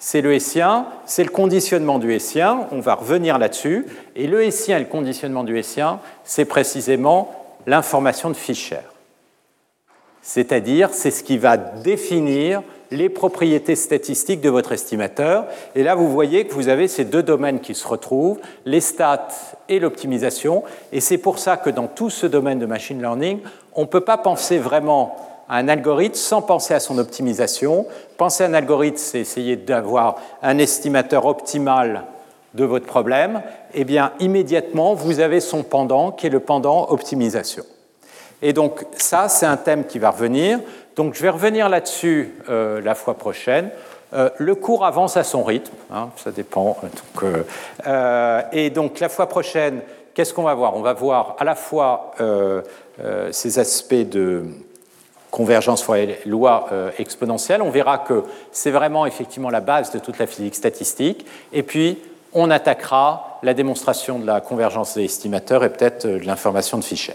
C'est 0.00 0.20
le 0.20 0.34
hessien, 0.34 0.86
c'est 1.06 1.22
le 1.22 1.30
conditionnement 1.30 2.00
du 2.00 2.12
hessien, 2.12 2.66
on 2.72 2.80
va 2.80 2.94
revenir 2.94 3.38
là-dessus. 3.38 3.86
Et 4.16 4.26
le 4.26 4.42
hessien 4.42 4.78
et 4.78 4.80
le 4.80 4.86
conditionnement 4.86 5.44
du 5.44 5.56
hessien, 5.56 6.00
c'est 6.24 6.44
précisément 6.44 7.56
l'information 7.66 8.30
de 8.30 8.36
Fischer. 8.36 8.80
C'est-à-dire, 10.22 10.90
c'est 10.92 11.12
ce 11.12 11.22
qui 11.22 11.38
va 11.38 11.56
définir 11.56 12.62
les 12.90 13.08
propriétés 13.08 13.76
statistiques 13.76 14.40
de 14.40 14.50
votre 14.50 14.72
estimateur. 14.72 15.46
Et 15.74 15.82
là, 15.82 15.94
vous 15.94 16.08
voyez 16.08 16.46
que 16.46 16.54
vous 16.54 16.68
avez 16.68 16.88
ces 16.88 17.04
deux 17.04 17.22
domaines 17.22 17.60
qui 17.60 17.74
se 17.74 17.86
retrouvent, 17.86 18.38
les 18.64 18.80
stats 18.80 19.28
et 19.68 19.78
l'optimisation. 19.78 20.62
Et 20.92 21.00
c'est 21.00 21.18
pour 21.18 21.38
ça 21.38 21.56
que 21.56 21.70
dans 21.70 21.86
tout 21.86 22.10
ce 22.10 22.26
domaine 22.26 22.58
de 22.58 22.66
machine 22.66 23.00
learning, 23.00 23.40
on 23.74 23.82
ne 23.82 23.86
peut 23.86 24.00
pas 24.00 24.18
penser 24.18 24.58
vraiment 24.58 25.16
à 25.48 25.56
un 25.56 25.68
algorithme 25.68 26.14
sans 26.14 26.42
penser 26.42 26.74
à 26.74 26.80
son 26.80 26.98
optimisation. 26.98 27.86
Penser 28.16 28.44
à 28.44 28.48
un 28.48 28.54
algorithme, 28.54 28.98
c'est 28.98 29.20
essayer 29.20 29.56
d'avoir 29.56 30.16
un 30.42 30.58
estimateur 30.58 31.26
optimal 31.26 32.04
de 32.54 32.64
votre 32.64 32.86
problème. 32.86 33.42
Eh 33.74 33.84
bien, 33.84 34.12
immédiatement, 34.20 34.94
vous 34.94 35.20
avez 35.20 35.40
son 35.40 35.62
pendant 35.62 36.12
qui 36.12 36.26
est 36.26 36.30
le 36.30 36.40
pendant 36.40 36.88
optimisation. 36.90 37.64
Et 38.40 38.52
donc 38.52 38.84
ça, 38.96 39.28
c'est 39.28 39.46
un 39.46 39.56
thème 39.56 39.84
qui 39.84 39.98
va 39.98 40.10
revenir. 40.10 40.60
Donc 40.98 41.14
je 41.14 41.22
vais 41.22 41.28
revenir 41.28 41.68
là-dessus 41.68 42.34
euh, 42.50 42.80
la 42.80 42.96
fois 42.96 43.14
prochaine. 43.14 43.70
Euh, 44.14 44.30
le 44.36 44.56
cours 44.56 44.84
avance 44.84 45.16
à 45.16 45.22
son 45.22 45.44
rythme, 45.44 45.72
hein, 45.92 46.10
ça 46.16 46.32
dépend. 46.32 46.76
Euh, 47.86 48.42
et 48.50 48.70
donc 48.70 48.98
la 48.98 49.08
fois 49.08 49.28
prochaine, 49.28 49.80
qu'est-ce 50.12 50.34
qu'on 50.34 50.42
va 50.42 50.54
voir? 50.54 50.74
On 50.74 50.82
va 50.82 50.94
voir 50.94 51.36
à 51.38 51.44
la 51.44 51.54
fois 51.54 52.14
ces 53.30 53.60
aspects 53.60 53.94
de 53.94 54.46
convergence 55.30 55.84
fois 55.84 55.98
loi 56.26 56.68
exponentielle. 56.98 57.62
On 57.62 57.70
verra 57.70 57.98
que 57.98 58.24
c'est 58.50 58.72
vraiment 58.72 59.06
effectivement 59.06 59.50
la 59.50 59.60
base 59.60 59.92
de 59.92 60.00
toute 60.00 60.18
la 60.18 60.26
physique 60.26 60.56
statistique. 60.56 61.24
Et 61.52 61.62
puis 61.62 61.98
on 62.32 62.50
attaquera 62.50 63.38
la 63.44 63.54
démonstration 63.54 64.18
de 64.18 64.26
la 64.26 64.40
convergence 64.40 64.96
des 64.96 65.04
estimateurs 65.04 65.62
et 65.62 65.70
peut-être 65.70 66.08
de 66.08 66.26
l'information 66.26 66.76
de 66.76 66.82
Fischer. 66.82 67.14